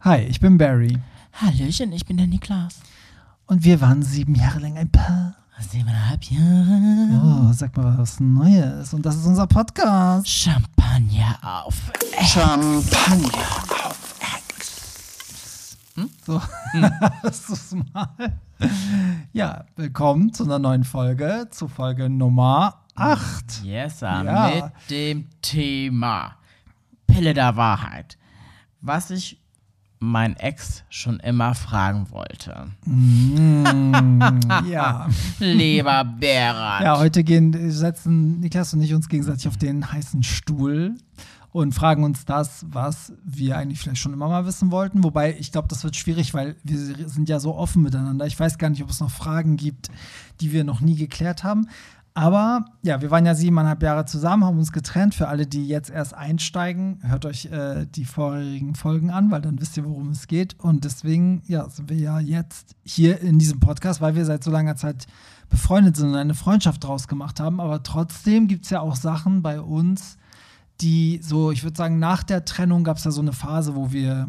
Hi, 0.00 0.18
ich 0.20 0.40
bin 0.40 0.56
Barry. 0.58 0.98
Hallöchen, 1.34 1.92
ich 1.92 2.06
bin 2.06 2.16
der 2.16 2.26
Niklas. 2.26 2.80
Und 3.46 3.64
wir 3.64 3.80
waren 3.80 4.02
sieben 4.02 4.34
Jahre 4.34 4.60
lang 4.60 4.76
ein 4.78 4.90
Paar. 4.90 5.34
Siebeneinhalb 5.60 6.24
Jahre. 6.24 7.20
Oh, 7.48 7.52
sag 7.52 7.76
mal 7.76 7.98
was 7.98 8.18
Neues. 8.18 8.94
Und 8.94 9.04
das 9.04 9.16
ist 9.16 9.26
unser 9.26 9.46
Podcast. 9.46 10.26
Champagner 10.26 11.38
auf. 11.42 11.74
Champagner 12.22 13.28
auf 13.84 14.14
Ex. 14.48 15.76
Hm? 15.96 16.08
So, 16.24 16.40
hast 17.22 17.50
du's 17.50 17.76
mal. 17.92 18.08
Ja, 19.34 19.64
willkommen 19.76 20.32
zu 20.32 20.44
einer 20.44 20.58
neuen 20.58 20.84
Folge, 20.84 21.48
zu 21.50 21.68
Folge 21.68 22.08
Nummer 22.08 22.80
8. 22.94 23.62
Yes, 23.62 24.00
Ja. 24.00 24.50
mit 24.54 24.64
dem 24.90 25.28
Thema 25.42 26.36
Pille 27.06 27.34
der 27.34 27.54
Wahrheit. 27.56 28.16
Was 28.80 29.10
ich 29.10 29.39
mein 30.00 30.34
Ex 30.36 30.82
schon 30.88 31.20
immer 31.20 31.54
fragen 31.54 32.10
wollte. 32.10 32.68
Ja. 34.68 35.08
Lieber 35.38 36.04
Berat. 36.04 36.82
Ja, 36.82 36.98
heute 36.98 37.22
gehen, 37.22 37.70
setzen 37.70 38.40
Niklas 38.40 38.72
und 38.72 38.80
ich 38.80 38.94
uns 38.94 39.08
gegenseitig 39.08 39.46
auf 39.46 39.58
den 39.58 39.92
heißen 39.92 40.22
Stuhl 40.22 40.94
und 41.52 41.74
fragen 41.74 42.04
uns 42.04 42.24
das, 42.24 42.64
was 42.70 43.12
wir 43.24 43.58
eigentlich 43.58 43.78
vielleicht 43.78 44.00
schon 44.00 44.14
immer 44.14 44.28
mal 44.28 44.46
wissen 44.46 44.70
wollten. 44.70 45.04
Wobei, 45.04 45.36
ich 45.38 45.52
glaube, 45.52 45.68
das 45.68 45.84
wird 45.84 45.96
schwierig, 45.96 46.32
weil 46.32 46.56
wir 46.64 46.78
sind 47.08 47.28
ja 47.28 47.38
so 47.38 47.54
offen 47.54 47.82
miteinander. 47.82 48.26
Ich 48.26 48.40
weiß 48.40 48.56
gar 48.56 48.70
nicht, 48.70 48.82
ob 48.82 48.88
es 48.88 49.00
noch 49.00 49.10
Fragen 49.10 49.56
gibt, 49.58 49.90
die 50.40 50.52
wir 50.52 50.64
noch 50.64 50.80
nie 50.80 50.96
geklärt 50.96 51.44
haben. 51.44 51.68
Aber 52.12 52.64
ja, 52.82 53.00
wir 53.00 53.10
waren 53.10 53.24
ja 53.24 53.34
siebeneinhalb 53.34 53.82
Jahre 53.82 54.04
zusammen, 54.04 54.44
haben 54.44 54.58
uns 54.58 54.72
getrennt. 54.72 55.14
Für 55.14 55.28
alle, 55.28 55.46
die 55.46 55.66
jetzt 55.68 55.90
erst 55.90 56.12
einsteigen, 56.12 56.98
hört 57.02 57.24
euch 57.24 57.46
äh, 57.46 57.86
die 57.86 58.04
vorherigen 58.04 58.74
Folgen 58.74 59.10
an, 59.10 59.30
weil 59.30 59.40
dann 59.40 59.60
wisst 59.60 59.76
ihr, 59.76 59.84
worum 59.84 60.10
es 60.10 60.26
geht. 60.26 60.58
Und 60.58 60.84
deswegen 60.84 61.42
ja, 61.46 61.68
sind 61.68 61.88
wir 61.88 61.96
ja 61.96 62.18
jetzt 62.18 62.74
hier 62.84 63.20
in 63.20 63.38
diesem 63.38 63.60
Podcast, 63.60 64.00
weil 64.00 64.16
wir 64.16 64.24
seit 64.24 64.42
so 64.42 64.50
langer 64.50 64.76
Zeit 64.76 65.06
befreundet 65.50 65.96
sind 65.96 66.08
und 66.08 66.16
eine 66.16 66.34
Freundschaft 66.34 66.82
draus 66.82 67.06
gemacht 67.06 67.38
haben. 67.38 67.60
Aber 67.60 67.82
trotzdem 67.82 68.48
gibt 68.48 68.64
es 68.64 68.70
ja 68.70 68.80
auch 68.80 68.96
Sachen 68.96 69.42
bei 69.42 69.60
uns, 69.60 70.16
die 70.80 71.20
so, 71.22 71.52
ich 71.52 71.62
würde 71.62 71.76
sagen, 71.76 71.98
nach 71.98 72.22
der 72.24 72.44
Trennung 72.44 72.82
gab 72.82 72.96
es 72.96 73.04
ja 73.04 73.12
so 73.12 73.20
eine 73.20 73.32
Phase, 73.32 73.76
wo 73.76 73.92
wir, 73.92 74.28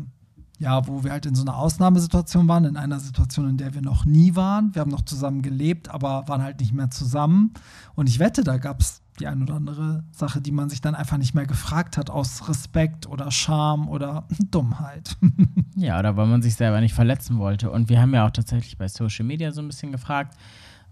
ja, 0.62 0.88
wo 0.88 1.04
wir 1.04 1.12
halt 1.12 1.26
in 1.26 1.34
so 1.34 1.42
einer 1.42 1.58
Ausnahmesituation 1.58 2.48
waren, 2.48 2.66
in 2.66 2.78
einer 2.78 3.00
Situation, 3.00 3.50
in 3.50 3.58
der 3.58 3.74
wir 3.74 3.82
noch 3.82 4.06
nie 4.06 4.36
waren. 4.36 4.76
Wir 4.76 4.82
haben 4.82 4.92
noch 4.92 5.02
zusammen 5.02 5.42
gelebt, 5.42 5.90
aber 5.90 6.28
waren 6.28 6.44
halt 6.44 6.60
nicht 6.60 6.72
mehr 6.72 6.92
zusammen. 6.92 7.52
Und 7.96 8.08
ich 8.08 8.20
wette, 8.20 8.44
da 8.44 8.58
gab 8.60 8.80
es 8.80 9.02
die 9.20 9.26
ein 9.26 9.42
oder 9.42 9.56
andere 9.56 10.04
Sache, 10.12 10.40
die 10.40 10.52
man 10.52 10.70
sich 10.70 10.80
dann 10.80 10.94
einfach 10.94 11.18
nicht 11.18 11.34
mehr 11.34 11.48
gefragt 11.48 11.98
hat, 11.98 12.12
aus 12.12 12.48
Respekt 12.48 13.08
oder 13.08 13.32
Scham 13.32 13.90
oder 13.90 14.28
Dummheit. 14.52 15.18
Ja, 15.74 15.98
oder 15.98 16.18
weil 16.18 16.28
man 16.28 16.42
sich 16.42 16.56
selber 16.56 16.80
nicht 16.82 16.94
verletzen 16.94 17.40
wollte. 17.40 17.72
Und 17.72 17.90
wir 17.90 18.00
haben 18.00 18.14
ja 18.14 18.28
auch 18.28 18.32
tatsächlich 18.32 18.78
bei 18.78 18.88
Social 18.90 19.26
Media 19.26 19.52
so 19.52 19.62
ein 19.62 19.68
bisschen 19.68 19.92
gefragt, 19.92 20.38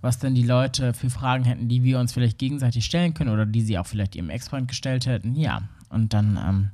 was 0.02 0.17
denn 0.17 0.34
die 0.34 0.44
Leute 0.44 0.94
für 0.94 1.09
Fragen 1.09 1.44
hätten, 1.44 1.67
die 1.67 1.84
wir 1.84 2.00
uns 2.00 2.14
vielleicht 2.14 2.40
gegenseitig 2.40 2.86
stellen 2.86 3.14
können 3.14 3.30
oder 3.30 3.45
die 3.45 3.62
sie 3.62 3.78
auch 3.78 3.86
vielleicht 3.86 4.16
ihrem 4.16 4.30
Ex-Freund 4.30 4.70
gestellt 4.70 5.06
hätten. 5.06 5.36
Ja, 5.36 5.64
und 5.90 6.14
dann 6.14 6.40
ähm, 6.42 6.70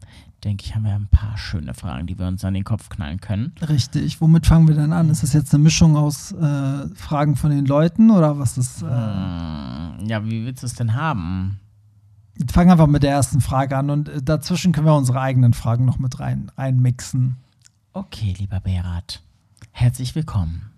denke 0.46 0.64
ich, 0.64 0.76
haben 0.76 0.84
wir 0.86 0.94
ein 0.94 1.08
paar 1.08 1.38
schöne 1.38 1.74
Fragen, 1.74 2.06
die 2.08 2.18
wir 2.18 2.28
uns 2.28 2.46
an 2.46 2.54
den 2.54 2.64
Kopf 2.64 2.88
knallen 2.90 3.20
können. 3.20 3.54
Richtig. 3.68 4.22
Womit 4.22 4.46
fangen 4.46 4.68
wir 4.68 4.76
denn 4.76 4.94
an? 4.94 5.10
Ist 5.10 5.24
das 5.24 5.34
jetzt 5.34 5.54
eine 5.54 5.64
Mischung 5.64 5.98
aus 5.98 6.32
äh, 6.34 6.88
Fragen 6.96 7.36
von 7.36 7.50
den 7.50 7.66
Leuten 7.66 8.12
oder 8.12 8.38
was 8.40 8.58
ist? 8.58 8.84
Äh, 8.84 8.86
Hm, 8.86 10.06
ja, 10.08 10.24
wie 10.24 10.46
willst 10.46 10.62
du 10.64 10.68
es 10.68 10.76
denn 10.76 10.94
haben? 10.94 11.60
Fangen 12.52 12.70
einfach 12.72 12.88
mit 12.88 13.02
der 13.04 13.12
ersten 13.12 13.42
Frage 13.42 13.76
an 13.76 13.90
und 13.90 14.08
äh, 14.08 14.22
dazwischen 14.22 14.72
können 14.72 14.86
wir 14.88 14.96
unsere 14.96 15.20
eigenen 15.20 15.54
Fragen 15.54 15.86
noch 15.86 15.98
mit 16.00 16.20
rein 16.20 16.52
reinmixen. 16.58 17.38
Okay, 17.94 18.36
lieber 18.38 18.60
Berat, 18.60 19.22
herzlich 19.72 20.16
willkommen. 20.16 20.70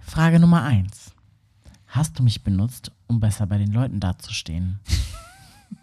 Frage 0.00 0.38
Nummer 0.38 0.64
eins. 0.64 1.12
Hast 1.86 2.18
du 2.18 2.22
mich 2.22 2.42
benutzt, 2.42 2.90
um 3.06 3.20
besser 3.20 3.46
bei 3.46 3.58
den 3.58 3.72
Leuten 3.72 4.00
dazustehen? 4.00 4.80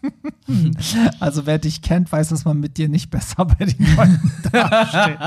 Also 1.20 1.46
wer 1.46 1.60
dich 1.60 1.82
kennt, 1.82 2.12
weiß, 2.12 2.30
dass 2.30 2.46
man 2.46 2.60
mit 2.60 2.78
dir 2.78 2.90
nicht 2.90 3.10
besser 3.10 3.46
bei 3.46 3.66
den 3.66 3.96
Leuten 3.96 4.32
dasteht. 4.52 5.20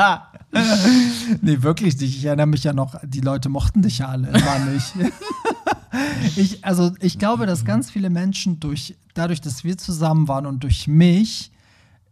nee, 1.42 1.62
wirklich 1.62 1.98
nicht. 2.00 2.16
Ich 2.16 2.24
erinnere 2.24 2.48
mich 2.48 2.64
ja 2.64 2.72
noch, 2.72 2.96
die 3.04 3.20
Leute 3.20 3.48
mochten 3.48 3.82
dich 3.82 3.98
ja 3.98 4.08
alle 4.08 4.28
immer 4.28 4.58
nicht. 4.70 4.94
ich, 6.36 6.64
also 6.64 6.92
ich 7.00 7.18
glaube, 7.18 7.46
dass 7.46 7.64
ganz 7.64 7.90
viele 7.90 8.10
Menschen 8.10 8.58
durch, 8.58 8.96
dadurch, 9.14 9.40
dass 9.40 9.62
wir 9.62 9.78
zusammen 9.78 10.26
waren 10.26 10.46
und 10.46 10.64
durch 10.64 10.88
mich, 10.88 11.52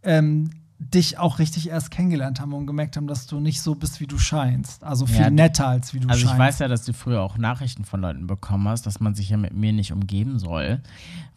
ähm, 0.03 0.51
dich 0.83 1.19
auch 1.19 1.37
richtig 1.37 1.69
erst 1.69 1.91
kennengelernt 1.91 2.41
haben 2.41 2.53
und 2.53 2.65
gemerkt 2.65 2.97
haben, 2.97 3.05
dass 3.05 3.27
du 3.27 3.39
nicht 3.39 3.61
so 3.61 3.75
bist, 3.75 3.99
wie 3.99 4.07
du 4.07 4.17
scheinst. 4.17 4.83
Also 4.83 5.05
viel 5.05 5.21
Ja, 5.21 5.29
netter, 5.29 5.67
als 5.67 5.93
wie 5.93 5.99
du 5.99 6.09
Also 6.09 6.21
scheinst. 6.21 6.33
ich 6.33 6.39
weiß 6.39 6.59
ja, 6.59 6.67
dass 6.67 6.83
du 6.85 6.93
früher 6.93 7.21
auch 7.21 7.37
Nachrichten 7.37 7.85
von 7.85 8.01
Leuten 8.01 8.25
bekommen 8.25 8.67
hast, 8.67 8.85
dass 8.87 8.99
man 8.99 9.13
sich 9.13 9.29
ja 9.29 9.37
mit 9.37 9.53
mir 9.53 9.73
nicht 9.73 9.91
umgeben 9.93 10.39
soll, 10.39 10.81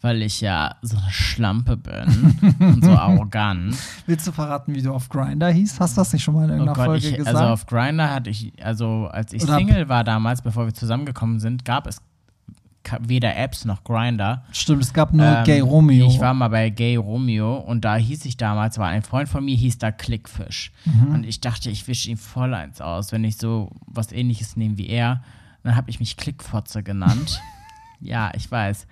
weil 0.01 0.23
ich 0.23 0.41
ja 0.41 0.75
so 0.81 0.97
eine 0.97 1.11
Schlampe 1.11 1.77
bin 1.77 2.55
und 2.59 2.83
so 2.83 2.91
arrogant. 2.91 3.75
Willst 4.07 4.25
du 4.25 4.31
verraten, 4.31 4.73
wie 4.73 4.81
du 4.81 4.91
auf 4.91 5.09
Grinder 5.09 5.49
hieß? 5.51 5.79
Hast 5.79 5.95
du 5.95 6.01
das 6.01 6.11
nicht 6.11 6.23
schon 6.23 6.33
mal 6.33 6.45
in 6.45 6.49
Oh 6.49 6.53
irgendeiner 6.53 6.75
Gott, 6.75 6.85
Folge 6.85 7.07
ich, 7.07 7.15
gesagt? 7.17 7.35
also 7.37 7.47
auf 7.53 7.65
Grinder 7.67 8.11
hatte 8.11 8.31
ich, 8.31 8.51
also 8.63 9.07
als 9.11 9.31
ich 9.31 9.43
Oder- 9.43 9.57
Single 9.57 9.89
war 9.89 10.03
damals, 10.03 10.41
bevor 10.41 10.65
wir 10.65 10.73
zusammengekommen 10.73 11.39
sind, 11.39 11.65
gab 11.65 11.85
es 11.85 12.01
weder 13.01 13.35
Apps 13.35 13.65
noch 13.65 13.83
Grinder. 13.83 14.43
Stimmt, 14.51 14.83
es 14.83 14.93
gab 14.93 15.13
nur 15.13 15.25
Ähm, 15.25 15.43
Gay 15.43 15.59
Romeo. 15.59 16.07
Ich 16.07 16.19
war 16.19 16.33
mal 16.33 16.49
bei 16.49 16.69
Gay 16.69 16.95
Romeo 16.95 17.55
und 17.57 17.85
da 17.85 17.95
hieß 17.95 18.25
ich 18.25 18.37
damals, 18.37 18.77
war 18.77 18.87
ein 18.87 19.01
Freund 19.03 19.29
von 19.29 19.43
mir, 19.45 19.55
hieß 19.55 19.77
da 19.77 19.91
Clickfish. 19.91 20.71
Mhm. 20.85 21.13
Und 21.13 21.23
ich 21.25 21.41
dachte, 21.41 21.69
ich 21.69 21.87
wische 21.87 22.09
ihm 22.09 22.17
voll 22.17 22.53
eins 22.53 22.81
aus, 22.81 23.11
wenn 23.11 23.23
ich 23.23 23.37
so 23.37 23.71
was 23.87 24.11
ähnliches 24.11 24.55
nehme 24.57 24.77
wie 24.77 24.87
er. 24.87 25.21
Dann 25.63 25.75
habe 25.75 25.89
ich 25.89 25.99
mich 25.99 26.17
Klickfotze 26.17 26.83
genannt. 26.83 27.41
ja, 27.99 28.31
ich 28.35 28.49
weiß. 28.51 28.85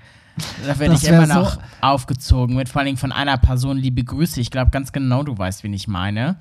Da 0.66 0.80
werde 0.80 0.96
ich 0.96 1.04
immer 1.04 1.28
noch 1.28 1.54
so- 1.56 1.60
aufgezogen 1.82 2.56
mit 2.56 2.68
vor 2.70 2.80
allen 2.80 2.88
Dingen 2.88 2.98
von 2.98 3.12
einer 3.12 3.38
Person 3.38 3.78
liebe 3.78 4.04
Grüße. 4.04 4.42
Ich 4.42 4.50
glaube 4.50 4.72
ganz 4.72 4.92
genau, 4.92 5.22
du 5.24 5.38
weißt, 5.38 5.64
wen 5.64 5.74
ich 5.74 5.88
meine. 5.88 6.38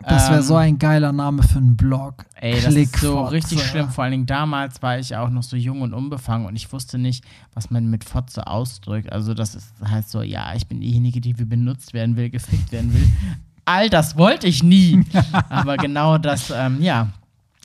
Das 0.00 0.28
wäre 0.28 0.40
Ähm, 0.40 0.44
so 0.46 0.56
ein 0.56 0.78
geiler 0.78 1.12
Name 1.12 1.42
für 1.42 1.58
einen 1.58 1.76
Blog. 1.76 2.24
Ey, 2.36 2.60
das 2.60 2.74
ist 2.74 2.96
so 2.98 3.24
richtig 3.24 3.62
schlimm. 3.62 3.88
Vor 3.90 4.04
allen 4.04 4.12
Dingen 4.12 4.26
damals 4.26 4.82
war 4.82 4.98
ich 4.98 5.16
auch 5.16 5.30
noch 5.30 5.42
so 5.42 5.56
jung 5.56 5.80
und 5.82 5.94
unbefangen 5.94 6.46
und 6.46 6.54
ich 6.56 6.72
wusste 6.72 6.98
nicht, 6.98 7.24
was 7.54 7.70
man 7.70 7.88
mit 7.90 8.04
Fotze 8.04 8.46
ausdrückt. 8.46 9.10
Also 9.12 9.34
das 9.34 9.54
ist 9.54 9.72
heißt 9.84 10.10
so, 10.10 10.22
ja, 10.22 10.54
ich 10.54 10.66
bin 10.66 10.80
diejenige, 10.80 11.20
die 11.20 11.38
wie 11.38 11.44
benutzt 11.44 11.94
werden 11.94 12.16
will, 12.16 12.30
gefickt 12.30 12.72
werden 12.72 12.92
will. 12.94 13.06
All 13.64 13.90
das 13.90 14.16
wollte 14.16 14.46
ich 14.46 14.62
nie. 14.62 15.04
Aber 15.48 15.76
genau 15.76 16.18
das, 16.18 16.52
ähm, 16.54 16.80
ja, 16.80 17.08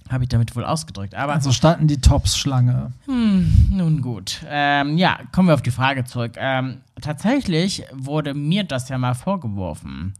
habe 0.09 0.23
ich 0.23 0.29
damit 0.29 0.55
wohl 0.55 0.65
ausgedrückt. 0.65 1.13
Aber 1.15 1.33
Also 1.33 1.51
standen 1.51 1.87
die 1.87 2.01
Tops 2.01 2.37
Schlange. 2.37 2.91
nun 3.05 4.01
gut. 4.01 4.41
Ähm, 4.49 4.97
ja, 4.97 5.19
kommen 5.31 5.47
wir 5.47 5.53
auf 5.53 5.61
die 5.61 5.71
Frage 5.71 6.03
zurück. 6.05 6.33
Ähm, 6.37 6.77
tatsächlich 7.01 7.83
wurde 7.93 8.33
mir 8.33 8.63
das 8.63 8.89
ja 8.89 8.97
mal 8.97 9.13
vorgeworfen. 9.13 10.13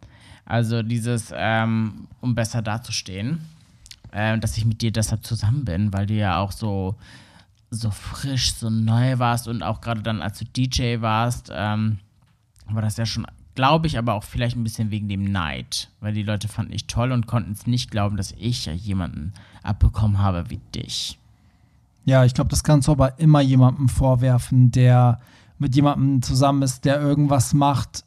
Also 0.45 0.83
dieses, 0.83 1.33
ähm, 1.35 2.07
um 2.19 2.35
besser 2.35 2.61
dazustehen, 2.61 3.41
ähm, 4.11 4.41
dass 4.41 4.57
ich 4.57 4.65
mit 4.65 4.81
dir 4.81 4.91
deshalb 4.91 5.25
zusammen 5.25 5.65
bin, 5.65 5.93
weil 5.93 6.05
du 6.05 6.13
ja 6.13 6.39
auch 6.39 6.51
so, 6.51 6.95
so 7.69 7.91
frisch, 7.91 8.53
so 8.53 8.69
neu 8.69 9.19
warst 9.19 9.47
und 9.47 9.63
auch 9.63 9.81
gerade 9.81 10.01
dann, 10.01 10.21
als 10.21 10.39
du 10.39 10.45
DJ 10.45 11.01
warst, 11.01 11.51
ähm, 11.53 11.99
war 12.69 12.81
das 12.81 12.97
ja 12.97 13.05
schon, 13.05 13.25
glaube 13.55 13.87
ich, 13.87 13.97
aber 13.97 14.13
auch 14.13 14.23
vielleicht 14.23 14.55
ein 14.55 14.63
bisschen 14.63 14.91
wegen 14.91 15.07
dem 15.07 15.31
Neid, 15.31 15.89
weil 15.99 16.13
die 16.13 16.23
Leute 16.23 16.47
fanden 16.47 16.71
dich 16.71 16.87
toll 16.87 17.11
und 17.11 17.27
konnten 17.27 17.51
es 17.51 17.67
nicht 17.67 17.91
glauben, 17.91 18.17
dass 18.17 18.33
ich 18.37 18.65
ja 18.65 18.73
jemanden 18.73 19.33
abbekommen 19.63 20.19
habe 20.19 20.49
wie 20.49 20.59
dich. 20.75 21.17
Ja, 22.05 22.25
ich 22.25 22.33
glaube, 22.33 22.49
das 22.49 22.63
kannst 22.63 22.87
du 22.87 22.93
aber 22.93 23.19
immer 23.19 23.41
jemandem 23.41 23.87
vorwerfen, 23.87 24.71
der 24.71 25.19
mit 25.59 25.75
jemandem 25.75 26.21
zusammen 26.21 26.63
ist, 26.63 26.85
der 26.85 26.99
irgendwas 26.99 27.53
macht, 27.53 28.03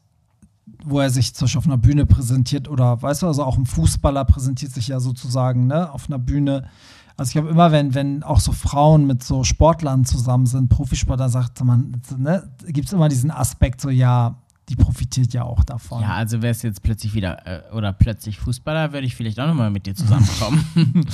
wo 0.85 1.01
er 1.01 1.11
sich 1.11 1.35
zum 1.35 1.45
Beispiel 1.45 1.59
auf 1.59 1.67
einer 1.67 1.79
Bühne 1.79 2.07
präsentiert 2.07 2.69
oder, 2.69 3.01
weißt 3.01 3.23
du, 3.23 3.27
also 3.27 3.45
auch 3.45 3.57
ein 3.57 3.67
Fußballer 3.67 4.25
präsentiert 4.25 4.73
sich 4.73 4.89
ja 4.89 5.01
sozusagen, 5.01 5.67
ne, 5.67 5.91
auf 5.93 6.09
einer 6.09 6.19
Bühne. 6.19 6.69
Also 7.17 7.29
ich 7.29 7.33
glaube 7.35 7.51
immer, 7.51 7.71
wenn, 7.71 7.95
wenn 7.95 8.23
auch 8.23 8.41
so 8.41 8.53
Frauen 8.53 9.07
mit 9.07 9.23
so 9.23 9.45
Sportlern 9.45 10.05
zusammen 10.05 10.47
sind, 10.47 10.69
Profisportler, 10.69 11.29
sagt 11.29 11.63
man, 11.65 12.01
ne, 12.17 12.51
gibt 12.67 12.89
es 12.89 12.93
immer 12.93 13.09
diesen 13.09 13.31
Aspekt 13.31 13.81
so, 13.81 13.91
ja, 13.91 14.37
die 14.69 14.77
profitiert 14.77 15.33
ja 15.35 15.43
auch 15.43 15.63
davon. 15.63 16.01
Ja, 16.01 16.15
also 16.15 16.41
wärst 16.41 16.63
du 16.63 16.69
jetzt 16.69 16.83
plötzlich 16.83 17.15
wieder 17.15 17.47
äh, 17.47 17.75
oder 17.75 17.93
plötzlich 17.93 18.39
Fußballer, 18.39 18.93
würde 18.93 19.07
ich 19.07 19.15
vielleicht 19.15 19.39
auch 19.39 19.47
nochmal 19.47 19.71
mit 19.71 19.87
dir 19.87 19.95
zusammenkommen. 19.95 20.65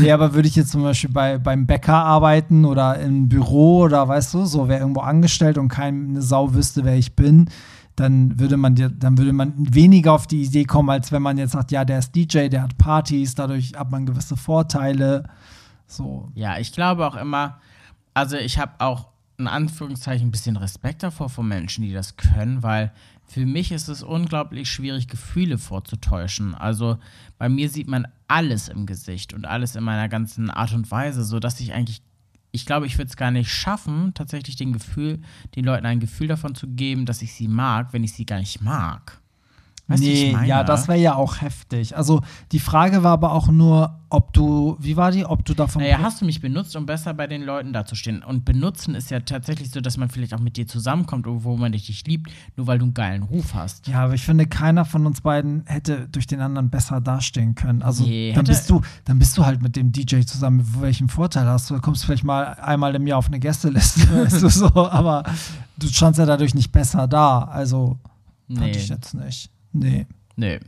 Nee, 0.00 0.10
aber 0.10 0.34
würde 0.34 0.48
ich 0.48 0.56
jetzt 0.56 0.70
zum 0.70 0.82
Beispiel 0.82 1.10
bei, 1.10 1.38
beim 1.38 1.66
Bäcker 1.66 1.94
arbeiten 1.94 2.64
oder 2.64 2.98
im 2.98 3.28
Büro 3.28 3.82
oder 3.82 4.08
weißt 4.08 4.34
du, 4.34 4.44
so 4.46 4.68
wäre 4.68 4.80
irgendwo 4.80 5.00
angestellt 5.00 5.58
und 5.58 5.68
keine 5.68 6.22
Sau 6.22 6.54
wüsste, 6.54 6.84
wer 6.84 6.96
ich 6.96 7.14
bin, 7.14 7.48
dann 7.96 8.38
würde 8.38 8.56
man 8.56 8.74
dann 8.74 9.18
würde 9.18 9.32
man 9.32 9.52
weniger 9.56 10.12
auf 10.12 10.26
die 10.26 10.42
Idee 10.42 10.64
kommen, 10.64 10.90
als 10.90 11.12
wenn 11.12 11.22
man 11.22 11.38
jetzt 11.38 11.52
sagt, 11.52 11.70
ja, 11.70 11.84
der 11.84 12.00
ist 12.00 12.14
DJ, 12.14 12.48
der 12.48 12.62
hat 12.62 12.76
Partys, 12.76 13.34
dadurch 13.34 13.74
hat 13.76 13.90
man 13.90 14.06
gewisse 14.06 14.36
Vorteile. 14.36 15.24
So. 15.86 16.30
ja, 16.34 16.58
ich 16.58 16.72
glaube 16.72 17.06
auch 17.06 17.14
immer, 17.14 17.60
also 18.14 18.36
ich 18.36 18.58
habe 18.58 18.72
auch 18.78 19.08
in 19.36 19.46
Anführungszeichen 19.46 20.28
ein 20.28 20.30
bisschen 20.30 20.56
Respekt 20.56 21.02
davor 21.02 21.28
von 21.28 21.46
Menschen, 21.46 21.84
die 21.84 21.92
das 21.92 22.16
können, 22.16 22.62
weil 22.62 22.92
für 23.26 23.46
mich 23.46 23.72
ist 23.72 23.88
es 23.88 24.02
unglaublich 24.02 24.70
schwierig, 24.70 25.08
Gefühle 25.08 25.58
vorzutäuschen. 25.58 26.54
Also 26.54 26.98
bei 27.38 27.48
mir 27.48 27.68
sieht 27.68 27.88
man 27.88 28.06
alles 28.28 28.68
im 28.68 28.86
Gesicht 28.86 29.34
und 29.34 29.44
alles 29.44 29.76
in 29.76 29.84
meiner 29.84 30.08
ganzen 30.08 30.50
Art 30.50 30.72
und 30.72 30.90
Weise, 30.90 31.24
sodass 31.24 31.58
ich 31.60 31.72
eigentlich, 31.72 32.02
ich 32.54 32.66
glaube, 32.66 32.86
ich 32.86 32.98
würde 32.98 33.08
es 33.08 33.16
gar 33.16 33.32
nicht 33.32 33.50
schaffen, 33.50 34.14
tatsächlich 34.14 34.54
den 34.54 34.72
Gefühl, 34.72 35.20
den 35.56 35.64
Leuten 35.64 35.86
ein 35.86 35.98
Gefühl 35.98 36.28
davon 36.28 36.54
zu 36.54 36.68
geben, 36.68 37.04
dass 37.04 37.20
ich 37.20 37.34
sie 37.34 37.48
mag, 37.48 37.92
wenn 37.92 38.04
ich 38.04 38.12
sie 38.12 38.26
gar 38.26 38.38
nicht 38.38 38.62
mag. 38.62 39.20
Weißt 39.86 40.02
nee, 40.02 40.32
meine? 40.32 40.48
ja, 40.48 40.64
das 40.64 40.88
wäre 40.88 40.98
ja 40.98 41.14
auch 41.14 41.42
heftig. 41.42 41.94
Also 41.94 42.22
die 42.52 42.58
Frage 42.58 43.02
war 43.02 43.12
aber 43.12 43.32
auch 43.32 43.48
nur, 43.48 44.00
ob 44.08 44.32
du, 44.32 44.78
wie 44.80 44.96
war 44.96 45.10
die, 45.10 45.26
ob 45.26 45.44
du 45.44 45.52
davon. 45.52 45.82
Naja, 45.82 45.98
hast 46.00 46.22
du 46.22 46.24
mich 46.24 46.40
benutzt, 46.40 46.74
um 46.74 46.86
besser 46.86 47.12
bei 47.12 47.26
den 47.26 47.42
Leuten 47.42 47.74
dazustehen? 47.74 48.22
Und 48.22 48.46
benutzen 48.46 48.94
ist 48.94 49.10
ja 49.10 49.20
tatsächlich 49.20 49.70
so, 49.70 49.82
dass 49.82 49.98
man 49.98 50.08
vielleicht 50.08 50.32
auch 50.32 50.40
mit 50.40 50.56
dir 50.56 50.66
zusammenkommt, 50.66 51.26
wo 51.28 51.56
man 51.58 51.72
dich 51.72 52.06
liebt, 52.06 52.30
nur 52.56 52.66
weil 52.66 52.78
du 52.78 52.86
einen 52.86 52.94
geilen 52.94 53.24
Ruf 53.24 53.52
hast. 53.52 53.86
Ja, 53.86 54.04
aber 54.04 54.14
ich 54.14 54.22
finde, 54.22 54.46
keiner 54.46 54.86
von 54.86 55.04
uns 55.04 55.20
beiden 55.20 55.64
hätte 55.66 56.08
durch 56.10 56.26
den 56.26 56.40
anderen 56.40 56.70
besser 56.70 57.02
dastehen 57.02 57.54
können. 57.54 57.82
Also 57.82 58.04
nee, 58.04 58.32
dann 58.32 58.46
bist 58.46 58.70
du, 58.70 58.80
dann 59.04 59.18
bist 59.18 59.36
du 59.36 59.44
halt 59.44 59.60
mit 59.60 59.76
dem 59.76 59.92
DJ 59.92 60.20
zusammen. 60.20 60.66
Welchen 60.80 61.08
Vorteil 61.08 61.46
hast 61.46 61.68
du? 61.68 61.74
Du 61.74 61.82
kommst 61.82 62.06
vielleicht 62.06 62.24
mal 62.24 62.54
einmal 62.54 62.94
im 62.94 63.06
Jahr 63.06 63.18
auf 63.18 63.26
eine 63.26 63.38
Gästeliste, 63.38 64.00
weißt 64.24 64.42
du 64.42 64.48
so, 64.48 64.68
aber 64.74 65.24
du 65.76 65.88
standst 65.88 66.18
ja 66.18 66.24
dadurch 66.24 66.54
nicht 66.54 66.72
besser 66.72 67.06
da. 67.06 67.40
Also 67.40 67.98
nee. 68.48 68.60
fand 68.60 68.76
ich 68.76 68.88
jetzt 68.88 69.12
nicht. 69.12 69.50
Nee. 69.74 70.06
Nee. 70.36 70.60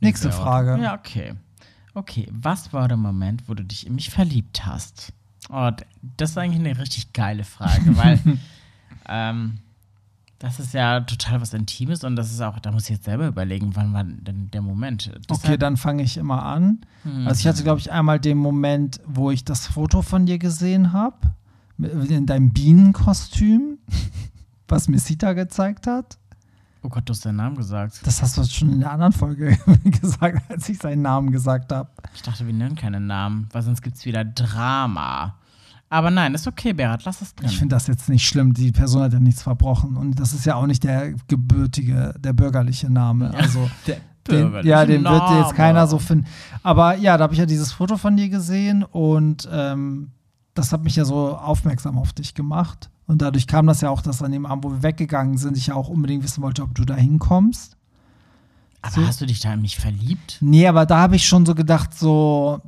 Nächste 0.00 0.32
Frage. 0.32 0.78
Ja, 0.82 0.94
okay. 0.94 1.34
Okay, 1.94 2.28
was 2.30 2.72
war 2.72 2.88
der 2.88 2.96
Moment, 2.96 3.48
wo 3.48 3.54
du 3.54 3.64
dich 3.64 3.86
in 3.86 3.94
mich 3.94 4.10
verliebt 4.10 4.66
hast? 4.66 5.12
Oh, 5.48 5.70
das 6.16 6.30
ist 6.30 6.38
eigentlich 6.38 6.60
eine 6.60 6.78
richtig 6.78 7.12
geile 7.12 7.44
Frage, 7.44 7.96
weil 7.96 8.20
ähm, 9.08 9.58
das 10.38 10.58
ist 10.58 10.72
ja 10.72 11.00
total 11.00 11.40
was 11.40 11.52
Intimes 11.52 12.02
und 12.04 12.16
das 12.16 12.30
ist 12.30 12.40
auch, 12.40 12.58
da 12.60 12.72
muss 12.72 12.84
ich 12.84 12.90
jetzt 12.90 13.04
selber 13.04 13.26
überlegen, 13.26 13.76
wann 13.76 13.92
war 13.92 14.04
denn 14.04 14.50
der 14.50 14.62
Moment. 14.62 15.10
Deshalb 15.28 15.44
okay, 15.44 15.58
dann 15.58 15.76
fange 15.76 16.02
ich 16.02 16.16
immer 16.16 16.44
an. 16.44 16.80
Hm. 17.02 17.26
Also 17.26 17.40
ich 17.40 17.46
hatte, 17.46 17.62
glaube 17.62 17.80
ich, 17.80 17.92
einmal 17.92 18.18
den 18.18 18.38
Moment, 18.38 19.00
wo 19.06 19.30
ich 19.30 19.44
das 19.44 19.66
Foto 19.66 20.02
von 20.02 20.26
dir 20.26 20.38
gesehen 20.38 20.92
habe, 20.92 21.34
in 21.78 22.26
deinem 22.26 22.52
Bienenkostüm, 22.52 23.78
was 24.68 24.88
Missita 24.88 25.32
gezeigt 25.34 25.86
hat. 25.86 26.18
Oh 26.82 26.88
Gott, 26.88 27.08
du 27.08 27.12
hast 27.12 27.24
deinen 27.26 27.36
Namen 27.36 27.56
gesagt. 27.56 28.00
Das 28.04 28.22
hast 28.22 28.38
du 28.38 28.44
schon 28.44 28.72
in 28.72 28.80
der 28.80 28.90
anderen 28.90 29.12
Folge 29.12 29.58
gesagt, 29.84 30.42
als 30.50 30.68
ich 30.68 30.78
seinen 30.78 31.02
Namen 31.02 31.30
gesagt 31.30 31.72
habe. 31.72 31.90
Ich 32.14 32.22
dachte, 32.22 32.46
wir 32.46 32.54
nennen 32.54 32.74
keinen 32.74 33.06
Namen, 33.06 33.48
weil 33.52 33.62
sonst 33.62 33.82
gibt 33.82 33.96
es 33.96 34.04
wieder 34.04 34.24
Drama. 34.24 35.34
Aber 35.90 36.10
nein, 36.10 36.34
ist 36.34 36.46
okay, 36.46 36.72
Berat, 36.72 37.04
lass 37.04 37.20
es 37.20 37.34
drin. 37.34 37.48
Ich 37.48 37.58
finde 37.58 37.74
das 37.74 37.88
jetzt 37.88 38.08
nicht 38.08 38.26
schlimm. 38.26 38.54
Die 38.54 38.70
Person 38.70 39.02
hat 39.02 39.12
ja 39.12 39.18
nichts 39.18 39.42
verbrochen. 39.42 39.96
Und 39.96 40.20
das 40.20 40.32
ist 40.32 40.46
ja 40.46 40.54
auch 40.54 40.66
nicht 40.66 40.84
der 40.84 41.12
gebürtige, 41.26 42.14
der 42.18 42.32
bürgerliche 42.32 42.88
Name. 42.88 43.34
Also, 43.34 43.68
der 43.86 43.96
den, 44.28 44.64
ja, 44.64 44.84
den 44.84 45.02
Name. 45.02 45.18
wird 45.18 45.44
jetzt 45.44 45.56
keiner 45.56 45.86
so 45.86 45.98
finden. 45.98 46.26
Aber 46.62 46.96
ja, 46.96 47.16
da 47.16 47.24
habe 47.24 47.34
ich 47.34 47.40
ja 47.40 47.46
dieses 47.46 47.72
Foto 47.72 47.96
von 47.96 48.16
dir 48.16 48.28
gesehen 48.28 48.84
und 48.84 49.48
ähm, 49.50 50.10
das 50.54 50.72
hat 50.72 50.84
mich 50.84 50.96
ja 50.96 51.04
so 51.04 51.36
aufmerksam 51.36 51.98
auf 51.98 52.12
dich 52.12 52.34
gemacht. 52.34 52.90
Und 53.10 53.22
dadurch 53.22 53.48
kam 53.48 53.66
das 53.66 53.80
ja 53.80 53.90
auch, 53.90 54.02
dass 54.02 54.22
an 54.22 54.30
dem 54.30 54.46
Abend, 54.46 54.62
wo 54.62 54.70
wir 54.70 54.84
weggegangen 54.84 55.36
sind, 55.36 55.56
ich 55.56 55.66
ja 55.66 55.74
auch 55.74 55.88
unbedingt 55.88 56.22
wissen 56.22 56.44
wollte, 56.44 56.62
ob 56.62 56.76
du 56.76 56.84
da 56.84 56.94
hinkommst. 56.94 57.76
Aber 58.82 58.94
so. 58.94 59.04
hast 59.04 59.20
du 59.20 59.26
dich 59.26 59.40
da 59.40 59.52
in 59.52 59.62
mich 59.62 59.78
verliebt? 59.78 60.38
Nee, 60.40 60.68
aber 60.68 60.86
da 60.86 60.98
habe 60.98 61.16
ich 61.16 61.26
schon 61.26 61.44
so 61.44 61.56
gedacht, 61.56 61.92
so, 61.92 62.60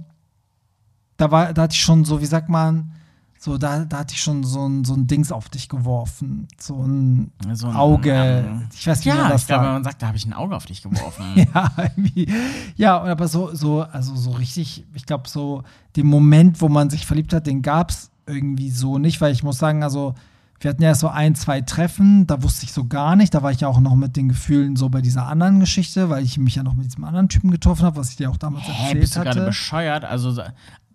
da 1.17 1.31
war, 1.31 1.53
da 1.55 1.63
hatte 1.63 1.75
ich 1.75 1.81
schon 1.81 2.05
so, 2.05 2.21
wie 2.21 2.27
sagt 2.27 2.49
man, 2.49 2.91
so, 3.39 3.57
da, 3.57 3.85
da 3.85 3.99
hatte 3.99 4.15
ich 4.15 4.21
schon 4.21 4.43
so 4.43 4.67
ein, 4.67 4.85
so 4.85 4.95
ein 4.95 5.07
Dings 5.07 5.31
auf 5.31 5.49
dich 5.49 5.69
geworfen. 5.69 6.49
So 6.59 6.75
ein, 6.75 7.31
so 7.53 7.69
ein 7.69 7.77
Auge. 7.77 8.45
Um, 8.45 8.69
ich 8.75 8.85
weiß 8.85 8.99
nicht, 8.99 9.07
ja, 9.07 9.15
wie 9.15 9.19
man 9.19 9.31
das 9.31 9.43
ich 9.43 9.47
glaube, 9.47 9.67
man 9.67 9.85
sagt, 9.85 10.03
da 10.03 10.09
habe 10.09 10.17
ich 10.17 10.27
ein 10.27 10.33
Auge 10.33 10.57
auf 10.57 10.67
dich 10.67 10.83
geworfen. 10.83 11.25
ja, 11.55 11.71
irgendwie. 11.77 12.29
Ja, 12.75 13.01
aber 13.01 13.29
so, 13.29 13.55
so, 13.55 13.83
also 13.83 14.17
so 14.17 14.33
richtig, 14.33 14.85
ich 14.93 15.07
glaube, 15.07 15.29
so 15.29 15.63
den 15.95 16.09
Moment, 16.09 16.61
wo 16.61 16.69
man 16.69 16.91
sich 16.91 17.07
verliebt 17.07 17.33
hat, 17.33 17.47
den 17.47 17.63
gab 17.63 17.91
es 17.91 18.11
irgendwie 18.27 18.71
so 18.71 18.99
nicht, 18.99 19.21
weil 19.21 19.33
ich 19.33 19.45
muss 19.45 19.59
sagen, 19.59 19.85
also 19.85 20.17
wir 20.63 20.71
hatten 20.71 20.83
ja 20.83 20.95
so 20.95 21.09
ein, 21.09 21.35
zwei 21.35 21.61
Treffen, 21.61 22.27
da 22.27 22.43
wusste 22.43 22.65
ich 22.65 22.73
so 22.73 22.87
gar 22.87 23.17
nicht. 23.17 23.35
Da 23.35 23.43
war 23.43 23.51
ich 23.51 23.61
ja 23.61 23.69
auch 23.69 23.81
noch 23.81 23.95
mit 23.97 24.17
den 24.17 24.29
Gefühlen 24.29 24.77
so 24.77 24.89
bei 24.89 25.01
dieser 25.01 25.27
anderen 25.27 25.61
Geschichte, 25.61 26.09
weil 26.09 26.23
ich 26.23 26.39
mich 26.39 26.55
ja 26.55 26.63
noch 26.63 26.75
mit 26.75 26.87
diesem 26.87 27.05
anderen 27.05 27.29
Typen 27.29 27.51
getroffen 27.51 27.85
habe, 27.85 27.97
was 27.97 28.11
ich 28.11 28.17
dir 28.17 28.31
auch 28.31 28.37
damals 28.37 28.65
Hä, 28.65 28.71
erzählt 28.71 29.01
bist 29.01 29.17
du 29.17 29.21
gerade 29.23 29.45
bescheuert? 29.45 30.05
Also, 30.05 30.41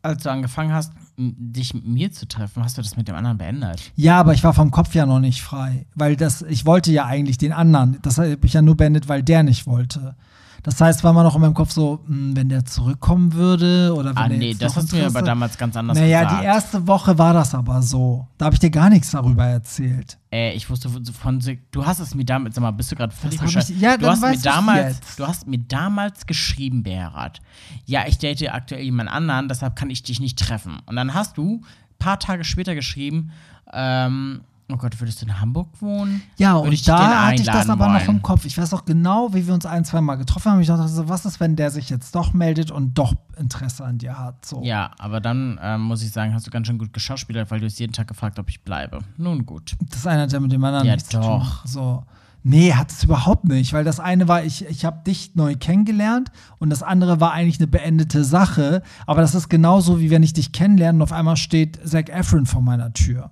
als 0.01 0.23
du 0.23 0.31
angefangen 0.31 0.73
hast, 0.73 0.93
dich 1.17 1.73
mit 1.73 1.85
mir 1.85 2.11
zu 2.11 2.27
treffen, 2.27 2.63
hast 2.63 2.77
du 2.77 2.81
das 2.81 2.95
mit 2.95 3.07
dem 3.07 3.15
anderen 3.15 3.37
beendet. 3.37 3.91
Ja, 3.95 4.19
aber 4.19 4.33
ich 4.33 4.43
war 4.43 4.53
vom 4.53 4.71
Kopf 4.71 4.95
ja 4.95 5.05
noch 5.05 5.19
nicht 5.19 5.41
frei, 5.41 5.85
weil 5.95 6.15
das, 6.15 6.43
ich 6.43 6.65
wollte 6.65 6.91
ja 6.91 7.05
eigentlich 7.05 7.37
den 7.37 7.51
anderen. 7.51 7.97
Das 8.03 8.17
habe 8.17 8.37
ich 8.43 8.53
ja 8.53 8.61
nur 8.61 8.77
beendet, 8.77 9.09
weil 9.09 9.21
der 9.21 9.43
nicht 9.43 9.67
wollte. 9.67 10.15
Das 10.63 10.81
heißt, 10.81 11.03
war 11.03 11.13
man 11.13 11.23
noch 11.23 11.35
in 11.35 11.41
meinem 11.41 11.53
Kopf 11.53 11.71
so, 11.71 11.99
mh, 12.05 12.15
hm, 12.15 12.35
wenn 12.35 12.49
der 12.49 12.65
zurückkommen 12.65 13.33
würde 13.33 13.93
oder 13.95 14.09
wenn 14.09 14.17
Ah, 14.17 14.27
der 14.27 14.37
nee, 14.37 14.53
das 14.53 14.75
hast 14.75 14.91
du 14.91 14.95
mir 14.95 15.05
aber 15.05 15.21
damals 15.21 15.57
ganz 15.57 15.75
anders 15.75 15.97
naja, 15.97 16.23
gesagt. 16.23 16.31
Naja, 16.31 16.41
die 16.41 16.55
erste 16.55 16.87
Woche 16.87 17.17
war 17.17 17.33
das 17.33 17.53
aber 17.55 17.81
so. 17.81 18.27
Da 18.37 18.45
habe 18.45 18.55
ich 18.55 18.59
dir 18.59 18.69
gar 18.69 18.89
nichts 18.89 19.11
darüber 19.11 19.45
erzählt. 19.45 20.17
Äh, 20.31 20.53
ich 20.53 20.69
wusste 20.69 20.89
von, 20.89 21.05
von 21.05 21.41
du 21.71 21.85
hast 21.85 21.99
es 21.99 22.13
mir 22.15 22.25
damals, 22.25 22.55
sag 22.55 22.61
mal, 22.61 22.71
bist 22.71 22.91
du 22.91 22.95
gerade 22.95 23.13
völlig 23.13 23.39
bescheuert? 23.39 23.69
Ja, 23.69 23.97
du 23.97 24.07
hast 24.07 24.21
mir 24.21 24.37
damals, 24.37 25.15
du 25.15 25.25
hast 25.25 25.47
mir 25.47 25.59
damals 25.59 26.25
geschrieben, 26.25 26.83
Berat. 26.83 27.39
Ja, 27.85 28.05
ich 28.07 28.17
date 28.17 28.53
aktuell 28.53 28.83
jemand 28.83 29.09
anderen, 29.09 29.47
deshalb 29.47 29.75
kann 29.75 29.89
ich 29.89 30.03
dich 30.03 30.19
nicht 30.19 30.37
treffen. 30.37 30.79
Und 30.85 30.95
dann 30.95 31.13
hast 31.13 31.37
du 31.37 31.61
ein 31.61 31.97
paar 31.99 32.19
Tage 32.19 32.43
später 32.43 32.75
geschrieben, 32.75 33.31
ähm, 33.73 34.41
Oh 34.69 34.75
Gott, 34.75 34.99
würdest 34.99 35.21
du 35.21 35.25
in 35.25 35.39
Hamburg 35.39 35.69
wohnen? 35.79 36.21
Ja, 36.37 36.55
Würde 36.55 36.69
und 36.69 36.87
da 36.89 37.27
hatte 37.27 37.41
ich 37.41 37.47
das 37.47 37.69
aber 37.69 37.85
wollen. 37.85 37.93
noch 37.93 38.07
im 38.09 38.21
Kopf. 38.21 38.43
Ich 38.43 38.57
weiß 38.57 38.73
auch 38.73 38.83
genau, 38.83 39.33
wie 39.33 39.47
wir 39.47 39.53
uns 39.53 39.65
ein, 39.65 39.85
zwei 39.85 40.01
Mal 40.01 40.15
getroffen 40.15 40.51
haben. 40.51 40.59
Ich 40.59 40.67
dachte 40.67 40.89
so, 40.89 41.07
was 41.07 41.25
ist, 41.25 41.39
wenn 41.39 41.55
der 41.55 41.71
sich 41.71 41.89
jetzt 41.89 42.13
doch 42.15 42.33
meldet 42.33 42.69
und 42.69 42.97
doch 42.97 43.15
Interesse 43.37 43.85
an 43.85 43.97
dir 43.97 44.19
hat? 44.19 44.45
So. 44.45 44.61
Ja, 44.63 44.91
aber 44.97 45.21
dann 45.21 45.57
ähm, 45.63 45.83
muss 45.83 46.03
ich 46.03 46.11
sagen, 46.11 46.33
hast 46.33 46.47
du 46.47 46.51
ganz 46.51 46.67
schön 46.67 46.77
gut 46.77 46.91
geschauspielert, 46.91 47.49
weil 47.49 47.61
du 47.61 47.65
hast 47.65 47.79
jeden 47.79 47.93
Tag 47.93 48.09
gefragt, 48.09 48.39
ob 48.39 48.49
ich 48.49 48.61
bleibe. 48.61 48.99
Nun 49.15 49.45
gut. 49.45 49.77
Das 49.89 50.05
eine 50.05 50.23
hat 50.23 50.33
ja 50.33 50.39
mit 50.41 50.51
dem 50.51 50.63
anderen 50.63 50.85
ja, 50.85 50.95
nichts 50.95 51.09
doch. 51.09 51.21
zu 51.21 51.27
tun. 51.27 51.71
So. 51.71 52.03
Nee, 52.43 52.73
hat 52.73 52.91
es 52.91 53.03
überhaupt 53.03 53.45
nicht, 53.45 53.73
weil 53.73 53.83
das 53.83 53.99
eine 53.99 54.27
war, 54.27 54.43
ich, 54.43 54.65
ich 54.65 54.85
habe 54.85 55.03
dich 55.05 55.35
neu 55.35 55.55
kennengelernt 55.55 56.31
und 56.59 56.69
das 56.69 56.83
andere 56.83 57.19
war 57.19 57.31
eigentlich 57.31 57.59
eine 57.59 57.67
beendete 57.67 58.23
Sache. 58.23 58.83
Aber 59.05 59.21
das 59.21 59.33
ist 59.33 59.49
genauso, 59.49 59.99
wie 59.99 60.09
wenn 60.11 60.23
ich 60.23 60.33
dich 60.33 60.51
kennenlerne 60.51 60.97
und 60.97 61.03
auf 61.03 61.11
einmal 61.11 61.37
steht 61.37 61.79
Zac 61.87 62.09
Efron 62.09 62.45
vor 62.45 62.61
meiner 62.61 62.93
Tür. 62.93 63.31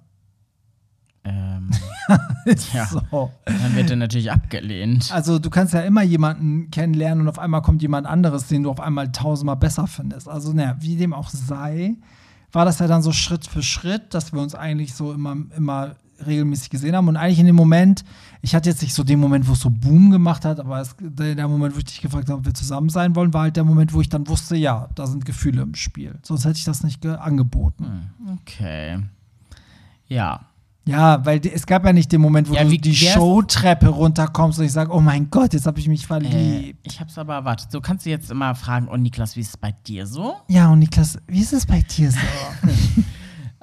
Ja, 2.74 2.86
so. 2.86 3.32
Dann 3.46 3.76
wird 3.76 3.90
er 3.90 3.96
natürlich 3.96 4.32
abgelehnt. 4.32 5.10
Also 5.12 5.40
du 5.40 5.50
kannst 5.50 5.74
ja 5.74 5.82
immer 5.82 6.04
jemanden 6.04 6.70
kennenlernen 6.70 7.22
und 7.22 7.30
auf 7.30 7.40
einmal 7.40 7.62
kommt 7.62 7.82
jemand 7.82 8.06
anderes, 8.06 8.48
den 8.48 8.64
du 8.64 8.70
auf 8.70 8.80
einmal 8.80 9.12
tausendmal 9.12 9.56
besser 9.56 9.88
findest. 9.88 10.30
Also 10.30 10.54
naja, 10.54 10.76
wie 10.80 10.96
dem 10.96 11.14
auch 11.14 11.30
sei, 11.30 11.96
war 12.52 12.66
das 12.66 12.80
ja 12.80 12.88
dann 12.88 13.02
so 13.02 13.12
Schritt 13.12 13.48
für 13.48 13.64
Schritt, 13.64 14.14
dass 14.14 14.32
wir 14.32 14.42
uns 14.42 14.56
eigentlich 14.56 14.94
so 14.94 15.12
immer, 15.12 15.36
immer 15.58 15.96
regelmäßig 16.26 16.70
gesehen 16.70 16.96
haben. 16.96 17.08
Und 17.08 17.18
eigentlich 17.18 17.40
in 17.40 17.46
dem 17.46 17.56
Moment, 17.56 18.06
ich 18.42 18.56
hatte 18.56 18.70
jetzt 18.70 18.82
nicht 18.82 18.94
so 18.94 19.04
den 19.04 19.20
Moment, 19.20 19.48
wo 19.48 19.54
es 19.54 19.60
so 19.60 19.70
Boom 19.70 20.12
gemacht 20.12 20.46
hat, 20.46 20.60
aber 20.60 20.80
es, 20.80 20.96
der 21.00 21.48
Moment, 21.48 21.76
wo 21.76 21.80
ich 21.80 21.86
dich 21.86 22.02
gefragt 22.02 22.30
habe, 22.30 22.40
ob 22.40 22.46
wir 22.46 22.54
zusammen 22.54 22.90
sein 22.90 23.16
wollen, 23.16 23.34
war 23.34 23.44
halt 23.44 23.58
der 23.58 23.64
Moment, 23.64 23.94
wo 23.94 24.02
ich 24.02 24.10
dann 24.10 24.28
wusste, 24.28 24.56
ja, 24.56 24.90
da 24.96 25.08
sind 25.08 25.26
Gefühle 25.26 25.62
im 25.62 25.76
Spiel. 25.76 26.16
Sonst 26.22 26.46
hätte 26.46 26.58
ich 26.58 26.64
das 26.64 26.84
nicht 26.84 27.06
angeboten. 27.06 27.86
Hm, 27.86 28.38
okay. 28.38 29.00
Ja. 30.08 30.46
Ja, 30.88 31.26
weil 31.26 31.42
es 31.46 31.66
gab 31.66 31.84
ja 31.84 31.94
nicht 31.94 32.12
den 32.12 32.22
Moment, 32.22 32.48
wo 32.48 32.54
ja, 32.54 32.64
du 32.64 32.78
die 32.78 32.96
Showtreppe 32.96 33.88
runterkommst 33.88 34.60
und 34.60 34.66
ich 34.66 34.72
sage, 34.72 34.94
oh 34.94 35.02
mein 35.02 35.30
Gott, 35.32 35.54
jetzt 35.54 35.66
habe 35.66 35.80
ich 35.80 35.88
mich 35.88 36.06
verliebt. 36.06 36.34
Äh, 36.34 36.76
ich 36.84 37.00
habe 37.00 37.10
es 37.10 37.18
aber 37.18 37.34
erwartet. 37.34 37.72
So 37.72 37.82
kannst 37.82 38.06
du 38.06 38.12
jetzt 38.12 38.30
immer 38.30 38.54
fragen, 38.54 38.88
und 38.88 39.02
Niklas, 39.02 39.36
wie 39.36 39.42
ist 39.42 39.50
es 39.50 39.58
bei 39.58 39.74
dir 39.88 40.06
so? 40.06 40.36
Ja, 40.48 40.70
und 40.70 40.80
Niklas, 40.80 41.18
wie 41.28 41.42
ist 41.42 41.54
es 41.54 41.66
bei 41.66 41.82
dir 41.82 42.12
so? 42.12 42.20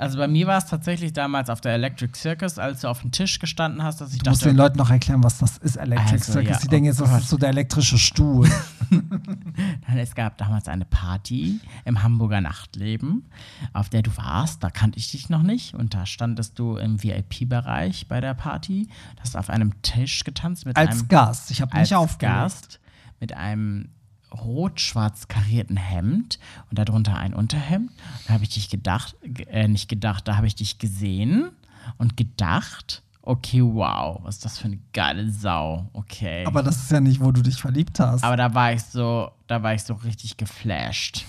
Also 0.02 0.18
bei 0.18 0.28
mir 0.28 0.46
war 0.46 0.58
es 0.58 0.66
tatsächlich 0.66 1.12
damals 1.12 1.48
auf 1.48 1.60
der 1.60 1.74
Electric 1.74 2.18
Circus, 2.18 2.58
als 2.58 2.80
du 2.80 2.88
auf 2.88 3.00
dem 3.02 3.12
Tisch 3.12 3.38
gestanden 3.38 3.82
hast, 3.82 4.00
dass 4.00 4.12
ich 4.12 4.18
du 4.18 4.24
dachte. 4.24 4.30
musst 4.30 4.44
den 4.44 4.56
Leuten 4.56 4.78
noch 4.78 4.90
erklären, 4.90 5.22
was 5.22 5.38
das 5.38 5.58
ist, 5.58 5.76
Electric 5.76 6.12
also, 6.12 6.32
Circus. 6.32 6.50
Ja, 6.50 6.58
Die 6.58 6.66
oh 6.66 6.70
denken 6.70 6.86
jetzt, 6.86 7.00
das 7.00 7.22
ist 7.22 7.28
so 7.28 7.38
der 7.38 7.50
elektrische 7.50 7.98
Stuhl. 7.98 8.50
Nein, 8.90 9.98
es 9.98 10.14
gab 10.14 10.38
damals 10.38 10.68
eine 10.68 10.84
Party 10.84 11.60
im 11.84 12.02
Hamburger 12.02 12.40
Nachtleben, 12.40 13.24
auf 13.72 13.88
der 13.88 14.02
du 14.02 14.16
warst. 14.16 14.62
Da 14.62 14.70
kannte 14.70 14.98
ich 14.98 15.10
dich 15.10 15.28
noch 15.28 15.42
nicht. 15.42 15.74
Und 15.74 15.94
da 15.94 16.04
standest 16.04 16.58
du 16.58 16.76
im 16.76 17.02
VIP-Bereich 17.02 18.08
bei 18.08 18.20
der 18.20 18.34
Party. 18.34 18.88
Du 19.16 19.22
hast 19.22 19.36
auf 19.36 19.50
einem 19.50 19.80
Tisch 19.82 20.24
getanzt 20.24 20.66
mit 20.66 20.76
als 20.76 21.00
einem. 21.00 21.08
Gast. 21.08 21.50
Ich 21.50 21.60
habe 21.60 21.78
nicht 21.78 21.94
aufgelegt. 21.94 22.34
Gast 22.34 22.80
mit 23.20 23.32
einem 23.34 23.88
rot-schwarz 24.32 25.28
karierten 25.28 25.76
Hemd 25.76 26.38
und 26.70 26.78
darunter 26.78 27.16
ein 27.16 27.34
Unterhemd. 27.34 27.90
Da 28.26 28.34
habe 28.34 28.44
ich 28.44 28.50
dich 28.50 28.70
gedacht, 28.70 29.16
äh, 29.48 29.68
nicht 29.68 29.88
gedacht, 29.88 30.26
da 30.28 30.36
habe 30.36 30.46
ich 30.46 30.54
dich 30.54 30.78
gesehen 30.78 31.50
und 31.98 32.16
gedacht, 32.16 33.02
okay, 33.22 33.62
wow, 33.62 34.18
was 34.22 34.36
ist 34.36 34.44
das 34.44 34.58
für 34.58 34.66
eine 34.66 34.78
geile 34.92 35.30
Sau. 35.30 35.88
Okay. 35.92 36.44
Aber 36.46 36.62
das 36.62 36.76
ist 36.76 36.90
ja 36.90 37.00
nicht, 37.00 37.20
wo 37.20 37.30
du 37.30 37.42
dich 37.42 37.60
verliebt 37.60 38.00
hast. 38.00 38.24
Aber 38.24 38.36
da 38.36 38.52
war 38.54 38.72
ich 38.72 38.82
so, 38.82 39.30
da 39.46 39.62
war 39.62 39.74
ich 39.74 39.82
so 39.82 39.94
richtig 39.94 40.36
geflasht. 40.36 41.24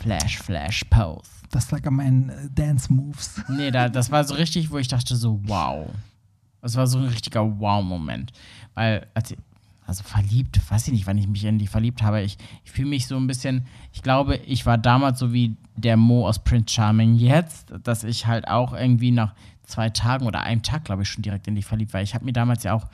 Flash, 0.00 0.38
Flash, 0.38 0.84
Pose. 0.84 1.30
das 1.50 1.70
lag 1.70 1.86
an 1.86 1.94
meinen 1.94 2.28
äh, 2.30 2.50
Dance 2.50 2.92
Moves. 2.92 3.40
Nee, 3.48 3.70
da, 3.70 3.88
das 3.88 4.10
war 4.10 4.24
so 4.24 4.34
richtig, 4.34 4.70
wo 4.70 4.78
ich 4.78 4.88
dachte 4.88 5.16
so, 5.16 5.40
wow. 5.44 5.88
Das 6.60 6.76
war 6.76 6.86
so 6.86 6.98
ein 6.98 7.04
richtiger 7.06 7.58
Wow-Moment. 7.58 8.32
Weil, 8.74 9.06
als 9.14 9.32
ich, 9.32 9.38
also 9.86 10.02
verliebt, 10.04 10.60
weiß 10.70 10.86
ich 10.86 10.92
nicht, 10.92 11.06
wann 11.06 11.18
ich 11.18 11.26
mich 11.28 11.44
in 11.44 11.58
die 11.58 11.66
verliebt 11.66 12.02
habe. 12.02 12.22
Ich, 12.22 12.38
ich 12.64 12.70
fühle 12.70 12.88
mich 12.88 13.06
so 13.06 13.16
ein 13.16 13.26
bisschen, 13.26 13.66
ich 13.92 14.02
glaube, 14.02 14.36
ich 14.36 14.64
war 14.64 14.78
damals 14.78 15.18
so 15.18 15.32
wie 15.32 15.56
der 15.76 15.96
Mo 15.96 16.26
aus 16.28 16.38
Prince 16.38 16.72
Charming 16.74 17.14
jetzt, 17.14 17.72
dass 17.82 18.04
ich 18.04 18.26
halt 18.26 18.46
auch 18.48 18.72
irgendwie 18.74 19.10
nach 19.10 19.34
zwei 19.64 19.90
Tagen 19.90 20.26
oder 20.26 20.42
einem 20.42 20.62
Tag, 20.62 20.84
glaube 20.84 21.02
ich, 21.02 21.08
schon 21.08 21.22
direkt 21.22 21.48
in 21.48 21.54
die 21.54 21.62
verliebt 21.62 21.92
war. 21.94 22.02
Ich 22.02 22.14
habe 22.14 22.24
mir 22.24 22.32
damals 22.32 22.62
ja 22.62 22.74
auch, 22.74 22.86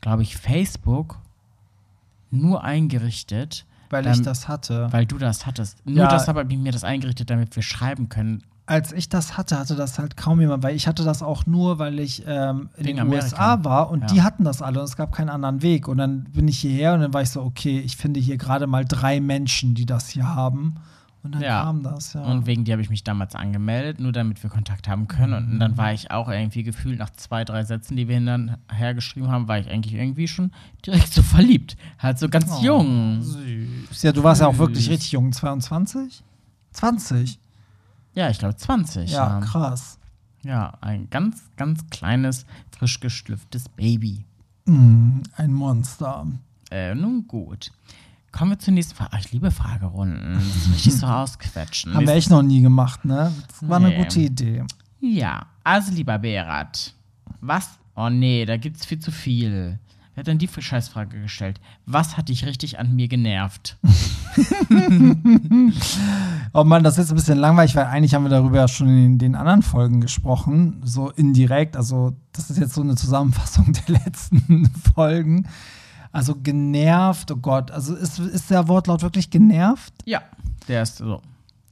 glaube 0.00 0.22
ich, 0.22 0.36
Facebook 0.36 1.18
nur 2.30 2.62
eingerichtet, 2.64 3.66
Weil 3.90 4.06
Ähm, 4.06 4.12
ich 4.12 4.22
das 4.22 4.46
hatte. 4.48 4.86
weil 4.92 5.04
du 5.06 5.18
das 5.18 5.46
hattest. 5.46 5.84
Nur 5.84 5.96
Ja. 6.04 6.06
deshalb 6.08 6.36
habe 6.38 6.52
ich 6.52 6.58
mir 6.58 6.70
das 6.72 6.84
eingerichtet, 6.84 7.28
damit 7.28 7.56
wir 7.56 7.62
schreiben 7.64 8.08
können. 8.08 8.44
Als 8.70 8.92
ich 8.92 9.08
das 9.08 9.36
hatte, 9.36 9.58
hatte 9.58 9.74
das 9.74 9.98
halt 9.98 10.16
kaum 10.16 10.40
jemand, 10.40 10.62
weil 10.62 10.76
ich 10.76 10.86
hatte 10.86 11.02
das 11.04 11.22
auch 11.24 11.44
nur, 11.44 11.78
weil 11.80 11.98
ich 11.98 12.22
ähm, 12.26 12.68
in 12.76 12.84
Wegen 12.86 12.96
den 12.98 13.00
Amerika. 13.06 13.24
USA 13.24 13.64
war 13.64 13.90
und 13.90 14.02
Ja. 14.02 14.06
die 14.06 14.22
hatten 14.22 14.44
das 14.44 14.62
alle 14.62 14.78
und 14.78 14.84
es 14.84 14.96
gab 14.96 15.10
keinen 15.12 15.28
anderen 15.28 15.60
Weg. 15.62 15.88
Und 15.88 15.98
dann 15.98 16.24
bin 16.24 16.46
ich 16.46 16.58
hierher 16.60 16.94
und 16.94 17.00
dann 17.00 17.12
war 17.12 17.20
ich 17.22 17.30
so, 17.30 17.42
okay, 17.42 17.80
ich 17.80 17.96
finde 17.96 18.20
hier 18.20 18.36
gerade 18.36 18.68
mal 18.68 18.84
drei 18.84 19.20
Menschen, 19.20 19.74
die 19.74 19.86
das 19.86 20.08
hier 20.08 20.28
haben. 20.36 20.76
Und 21.22 21.34
dann 21.34 21.42
Ja. 21.42 21.62
kam 21.64 21.82
das, 21.82 22.12
ja. 22.14 22.22
Und 22.22 22.46
wegen 22.46 22.64
dir 22.64 22.72
habe 22.74 22.82
ich 22.82 22.88
mich 22.90 23.02
damals 23.04 23.34
angemeldet, 23.34 23.98
nur 24.00 24.12
damit 24.12 24.40
wir 24.42 24.48
Kontakt 24.50 24.86
haben 24.88 25.08
können. 25.08 25.52
Und 25.54 25.58
dann 25.58 25.76
war 25.76 25.92
ich 25.92 26.10
auch 26.12 26.28
irgendwie 26.30 26.62
gefühlt 26.62 26.98
nach 26.98 27.10
zwei, 27.10 27.44
drei 27.44 27.64
Sätzen, 27.64 27.96
die 27.96 28.06
wir 28.08 28.14
hinterher 28.14 28.94
geschrieben 28.94 29.28
haben, 29.32 29.48
war 29.48 29.58
ich 29.58 29.68
eigentlich 29.68 29.94
irgendwie 29.94 30.28
schon 30.28 30.52
direkt 30.86 31.12
so 31.12 31.22
verliebt. 31.22 31.76
Halt 31.98 32.18
so 32.20 32.28
ganz 32.28 32.50
Oh, 32.58 32.62
jung. 32.62 33.20
Süß. 33.20 34.02
Ja, 34.02 34.12
du 34.12 34.22
warst 34.22 34.40
ja 34.40 34.46
auch 34.46 34.58
wirklich 34.58 34.84
Süß. 34.84 34.92
richtig 34.92 35.10
jung, 35.12 35.32
22? 35.32 36.22
20. 36.72 37.38
Ja, 38.14 38.28
ich 38.30 38.38
glaube 38.38 38.56
20. 38.56 39.10
Ja, 39.10 39.40
Ja, 39.40 39.46
krass. 39.46 39.98
ja, 40.42 40.74
ein 40.80 41.08
ganz, 41.10 41.42
ganz 41.56 41.86
kleines, 41.90 42.44
frisch 42.76 43.00
geschlüpftes 43.00 43.68
Baby. 43.70 44.24
Mm, 44.66 45.20
ein 45.36 45.52
Monster. 45.52 46.26
Äh, 46.70 46.94
nun 46.94 47.26
gut. 47.26 47.72
Kommen 48.32 48.52
wir 48.52 48.58
zur 48.58 48.74
nächsten 48.74 48.94
Frage. 48.94 49.16
Ich 49.18 49.32
liebe 49.32 49.50
Fragerunden. 49.50 50.34
Das 50.34 50.44
ist 50.44 50.70
richtig 50.72 50.94
so 50.94 51.06
ausquetschen. 51.08 51.94
Haben 51.94 52.06
wir 52.06 52.14
echt 52.14 52.30
noch 52.30 52.42
nie 52.42 52.62
gemacht, 52.62 53.04
ne? 53.04 53.32
Das 53.48 53.68
war 53.68 53.78
eine 53.78 53.88
Nee. 53.88 53.98
gute 54.04 54.20
Idee. 54.20 54.64
Ja, 55.00 55.46
also 55.64 55.92
lieber 55.92 56.18
Berat, 56.18 56.94
was? 57.40 57.70
Oh 57.96 58.08
nee, 58.08 58.44
da 58.44 58.56
gibt's 58.56 58.84
viel 58.86 58.98
zu 59.00 59.10
viel. 59.10 59.78
Wer 60.14 60.20
hat 60.22 60.26
denn 60.26 60.38
die 60.38 60.48
Scheißfrage 60.48 61.20
gestellt? 61.22 61.60
Was 61.86 62.16
hat 62.16 62.28
dich 62.28 62.44
richtig 62.44 62.78
an 62.78 62.94
mir 62.94 63.08
genervt? 63.08 63.76
Oh 66.52 66.64
Mann, 66.64 66.82
das 66.82 66.94
ist 66.94 66.98
jetzt 66.98 67.10
ein 67.10 67.16
bisschen 67.16 67.38
langweilig, 67.38 67.76
weil 67.76 67.86
eigentlich 67.86 68.14
haben 68.14 68.24
wir 68.24 68.30
darüber 68.30 68.56
ja 68.56 68.68
schon 68.68 68.88
in 68.88 69.18
den 69.18 69.36
anderen 69.36 69.62
Folgen 69.62 70.00
gesprochen, 70.00 70.80
so 70.84 71.10
indirekt. 71.10 71.76
Also, 71.76 72.12
das 72.32 72.50
ist 72.50 72.58
jetzt 72.58 72.74
so 72.74 72.80
eine 72.80 72.96
Zusammenfassung 72.96 73.72
der 73.88 74.00
letzten 74.04 74.68
Folgen. 74.94 75.46
Also 76.12 76.34
genervt, 76.34 77.30
oh 77.30 77.36
Gott. 77.36 77.70
Also 77.70 77.94
ist, 77.94 78.18
ist 78.18 78.50
der 78.50 78.66
Wortlaut 78.66 79.02
wirklich 79.02 79.30
genervt? 79.30 79.94
Ja, 80.04 80.22
der 80.66 80.82
ist 80.82 80.96
so. 80.96 81.22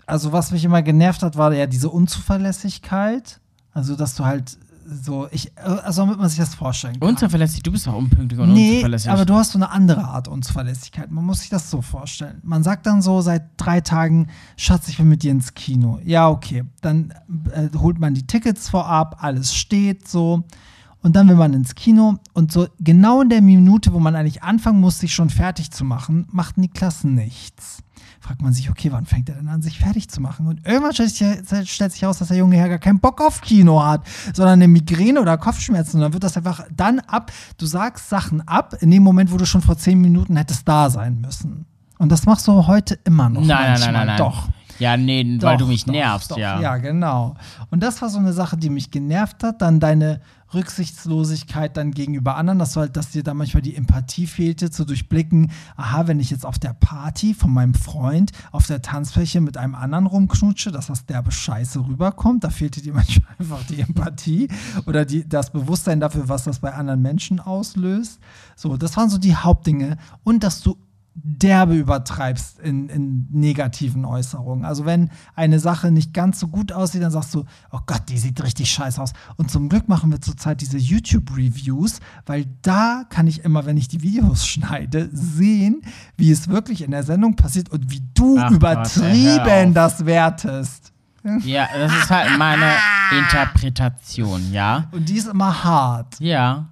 Also, 0.06 0.32
was 0.32 0.52
mich 0.52 0.64
immer 0.64 0.82
genervt 0.82 1.22
hat, 1.22 1.36
war 1.36 1.52
ja 1.52 1.66
diese 1.66 1.90
Unzuverlässigkeit. 1.90 3.40
Also, 3.72 3.96
dass 3.96 4.14
du 4.14 4.24
halt 4.24 4.58
so, 4.90 5.28
ich, 5.30 5.52
also 5.58 6.02
damit 6.02 6.18
man 6.18 6.28
sich 6.28 6.38
das 6.38 6.54
vorstellen 6.54 6.98
kann. 6.98 7.08
Unzuverlässig, 7.10 7.62
du 7.62 7.70
bist 7.72 7.86
auch 7.88 7.94
unpünktlich 7.94 8.40
und 8.40 8.52
Nee, 8.52 8.70
unzuverlässig. 8.70 9.10
aber 9.10 9.24
du 9.26 9.34
hast 9.34 9.52
so 9.52 9.58
eine 9.58 9.70
andere 9.70 10.04
Art 10.04 10.28
Unzuverlässigkeit. 10.28 11.10
Man 11.10 11.24
muss 11.24 11.40
sich 11.40 11.50
das 11.50 11.70
so 11.70 11.82
vorstellen. 11.82 12.40
Man 12.42 12.62
sagt 12.62 12.86
dann 12.86 13.02
so 13.02 13.20
seit 13.20 13.50
drei 13.58 13.80
Tagen, 13.80 14.28
Schatz, 14.56 14.88
ich 14.88 14.98
will 14.98 15.06
mit 15.06 15.22
dir 15.22 15.30
ins 15.32 15.54
Kino. 15.54 16.00
Ja, 16.04 16.28
okay. 16.28 16.64
Dann 16.80 17.12
äh, 17.52 17.68
holt 17.78 17.98
man 17.98 18.14
die 18.14 18.26
Tickets 18.26 18.68
vorab, 18.70 19.18
alles 19.20 19.54
steht 19.54 20.08
so. 20.08 20.44
Und 21.00 21.14
dann 21.14 21.28
will 21.28 21.36
man 21.36 21.52
ins 21.54 21.74
Kino 21.76 22.16
und 22.32 22.50
so 22.50 22.66
genau 22.80 23.22
in 23.22 23.28
der 23.28 23.40
Minute, 23.40 23.92
wo 23.92 24.00
man 24.00 24.16
eigentlich 24.16 24.42
anfangen 24.42 24.80
muss, 24.80 24.98
sich 24.98 25.14
schon 25.14 25.30
fertig 25.30 25.70
zu 25.70 25.84
machen, 25.84 26.26
macht 26.32 26.58
Niklas 26.58 27.04
nichts. 27.04 27.82
Fragt 28.28 28.42
man 28.42 28.52
sich, 28.52 28.68
okay, 28.68 28.92
wann 28.92 29.06
fängt 29.06 29.30
er 29.30 29.36
denn 29.36 29.48
an, 29.48 29.62
sich 29.62 29.78
fertig 29.78 30.10
zu 30.10 30.20
machen? 30.20 30.46
Und 30.48 30.66
irgendwann 30.66 30.92
stellt 30.92 31.14
sich, 31.14 31.70
stellt 31.70 31.92
sich 31.92 32.02
heraus, 32.02 32.18
dass 32.18 32.28
der 32.28 32.36
junge 32.36 32.58
Herr 32.58 32.68
gar 32.68 32.78
keinen 32.78 33.00
Bock 33.00 33.22
auf 33.22 33.40
Kino 33.40 33.82
hat, 33.82 34.02
sondern 34.34 34.52
eine 34.52 34.68
Migräne 34.68 35.22
oder 35.22 35.38
Kopfschmerzen. 35.38 35.96
Und 35.96 36.02
dann 36.02 36.12
wird 36.12 36.24
das 36.24 36.36
einfach 36.36 36.66
dann 36.70 37.00
ab. 37.00 37.32
Du 37.56 37.64
sagst 37.64 38.10
Sachen 38.10 38.46
ab 38.46 38.74
in 38.80 38.90
dem 38.90 39.02
Moment, 39.02 39.32
wo 39.32 39.38
du 39.38 39.46
schon 39.46 39.62
vor 39.62 39.78
zehn 39.78 39.98
Minuten 39.98 40.36
hättest 40.36 40.68
da 40.68 40.90
sein 40.90 41.22
müssen. 41.22 41.64
Und 41.96 42.12
das 42.12 42.26
machst 42.26 42.46
du 42.46 42.66
heute 42.66 42.98
immer 43.04 43.30
noch. 43.30 43.40
Nein, 43.40 43.48
nein, 43.48 43.70
manchmal. 43.70 43.92
nein, 43.92 43.94
nein, 43.94 44.06
nein. 44.08 44.18
Doch. 44.18 44.48
Ja, 44.78 44.98
nee, 44.98 45.38
weil 45.40 45.56
Doch, 45.56 45.64
du 45.64 45.66
mich 45.66 45.86
doch, 45.86 45.92
nervst, 45.92 46.30
doch, 46.30 46.36
ja. 46.36 46.60
Ja, 46.60 46.76
genau. 46.76 47.34
Und 47.70 47.82
das 47.82 48.00
war 48.02 48.10
so 48.10 48.18
eine 48.18 48.34
Sache, 48.34 48.58
die 48.58 48.68
mich 48.68 48.90
genervt 48.90 49.42
hat. 49.42 49.62
Dann 49.62 49.80
deine 49.80 50.20
Rücksichtslosigkeit 50.54 51.76
dann 51.76 51.92
gegenüber 51.92 52.36
anderen, 52.36 52.58
dass, 52.58 52.76
halt, 52.76 52.96
dass 52.96 53.10
dir 53.10 53.22
da 53.22 53.34
manchmal 53.34 53.62
die 53.62 53.76
Empathie 53.76 54.26
fehlte, 54.26 54.70
zu 54.70 54.84
durchblicken, 54.84 55.50
aha, 55.76 56.06
wenn 56.06 56.20
ich 56.20 56.30
jetzt 56.30 56.46
auf 56.46 56.58
der 56.58 56.72
Party 56.72 57.34
von 57.34 57.52
meinem 57.52 57.74
Freund 57.74 58.32
auf 58.52 58.66
der 58.66 58.82
Tanzfläche 58.82 59.40
mit 59.40 59.56
einem 59.56 59.74
anderen 59.74 60.06
rumknutsche, 60.06 60.70
dass 60.70 60.86
das 60.86 61.06
derbe 61.06 61.32
Scheiße 61.32 61.86
rüberkommt. 61.86 62.44
Da 62.44 62.50
fehlte 62.50 62.80
dir 62.80 62.94
manchmal 62.94 63.34
einfach 63.38 63.64
die 63.66 63.80
Empathie 63.80 64.48
oder 64.86 65.04
die, 65.04 65.28
das 65.28 65.50
Bewusstsein 65.50 66.00
dafür, 66.00 66.28
was 66.28 66.44
das 66.44 66.60
bei 66.60 66.72
anderen 66.72 67.02
Menschen 67.02 67.40
auslöst. 67.40 68.18
So, 68.56 68.76
das 68.76 68.96
waren 68.96 69.10
so 69.10 69.18
die 69.18 69.36
Hauptdinge. 69.36 69.98
Und 70.24 70.42
dass 70.42 70.60
du 70.60 70.76
derbe 71.24 71.74
übertreibst 71.74 72.60
in, 72.60 72.88
in 72.88 73.26
negativen 73.30 74.04
Äußerungen. 74.04 74.64
Also 74.64 74.84
wenn 74.84 75.10
eine 75.34 75.58
Sache 75.58 75.90
nicht 75.90 76.14
ganz 76.14 76.40
so 76.40 76.48
gut 76.48 76.72
aussieht, 76.72 77.02
dann 77.02 77.10
sagst 77.10 77.34
du, 77.34 77.44
oh 77.70 77.80
Gott, 77.86 78.02
die 78.08 78.18
sieht 78.18 78.42
richtig 78.42 78.70
scheiße 78.70 79.00
aus. 79.00 79.12
Und 79.36 79.50
zum 79.50 79.68
Glück 79.68 79.88
machen 79.88 80.10
wir 80.10 80.20
zurzeit 80.20 80.60
diese 80.60 80.78
YouTube-Reviews, 80.78 82.00
weil 82.26 82.46
da 82.62 83.04
kann 83.08 83.26
ich 83.26 83.44
immer, 83.44 83.66
wenn 83.66 83.76
ich 83.76 83.88
die 83.88 84.02
Videos 84.02 84.46
schneide, 84.46 85.08
sehen, 85.12 85.82
wie 86.16 86.30
es 86.30 86.48
wirklich 86.48 86.82
in 86.82 86.90
der 86.90 87.02
Sendung 87.02 87.36
passiert 87.36 87.70
und 87.70 87.90
wie 87.90 88.02
du 88.14 88.38
Ach 88.38 88.48
Gott, 88.48 88.56
übertrieben 88.56 89.68
auf. 89.68 89.74
das 89.74 90.06
wertest. 90.06 90.92
Ja, 91.44 91.68
das 91.76 91.92
ist 91.92 92.08
halt 92.08 92.38
meine 92.38 92.72
Interpretation, 93.10 94.50
ja. 94.50 94.84
Und 94.92 95.10
die 95.10 95.16
ist 95.16 95.26
immer 95.26 95.62
hart. 95.62 96.18
Ja, 96.20 96.68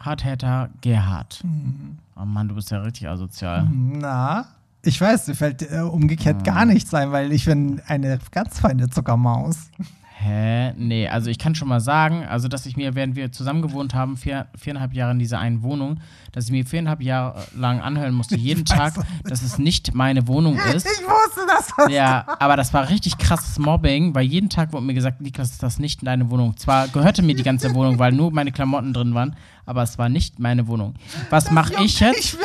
Hardhater 0.00 0.70
Gerhard. 0.80 1.40
Mhm. 1.44 1.98
Oh 2.20 2.26
Mann, 2.26 2.48
du 2.48 2.54
bist 2.54 2.70
ja 2.70 2.78
richtig 2.80 3.08
asozial. 3.08 3.66
Na, 3.72 4.44
ich 4.82 5.00
weiß, 5.00 5.24
dir 5.26 5.34
fällt 5.34 5.62
äh, 5.70 5.80
umgekehrt 5.80 6.38
Ah. 6.40 6.42
gar 6.42 6.64
nichts 6.66 6.92
ein, 6.92 7.12
weil 7.12 7.32
ich 7.32 7.44
bin 7.46 7.80
eine 7.86 8.18
ganz 8.30 8.60
feine 8.60 8.90
Zuckermaus. 8.90 9.70
Hä? 10.22 10.74
Nee, 10.76 11.08
also 11.08 11.30
ich 11.30 11.38
kann 11.38 11.54
schon 11.54 11.68
mal 11.68 11.80
sagen, 11.80 12.26
also 12.26 12.46
dass 12.46 12.66
ich 12.66 12.76
mir, 12.76 12.94
während 12.94 13.16
wir 13.16 13.32
zusammen 13.32 13.62
gewohnt 13.62 13.94
haben, 13.94 14.18
vier, 14.18 14.48
viereinhalb 14.54 14.92
Jahre 14.92 15.12
in 15.12 15.18
dieser 15.18 15.38
einen 15.38 15.62
Wohnung, 15.62 16.00
dass 16.32 16.44
ich 16.44 16.50
mir 16.52 16.66
viereinhalb 16.66 17.00
Jahre 17.00 17.42
lang 17.56 17.80
anhören 17.80 18.12
musste, 18.12 18.36
jeden 18.36 18.66
Tag, 18.66 18.92
dass 19.24 19.40
es 19.40 19.56
nicht 19.56 19.94
meine 19.94 20.28
Wohnung 20.28 20.58
ist. 20.74 20.86
Ich 20.86 21.06
wusste 21.06 21.40
das. 21.46 21.90
Ja, 21.90 22.26
aber 22.38 22.58
das 22.58 22.74
war 22.74 22.90
richtig 22.90 23.16
krasses 23.16 23.58
Mobbing, 23.58 24.14
weil 24.14 24.26
jeden 24.26 24.50
Tag 24.50 24.74
wurde 24.74 24.84
mir 24.84 24.92
gesagt, 24.92 25.22
Niklas, 25.22 25.52
ist 25.52 25.62
das 25.62 25.78
nicht 25.78 26.06
deine 26.06 26.28
Wohnung. 26.28 26.54
Zwar 26.58 26.88
gehörte 26.88 27.22
mir 27.22 27.34
die 27.34 27.42
ganze 27.42 27.74
Wohnung, 27.74 27.98
weil 27.98 28.12
nur 28.12 28.30
meine 28.30 28.52
Klamotten 28.52 28.92
drin 28.92 29.14
waren, 29.14 29.34
aber 29.64 29.82
es 29.82 29.96
war 29.96 30.10
nicht 30.10 30.38
meine 30.38 30.66
Wohnung. 30.66 30.96
Was 31.30 31.50
mache 31.50 31.82
ich 31.82 31.98
jetzt? 31.98 32.18
Ich. 32.18 32.36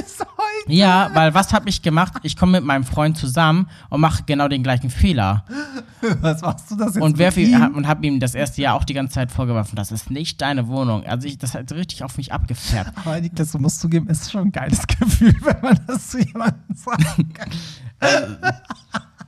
Ja, 0.67 1.12
weil 1.13 1.34
was 1.34 1.53
habe 1.53 1.69
ich 1.69 1.81
gemacht? 1.81 2.13
Ich 2.24 2.36
komme 2.36 2.53
mit 2.53 2.63
meinem 2.63 2.84
Freund 2.84 3.17
zusammen 3.17 3.67
und 3.89 4.01
mache 4.01 4.24
genau 4.25 4.48
den 4.48 4.63
gleichen 4.63 4.89
Fehler. 4.89 5.45
Was 6.22 6.41
machst 6.41 6.69
du 6.69 6.75
das 6.75 6.95
jetzt? 6.95 7.03
Und, 7.03 7.17
werf 7.17 7.38
ihm, 7.38 7.74
und 7.75 7.88
habe 7.88 8.05
ihm 8.05 8.19
das 8.19 8.36
erste 8.36 8.62
Jahr 8.62 8.75
auch 8.75 8.84
die 8.84 8.93
ganze 8.93 9.15
Zeit 9.15 9.31
vorgeworfen, 9.31 9.75
das 9.75 9.91
ist 9.91 10.12
nicht 10.12 10.41
deine 10.41 10.67
Wohnung. 10.67 11.03
Also 11.05 11.27
ich, 11.27 11.38
das 11.38 11.55
hat 11.55 11.72
richtig 11.72 12.03
auf 12.03 12.17
mich 12.17 12.31
abgefärbt. 12.31 12.91
Aber 13.05 13.19
Niklas, 13.19 13.51
du 13.51 13.60
musst 13.60 13.79
zugeben, 13.79 14.07
ist 14.07 14.31
schon 14.31 14.48
ein 14.48 14.51
geiles 14.51 14.86
Gefühl, 15.00 15.36
wenn 15.41 15.62
man 15.62 15.79
das 15.88 16.10
zu 16.10 16.19
jemandem 16.19 16.75
sagen 16.75 17.34
kann. 17.34 17.50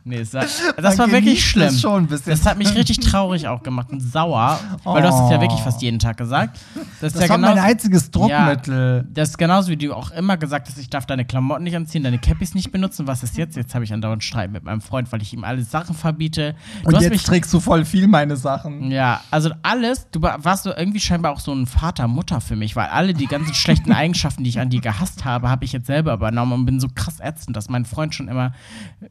Nee, 0.09 0.19
das 0.19 0.31
Man 0.33 0.97
war 0.97 1.11
wirklich 1.11 1.45
schlimm. 1.45 1.73
schon. 1.75 2.07
Das 2.07 2.45
hat 2.45 2.57
mich 2.57 2.73
richtig 2.75 2.99
traurig 2.99 3.47
auch 3.47 3.61
gemacht 3.61 3.89
und 3.91 3.99
sauer, 3.99 4.59
weil 4.85 5.01
du 5.01 5.07
hast 5.09 5.25
es 5.25 5.29
ja 5.31 5.37
Oh. 5.37 5.41
wirklich 5.41 5.59
fast 5.61 5.81
jeden 5.81 5.99
Tag 5.99 6.15
gesagt. 6.17 6.57
Das, 7.01 7.13
ist 7.13 7.15
Das 7.15 7.23
ja 7.23 7.29
war 7.29 7.37
mein 7.37 7.59
einziges 7.59 8.09
Druckmittel. 8.09 9.05
Das 9.13 9.29
ist 9.29 9.37
genauso 9.37 9.69
wie 9.69 9.77
du 9.77 9.93
auch 9.93 10.11
immer 10.11 10.37
gesagt 10.37 10.67
hast, 10.69 10.77
ich 10.77 10.89
darf 10.89 11.05
deine 11.05 11.25
Klamotten 11.25 11.63
nicht 11.63 11.75
anziehen, 11.75 12.03
deine 12.03 12.19
Cappies 12.19 12.55
nicht 12.55 12.71
benutzen. 12.71 13.05
Was 13.07 13.21
ist 13.23 13.37
jetzt? 13.37 13.55
Jetzt 13.57 13.75
habe 13.75 13.83
ich 13.83 13.91
andauernd 13.93 14.23
Streit 14.23 14.51
mit 14.51 14.63
meinem 14.63 14.81
Freund, 14.81 15.11
weil 15.11 15.21
ich 15.21 15.33
ihm 15.33 15.43
alle 15.43 15.63
Sachen 15.63 15.95
verbiete. 15.95 16.55
Du 16.83 16.89
Und 16.95 17.01
jetzt 17.01 17.09
mich 17.11 17.23
trägst 17.23 17.53
du 17.53 17.59
voll 17.59 17.83
viel 17.85 18.07
meine 18.07 18.37
Sachen. 18.37 18.89
Ja, 18.91 19.21
also 19.31 19.51
alles, 19.63 20.07
du 20.11 20.21
war- 20.21 20.43
warst 20.45 20.63
so 20.63 20.73
irgendwie 20.75 20.99
scheinbar 20.99 21.33
auch 21.33 21.39
so 21.39 21.53
ein 21.53 21.65
Vater, 21.65 22.07
Mutter 22.07 22.39
für 22.41 22.55
mich, 22.55 22.75
weil 22.75 22.87
alle 22.87 23.13
die 23.13 23.27
ganzen 23.27 23.53
schlechten 23.53 23.91
Eigenschaften, 23.91 24.43
die 24.43 24.49
ich 24.49 24.59
an 24.59 24.69
dir 24.69 24.79
gehasst 24.81 25.25
habe, 25.25 25.49
habe 25.49 25.65
ich 25.65 25.73
jetzt 25.73 25.87
selber 25.87 26.13
übernommen 26.13 26.53
und 26.53 26.65
bin 26.65 26.79
so 26.79 26.87
krass 26.93 27.19
ätzend, 27.19 27.57
dass 27.57 27.69
mein 27.69 27.85
Freund 27.85 28.15
schon 28.15 28.27
immer, 28.27 28.53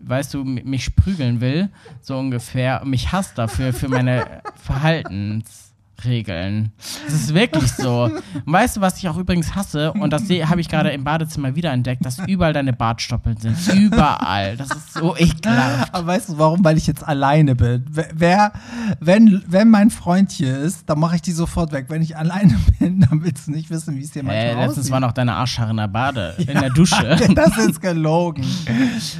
weißt 0.00 0.35
du, 0.35 0.41
m- 0.43 0.61
mich 0.87 0.97
prügeln 0.97 1.40
will, 1.40 1.69
so 2.00 2.19
ungefähr, 2.19 2.85
mich 2.85 3.12
hasst 3.12 3.38
dafür, 3.38 3.73
für 3.73 3.88
meine 3.88 4.43
Verhaltensweisen. 4.57 5.65
Regeln. 6.05 6.73
Das 7.05 7.15
ist 7.15 7.35
wirklich 7.35 7.73
so. 7.73 8.05
Und 8.05 8.23
weißt 8.53 8.76
du, 8.76 8.81
was 8.81 8.99
ich 8.99 9.09
auch 9.09 9.17
übrigens 9.17 9.55
hasse? 9.55 9.93
Und 9.93 10.12
das 10.12 10.25
habe 10.25 10.61
ich 10.61 10.69
gerade 10.69 10.91
im 10.91 11.05
Badezimmer 11.05 11.57
wieder 11.57 11.73
entdeckt, 11.73 12.05
dass 12.05 12.19
überall 12.26 12.53
deine 12.53 12.73
Bartstoppeln 12.73 13.37
sind. 13.38 13.57
Überall. 13.75 14.57
Das 14.57 14.71
ist 14.71 14.95
so 14.95 15.17
ekelhaft. 15.17 15.95
Aber 15.95 16.07
weißt 16.07 16.29
du 16.31 16.38
warum? 16.38 16.65
Weil 16.65 16.76
ich 16.76 16.87
jetzt 16.87 17.07
alleine 17.07 17.55
bin. 17.55 17.85
Wer, 18.15 18.53
wenn, 19.00 19.43
wenn 19.47 19.71
mein 19.71 19.91
Freund 19.91 20.31
hier 20.33 20.59
ist, 20.59 20.88
dann 20.88 20.99
mache 20.99 21.17
ich 21.17 21.23
die 21.23 21.33
sofort 21.33 21.73
weg. 21.73 21.87
Wenn 21.88 22.03
ich 22.03 22.17
alleine 22.17 22.55
bin, 22.79 23.00
dann 23.00 23.23
willst 23.25 23.47
du 23.47 23.53
nicht 23.53 23.71
wissen, 23.71 23.97
wie 23.97 24.03
es 24.03 24.11
dir 24.11 24.23
manchmal 24.23 24.45
Äh, 24.47 24.50
aussieht. 24.55 24.67
letztens 24.69 24.91
war 24.91 25.00
noch 25.00 25.12
deine 25.12 25.35
Arschhaare 25.35 25.71
in 25.71 25.76
der 25.79 25.88
Bade, 25.88 26.35
in 26.38 26.47
der 26.61 26.71
Dusche. 26.71 27.17
Das 27.35 27.57
ist 27.59 27.81
gelogen. 27.81 28.45
das 28.67 29.17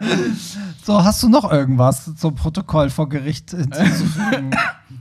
So, 0.84 1.02
hast 1.04 1.22
du 1.22 1.28
noch 1.28 1.50
irgendwas 1.52 2.14
zum 2.16 2.34
Protokoll 2.34 2.88
vor 2.90 3.08
Gericht 3.08 3.50
hinzuzufügen? 3.50 4.50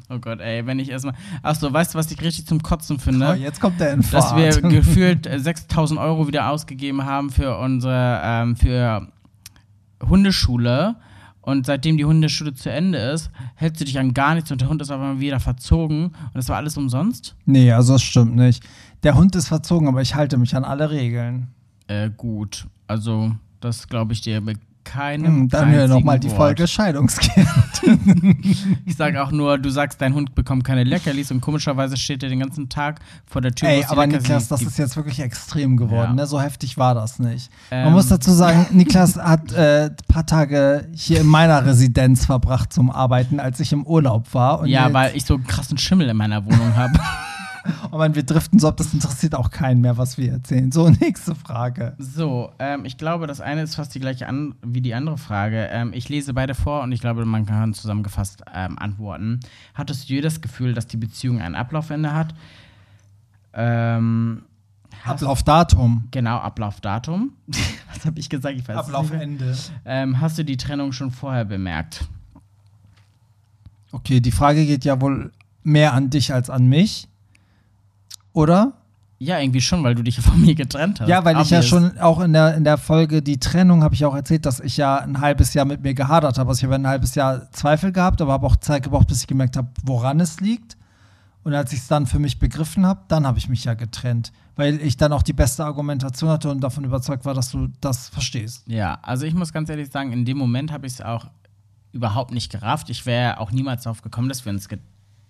Oh 0.09 0.19
Gott, 0.19 0.39
ey, 0.39 0.65
wenn 0.65 0.79
ich 0.79 0.89
erstmal. 0.89 1.15
Achso, 1.43 1.71
weißt 1.71 1.93
du, 1.93 1.97
was 1.97 2.09
ich 2.11 2.21
richtig 2.21 2.47
zum 2.47 2.63
Kotzen 2.63 2.95
Oh, 2.95 2.99
finde? 2.99 3.33
jetzt 3.35 3.59
kommt 3.59 3.79
der 3.81 3.95
Dass 3.97 4.31
Infarkt. 4.31 4.37
wir 4.37 4.61
gefühlt 4.69 5.27
äh, 5.27 5.37
6000 5.37 5.99
Euro 5.99 6.27
wieder 6.29 6.49
ausgegeben 6.49 7.03
haben 7.03 7.29
für 7.29 7.57
unsere, 7.57 8.21
ähm, 8.23 8.55
für 8.55 9.09
Hundeschule. 10.01 10.95
Und 11.41 11.65
seitdem 11.65 11.97
die 11.97 12.05
Hundeschule 12.05 12.53
zu 12.53 12.69
Ende 12.71 12.97
ist, 12.99 13.31
hältst 13.55 13.79
du 13.81 13.85
dich 13.85 13.97
an 13.99 14.13
gar 14.13 14.35
nichts 14.35 14.51
und 14.51 14.59
der 14.61 14.67
Hund 14.69 14.81
ist 14.81 14.91
aber 14.91 15.19
wieder 15.19 15.39
verzogen. 15.39 16.05
Und 16.07 16.35
das 16.35 16.49
war 16.49 16.57
alles 16.57 16.75
umsonst? 16.77 17.35
Nee, 17.45 17.71
also 17.71 17.93
das 17.93 18.03
stimmt 18.03 18.35
nicht. 18.35 18.63
Der 19.03 19.15
Hund 19.15 19.35
ist 19.35 19.47
verzogen, 19.47 19.87
aber 19.87 20.01
ich 20.01 20.15
halte 20.15 20.37
mich 20.37 20.55
an 20.55 20.65
alle 20.65 20.89
Regeln. 20.89 21.47
Äh, 21.87 22.09
gut. 22.15 22.67
Also, 22.87 23.33
das 23.61 23.87
glaube 23.87 24.11
ich 24.13 24.21
dir 24.21 24.41
keinem. 24.91 25.25
Hm, 25.25 25.49
Dann 25.49 25.69
hör 25.71 25.81
einzigen 25.83 25.99
nochmal 25.99 26.19
die. 26.19 26.29
Folge 26.29 26.67
Scheidungskind. 26.67 27.47
Ich 28.85 28.95
sage 28.97 29.21
auch 29.23 29.31
nur, 29.31 29.57
du 29.57 29.69
sagst, 29.69 30.01
dein 30.01 30.13
Hund 30.13 30.35
bekommt 30.35 30.63
keine 30.63 30.83
Leckerlis 30.83 31.31
und 31.31 31.41
komischerweise 31.41 31.95
steht 31.97 32.23
er 32.23 32.29
den 32.29 32.39
ganzen 32.39 32.67
Tag 32.69 32.99
vor 33.25 33.41
der 33.41 33.53
Tür. 33.53 33.69
Ey, 33.69 33.85
aber 33.87 34.01
Leckerlis 34.05 34.23
Niklas, 34.23 34.47
das 34.47 34.59
gibt. 34.59 34.71
ist 34.71 34.77
jetzt 34.77 34.95
wirklich 34.97 35.19
extrem 35.19 35.77
geworden. 35.77 36.09
Ja. 36.11 36.23
Ne? 36.23 36.27
So 36.27 36.41
heftig 36.41 36.77
war 36.77 36.95
das 36.95 37.19
nicht. 37.19 37.49
Man 37.69 37.87
Ähm. 37.87 37.93
muss 37.93 38.07
dazu 38.07 38.31
sagen, 38.31 38.65
Niklas 38.71 39.15
hat 39.17 39.53
äh, 39.53 39.85
ein 39.85 39.95
paar 40.07 40.25
Tage 40.25 40.87
hier 40.93 41.21
in 41.21 41.27
meiner 41.27 41.65
Residenz 41.65 42.25
verbracht 42.25 42.73
zum 42.73 42.89
Arbeiten, 42.91 43.39
als 43.39 43.59
ich 43.59 43.71
im 43.71 43.85
Urlaub 43.85 44.33
war. 44.33 44.59
Und 44.61 44.67
Ja, 44.69 44.91
weil 44.93 45.15
ich 45.15 45.23
so 45.25 45.35
einen 45.35 45.45
krassen 45.47 45.77
Schimmel 45.77 46.09
in 46.09 46.17
meiner 46.17 46.45
Wohnung 46.45 46.75
habe. 46.75 46.93
Oh 47.91 47.97
Mann, 47.97 48.15
wir 48.15 48.23
driften 48.23 48.59
so 48.59 48.67
ab, 48.67 48.77
das 48.77 48.93
interessiert 48.93 49.35
auch 49.35 49.49
keinen 49.49 49.81
mehr, 49.81 49.97
was 49.97 50.17
wir 50.17 50.31
erzählen. 50.31 50.71
So, 50.71 50.89
nächste 51.01 51.35
Frage. 51.35 51.95
So, 51.97 52.51
ähm, 52.59 52.85
ich 52.85 52.97
glaube, 52.97 53.27
das 53.27 53.41
eine 53.41 53.61
ist 53.61 53.75
fast 53.75 53.93
die 53.95 53.99
gleiche 53.99 54.27
an 54.27 54.55
wie 54.61 54.81
die 54.81 54.93
andere 54.93 55.17
Frage. 55.17 55.67
Ähm, 55.71 55.91
ich 55.93 56.09
lese 56.09 56.33
beide 56.33 56.55
vor 56.55 56.81
und 56.83 56.91
ich 56.91 57.01
glaube, 57.01 57.25
man 57.25 57.45
kann 57.45 57.73
zusammengefasst 57.73 58.43
ähm, 58.53 58.77
antworten. 58.77 59.39
Hattest 59.73 60.09
du 60.09 60.13
je 60.13 60.21
das 60.21 60.41
Gefühl, 60.41 60.73
dass 60.73 60.87
die 60.87 60.97
Beziehung 60.97 61.41
ein 61.41 61.55
Ablaufende 61.55 62.13
hat? 62.13 62.33
Ähm, 63.53 64.43
Ablaufdatum. 65.05 66.07
Genau, 66.11 66.37
Ablaufdatum. 66.37 67.31
Was 67.93 68.05
habe 68.05 68.19
ich 68.19 68.29
gesagt? 68.29 68.57
Ich 68.57 68.67
weiß. 68.67 68.77
Ablaufende. 68.77 69.55
Ähm, 69.85 70.19
hast 70.19 70.37
du 70.37 70.43
die 70.43 70.57
Trennung 70.57 70.91
schon 70.91 71.11
vorher 71.11 71.45
bemerkt? 71.45 72.05
Okay, 73.91 74.19
die 74.19 74.31
Frage 74.31 74.65
geht 74.65 74.85
ja 74.85 74.99
wohl 74.99 75.31
mehr 75.63 75.93
an 75.93 76.09
dich 76.09 76.33
als 76.33 76.49
an 76.49 76.67
mich. 76.67 77.07
Oder? 78.37 78.73
Ja, 79.17 79.39
irgendwie 79.39 79.61
schon, 79.61 79.83
weil 79.83 79.95
du 79.95 80.03
dich 80.03 80.21
von 80.21 80.39
mir 80.39 80.53
getrennt 80.53 81.01
hast. 81.01 81.07
Ja, 81.09 81.25
weil 81.25 81.41
ich 81.41 81.49
ja 81.49 81.57
Obvious. 81.57 81.65
schon 81.67 81.97
auch 81.97 82.19
in 82.19 82.33
der, 82.33 82.55
in 82.55 82.63
der 82.63 82.77
Folge 82.77 83.23
die 83.23 83.39
Trennung 83.39 83.81
habe 83.81 83.95
ich 83.95 84.05
auch 84.05 84.15
erzählt, 84.15 84.45
dass 84.45 84.59
ich 84.59 84.77
ja 84.77 84.97
ein 84.97 85.21
halbes 85.21 85.55
Jahr 85.55 85.65
mit 85.65 85.81
mir 85.81 85.95
gehadert 85.95 86.37
habe. 86.37 86.49
Also 86.49 86.59
ich 86.59 86.63
habe 86.65 86.75
ein 86.75 86.85
halbes 86.85 87.15
Jahr 87.15 87.51
Zweifel 87.51 87.91
gehabt, 87.91 88.21
aber 88.21 88.33
habe 88.33 88.45
auch 88.45 88.57
Zeit 88.57 88.83
gebraucht, 88.83 89.07
bis 89.07 89.21
ich 89.21 89.27
gemerkt 89.27 89.57
habe, 89.57 89.69
woran 89.83 90.19
es 90.19 90.39
liegt. 90.39 90.77
Und 91.43 91.55
als 91.55 91.73
ich 91.73 91.79
es 91.79 91.87
dann 91.87 92.05
für 92.05 92.19
mich 92.19 92.37
begriffen 92.37 92.85
habe, 92.85 93.01
dann 93.07 93.25
habe 93.25 93.39
ich 93.39 93.49
mich 93.49 93.63
ja 93.63 93.73
getrennt, 93.73 94.31
weil 94.55 94.79
ich 94.81 94.97
dann 94.97 95.13
auch 95.13 95.23
die 95.23 95.33
beste 95.33 95.65
Argumentation 95.65 96.29
hatte 96.29 96.51
und 96.51 96.61
davon 96.61 96.83
überzeugt 96.83 97.25
war, 97.25 97.33
dass 97.33 97.49
du 97.49 97.69
das 97.81 98.09
verstehst. 98.09 98.67
Ja, 98.67 98.99
also 99.01 99.25
ich 99.25 99.33
muss 99.33 99.51
ganz 99.51 99.67
ehrlich 99.69 99.89
sagen, 99.89 100.11
in 100.11 100.25
dem 100.25 100.37
Moment 100.37 100.71
habe 100.71 100.85
ich 100.85 100.93
es 100.93 101.01
auch 101.01 101.25
überhaupt 101.91 102.31
nicht 102.31 102.51
gerafft. 102.51 102.91
Ich 102.91 103.07
wäre 103.07 103.39
auch 103.39 103.51
niemals 103.51 103.85
darauf 103.85 104.03
gekommen, 104.03 104.29
dass 104.29 104.45
wir 104.45 104.51
uns 104.51 104.67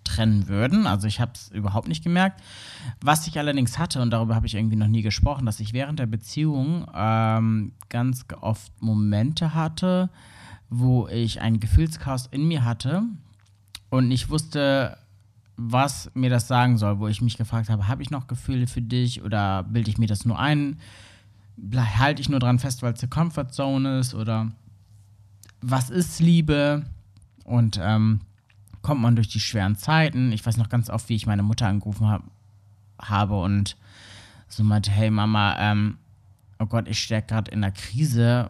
trennen 0.08 0.48
würden. 0.48 0.88
Also 0.88 1.08
ich 1.08 1.20
habe 1.20 1.34
es 1.36 1.50
überhaupt 1.50 1.88
nicht 1.88 2.04
gemerkt. 2.04 2.42
Was 3.02 3.28
ich 3.28 3.38
allerdings 3.38 3.78
hatte, 3.78 4.02
und 4.02 4.12
darüber 4.12 4.36
habe 4.36 4.48
ich 4.48 4.56
irgendwie 4.56 4.76
noch 4.76 4.88
nie 4.88 5.02
gesprochen, 5.02 5.46
dass 5.46 5.60
ich 5.60 5.74
während 5.74 6.00
der 6.00 6.08
Beziehung 6.08 6.88
ähm, 6.96 7.74
ganz 7.90 8.26
oft 8.42 8.72
Momente 8.82 9.54
hatte, 9.54 10.10
wo 10.70 11.08
ich 11.08 11.42
ein 11.42 11.60
Gefühlschaos 11.60 12.28
in 12.28 12.48
mir 12.48 12.64
hatte 12.64 13.04
und 13.90 14.08
nicht 14.08 14.30
wusste, 14.30 14.98
was 15.58 16.12
mir 16.14 16.30
das 16.30 16.48
sagen 16.48 16.78
soll, 16.78 17.00
wo 17.00 17.08
ich 17.08 17.22
mich 17.22 17.38
gefragt 17.38 17.70
habe, 17.70 17.88
habe 17.88 18.04
ich 18.04 18.12
noch 18.12 18.28
Gefühle 18.28 18.68
für 18.68 18.82
dich 18.82 19.24
oder 19.24 19.64
bilde 19.64 19.90
ich 19.90 19.98
mir 19.98 20.08
das 20.08 20.26
nur 20.26 20.38
ein? 20.38 20.80
Halte 21.76 22.22
ich 22.22 22.30
nur 22.30 22.40
dran 22.40 22.60
fest, 22.60 22.84
weil 22.84 22.94
es 22.94 23.02
eine 23.02 23.10
Comfortzone 23.10 24.00
ist 24.00 24.14
oder 24.14 24.52
was 25.62 25.90
ist 25.90 26.20
Liebe? 26.20 26.86
Und 27.44 27.80
ähm, 27.82 28.20
kommt 28.88 29.02
man 29.02 29.18
durch 29.18 29.28
die 29.28 29.42
schweren 29.42 29.76
Zeiten? 29.76 30.32
Ich 30.32 30.46
weiß 30.46 30.56
noch 30.56 30.70
ganz 30.70 30.90
oft, 30.90 31.10
wie 31.10 31.16
ich 31.16 31.28
meine 31.28 31.44
Mutter 31.44 31.68
angerufen 31.68 32.08
hab, 32.08 32.24
habe 32.98 33.38
und 33.38 33.76
so 34.48 34.64
meinte, 34.64 34.92
hey 34.92 35.12
Mama, 35.12 35.58
ähm, 35.60 35.98
oh 36.58 36.68
Gott, 36.68 36.88
ich 36.88 37.00
stecke 37.00 37.28
gerade 37.28 37.52
in 37.52 37.62
einer 37.62 37.74
Krise. 37.74 38.48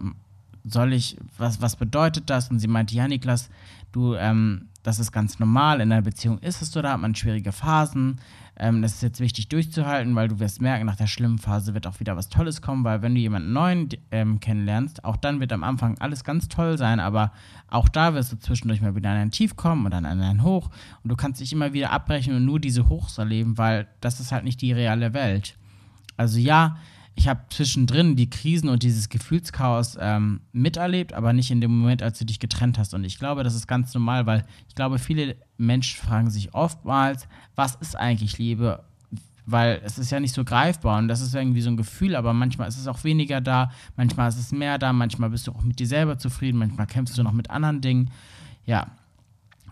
Soll 0.63 0.93
ich, 0.93 1.17
was, 1.39 1.59
was 1.59 1.75
bedeutet 1.75 2.29
das? 2.29 2.51
Und 2.51 2.59
sie 2.59 2.67
meinte, 2.67 2.93
ja, 2.93 3.07
Niklas, 3.07 3.49
du, 3.91 4.13
ähm, 4.13 4.67
das 4.83 4.99
ist 4.99 5.11
ganz 5.11 5.39
normal. 5.39 5.81
In 5.81 5.91
einer 5.91 6.03
Beziehung 6.03 6.37
ist 6.37 6.61
es 6.61 6.71
so, 6.71 6.83
da 6.83 6.91
hat 6.91 6.99
man 6.99 7.15
schwierige 7.15 7.51
Phasen. 7.51 8.21
Ähm, 8.59 8.81
das 8.81 8.95
ist 8.95 9.03
jetzt 9.03 9.19
wichtig 9.19 9.49
durchzuhalten, 9.49 10.15
weil 10.15 10.27
du 10.27 10.39
wirst 10.39 10.61
merken, 10.61 10.87
nach 10.87 10.95
der 10.95 11.07
schlimmen 11.07 11.37
Phase 11.37 11.73
wird 11.73 11.85
auch 11.85 11.99
wieder 11.99 12.15
was 12.15 12.29
Tolles 12.29 12.61
kommen, 12.61 12.83
weil 12.83 13.01
wenn 13.03 13.13
du 13.13 13.21
jemanden 13.21 13.53
neuen 13.53 13.89
ähm, 14.09 14.39
kennenlernst, 14.39 15.05
auch 15.05 15.15
dann 15.15 15.39
wird 15.39 15.53
am 15.53 15.63
Anfang 15.63 15.97
alles 15.99 16.23
ganz 16.23 16.47
toll 16.47 16.77
sein, 16.77 16.99
aber 16.99 17.31
auch 17.69 17.87
da 17.87 18.15
wirst 18.15 18.31
du 18.31 18.39
zwischendurch 18.39 18.81
mal 18.81 18.95
wieder 18.95 19.11
in 19.11 19.17
ein 19.17 19.31
Tief 19.31 19.55
kommen 19.55 19.89
dann 19.91 20.05
in 20.05 20.21
ein 20.21 20.43
Hoch 20.43 20.69
und 21.03 21.09
du 21.09 21.15
kannst 21.15 21.39
dich 21.39 21.53
immer 21.53 21.73
wieder 21.73 21.91
abbrechen 21.91 22.35
und 22.35 22.45
nur 22.45 22.59
diese 22.59 22.89
Hochs 22.89 23.17
erleben, 23.17 23.57
weil 23.57 23.87
das 24.01 24.19
ist 24.19 24.31
halt 24.31 24.43
nicht 24.43 24.61
die 24.61 24.71
reale 24.71 25.13
Welt. 25.13 25.55
Also 26.15 26.39
ja, 26.39 26.77
ich 27.17 27.27
habe 27.27 27.41
zwischendrin 27.49 28.15
die 28.15 28.29
Krisen 28.29 28.69
und 28.69 28.83
dieses 28.83 29.09
Gefühlschaos 29.09 29.97
ähm, 29.99 30.41
miterlebt, 30.51 31.13
aber 31.13 31.33
nicht 31.33 31.49
in 31.49 31.61
dem 31.61 31.75
Moment, 31.75 32.03
als 32.03 32.19
du 32.19 32.25
dich 32.25 32.39
getrennt 32.39 32.77
hast. 32.77 32.93
Und 32.93 33.03
ich 33.03 33.17
glaube, 33.17 33.43
das 33.43 33.55
ist 33.55 33.67
ganz 33.67 33.91
normal, 33.93 34.27
weil 34.27 34.45
ich 34.67 34.75
glaube, 34.75 34.99
viele 34.99 35.35
Menschen 35.57 36.05
fragen 36.05 36.29
sich 36.29 36.53
oftmals, 36.53 37.27
was 37.55 37.75
ist 37.75 37.95
eigentlich 37.95 38.37
Liebe? 38.37 38.83
Weil 39.45 39.81
es 39.83 39.97
ist 39.97 40.11
ja 40.11 40.19
nicht 40.19 40.33
so 40.33 40.43
greifbar 40.43 40.99
und 40.99 41.07
das 41.07 41.21
ist 41.21 41.33
irgendwie 41.33 41.61
so 41.61 41.69
ein 41.69 41.77
Gefühl, 41.77 42.15
aber 42.15 42.33
manchmal 42.33 42.67
ist 42.67 42.77
es 42.77 42.87
auch 42.87 43.03
weniger 43.03 43.39
da, 43.39 43.71
manchmal 43.95 44.27
ist 44.29 44.37
es 44.37 44.51
mehr 44.51 44.77
da, 44.77 44.91
manchmal 44.91 45.29
bist 45.29 45.47
du 45.47 45.53
auch 45.53 45.63
mit 45.63 45.79
dir 45.79 45.87
selber 45.87 46.17
zufrieden, 46.17 46.57
manchmal 46.57 46.85
kämpfst 46.85 47.17
du 47.17 47.23
noch 47.23 47.31
mit 47.31 47.49
anderen 47.49 47.79
Dingen. 47.79 48.11
Ja, 48.65 48.87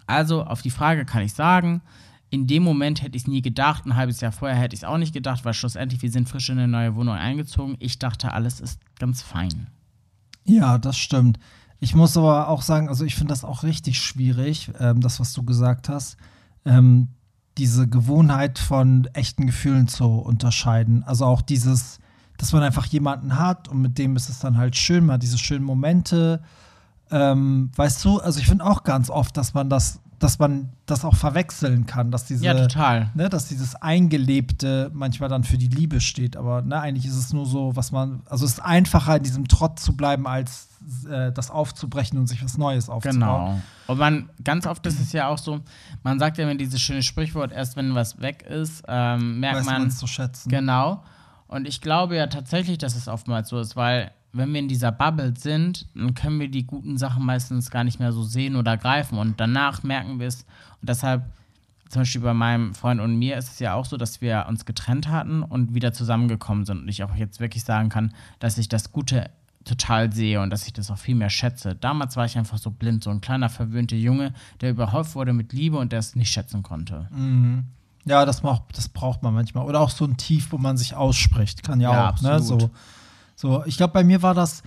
also 0.07 0.43
auf 0.43 0.61
die 0.61 0.69
Frage 0.69 1.05
kann 1.05 1.23
ich 1.23 1.33
sagen, 1.33 1.81
in 2.29 2.47
dem 2.47 2.63
Moment 2.63 3.01
hätte 3.01 3.15
ich 3.15 3.23
es 3.23 3.27
nie 3.27 3.41
gedacht. 3.41 3.85
Ein 3.85 3.95
halbes 3.95 4.21
Jahr 4.21 4.31
vorher 4.31 4.57
hätte 4.57 4.75
ich 4.75 4.81
es 4.81 4.83
auch 4.83 4.97
nicht 4.97 5.13
gedacht, 5.13 5.45
weil 5.45 5.53
schlussendlich 5.53 6.01
wir 6.01 6.11
sind 6.11 6.27
frisch 6.27 6.49
in 6.49 6.57
eine 6.57 6.67
neue 6.67 6.95
Wohnung 6.95 7.15
eingezogen. 7.15 7.75
Ich 7.79 7.99
dachte, 7.99 8.33
alles 8.33 8.59
ist 8.59 8.79
ganz 8.99 9.21
fein. 9.21 9.67
Ja, 10.43 10.77
das 10.77 10.97
stimmt. 10.97 11.39
Ich 11.79 11.95
muss 11.95 12.17
aber 12.17 12.47
auch 12.47 12.61
sagen, 12.61 12.89
also 12.89 13.05
ich 13.05 13.15
finde 13.15 13.31
das 13.31 13.43
auch 13.43 13.63
richtig 13.63 13.99
schwierig, 13.99 14.71
ähm, 14.79 15.01
das, 15.01 15.19
was 15.19 15.33
du 15.33 15.43
gesagt 15.43 15.89
hast, 15.89 16.17
ähm, 16.65 17.09
diese 17.57 17.87
Gewohnheit 17.87 18.59
von 18.59 19.07
echten 19.13 19.45
Gefühlen 19.45 19.87
zu 19.87 20.05
unterscheiden. 20.05 21.03
Also 21.03 21.25
auch 21.25 21.41
dieses, 21.41 21.99
dass 22.37 22.53
man 22.53 22.63
einfach 22.63 22.85
jemanden 22.85 23.37
hat 23.37 23.67
und 23.67 23.81
mit 23.81 23.97
dem 23.97 24.15
ist 24.15 24.29
es 24.29 24.39
dann 24.39 24.57
halt 24.57 24.75
schön, 24.75 25.05
mal 25.05 25.17
diese 25.17 25.37
schönen 25.37 25.63
Momente. 25.63 26.41
Ähm, 27.11 27.71
weißt 27.75 28.03
du, 28.03 28.19
also 28.19 28.39
ich 28.39 28.47
finde 28.47 28.65
auch 28.65 28.83
ganz 28.83 29.09
oft, 29.09 29.37
dass 29.37 29.53
man 29.53 29.69
das, 29.69 29.99
dass 30.19 30.39
man 30.39 30.69
das 30.85 31.03
auch 31.03 31.15
verwechseln 31.15 31.85
kann, 31.85 32.11
dass 32.11 32.25
diese, 32.25 32.45
Ja, 32.45 32.53
total. 32.53 33.11
ne, 33.15 33.27
dass 33.29 33.47
dieses 33.47 33.75
Eingelebte 33.75 34.89
manchmal 34.93 35.29
dann 35.29 35.43
für 35.43 35.57
die 35.57 35.67
Liebe 35.67 35.99
steht. 35.99 36.37
Aber 36.37 36.61
ne, 36.61 36.79
eigentlich 36.79 37.05
ist 37.05 37.15
es 37.17 37.33
nur 37.33 37.45
so, 37.45 37.75
was 37.75 37.91
man, 37.91 38.21
also 38.29 38.45
es 38.45 38.53
ist 38.53 38.59
einfacher, 38.59 39.17
in 39.17 39.23
diesem 39.23 39.47
Trott 39.47 39.79
zu 39.79 39.95
bleiben, 39.95 40.27
als 40.27 40.69
äh, 41.09 41.31
das 41.31 41.51
aufzubrechen 41.51 42.17
und 42.17 42.27
sich 42.27 42.43
was 42.43 42.57
Neues 42.57 42.89
aufzubauen. 42.89 43.19
Genau. 43.19 43.61
Und 43.87 43.97
man, 43.97 44.29
ganz 44.43 44.65
oft 44.67 44.85
ist 44.85 44.99
es 44.99 45.11
ja 45.11 45.27
auch 45.27 45.37
so, 45.37 45.59
man 46.03 46.19
sagt 46.19 46.37
ja 46.37 46.43
immer 46.45 46.55
dieses 46.55 46.79
schöne 46.81 47.03
Sprichwort, 47.03 47.51
erst 47.51 47.75
wenn 47.75 47.93
was 47.95 48.21
weg 48.21 48.43
ist, 48.43 48.83
ähm, 48.87 49.39
merkt 49.39 49.59
Weiß 49.59 49.65
man, 49.65 49.91
zu 49.91 50.07
schätzen. 50.07 50.49
Genau. 50.49 51.03
Und 51.47 51.67
ich 51.67 51.81
glaube 51.81 52.15
ja 52.15 52.27
tatsächlich, 52.27 52.77
dass 52.77 52.95
es 52.95 53.07
oftmals 53.07 53.49
so 53.49 53.59
ist, 53.59 53.75
weil 53.75 54.11
wenn 54.35 54.51
wir 54.53 54.59
in 54.59 54.67
dieser 54.67 54.91
Bubble 54.91 55.33
sind, 55.37 55.87
dann 55.95 56.13
können 56.13 56.39
wir 56.39 56.49
die 56.49 56.65
guten 56.65 56.97
Sachen 56.97 57.25
meistens 57.25 57.71
gar 57.71 57.83
nicht 57.83 57.99
mehr 57.99 58.11
so 58.11 58.23
sehen 58.23 58.55
oder 58.55 58.75
greifen. 58.75 59.17
Und 59.17 59.39
danach 59.39 59.83
merken 59.83 60.19
wir 60.19 60.27
es. 60.27 60.45
Und 60.81 60.89
deshalb, 60.89 61.23
zum 61.89 62.01
Beispiel 62.01 62.21
bei 62.21 62.33
meinem 62.33 62.75
Freund 62.75 62.99
und 62.99 63.15
mir, 63.17 63.37
ist 63.37 63.53
es 63.53 63.59
ja 63.59 63.75
auch 63.75 63.85
so, 63.85 63.95
dass 63.95 64.19
wir 64.19 64.45
uns 64.49 64.65
getrennt 64.65 65.07
hatten 65.07 65.41
und 65.41 65.73
wieder 65.73 65.93
zusammengekommen 65.93 66.65
sind. 66.65 66.81
Und 66.81 66.87
ich 66.89 67.03
auch 67.03 67.15
jetzt 67.15 67.39
wirklich 67.39 67.63
sagen 67.63 67.89
kann, 67.89 68.13
dass 68.39 68.57
ich 68.57 68.67
das 68.67 68.91
Gute 68.91 69.29
total 69.63 70.11
sehe 70.11 70.41
und 70.41 70.49
dass 70.49 70.67
ich 70.67 70.73
das 70.73 70.91
auch 70.91 70.97
viel 70.97 71.15
mehr 71.15 71.29
schätze. 71.29 71.73
Damals 71.73 72.17
war 72.17 72.25
ich 72.25 72.37
einfach 72.37 72.57
so 72.57 72.69
blind, 72.71 73.03
so 73.03 73.09
ein 73.11 73.21
kleiner 73.21 73.49
verwöhnter 73.49 73.95
Junge, 73.95 74.33
der 74.61 74.71
überhäuft 74.71 75.15
wurde 75.15 75.33
mit 75.33 75.53
Liebe 75.53 75.77
und 75.77 75.91
der 75.91 75.99
es 75.99 76.15
nicht 76.15 76.29
schätzen 76.29 76.61
konnte. 76.61 77.07
Mhm. 77.11 77.65
Ja, 78.07 78.23
das, 78.25 78.43
macht, 78.43 78.63
das 78.73 78.87
braucht 78.87 79.23
man 79.23 79.33
manchmal. 79.33 79.65
Oder 79.65 79.79
auch 79.79 79.89
so 79.89 80.05
ein 80.05 80.17
Tief, 80.17 80.51
wo 80.51 80.59
man 80.59 80.77
sich 80.77 80.93
ausspricht, 80.93 81.63
kann 81.63 81.81
ja, 81.81 81.91
Ja, 81.91 82.09
auch. 82.11 82.21
Ne? 82.21 82.31
absolut. 82.33 82.61
So, 82.61 82.69
so, 83.35 83.63
ich 83.65 83.77
glaube, 83.77 83.93
bei 83.93 84.03
mir 84.03 84.21
war 84.21 84.33
das 84.33 84.61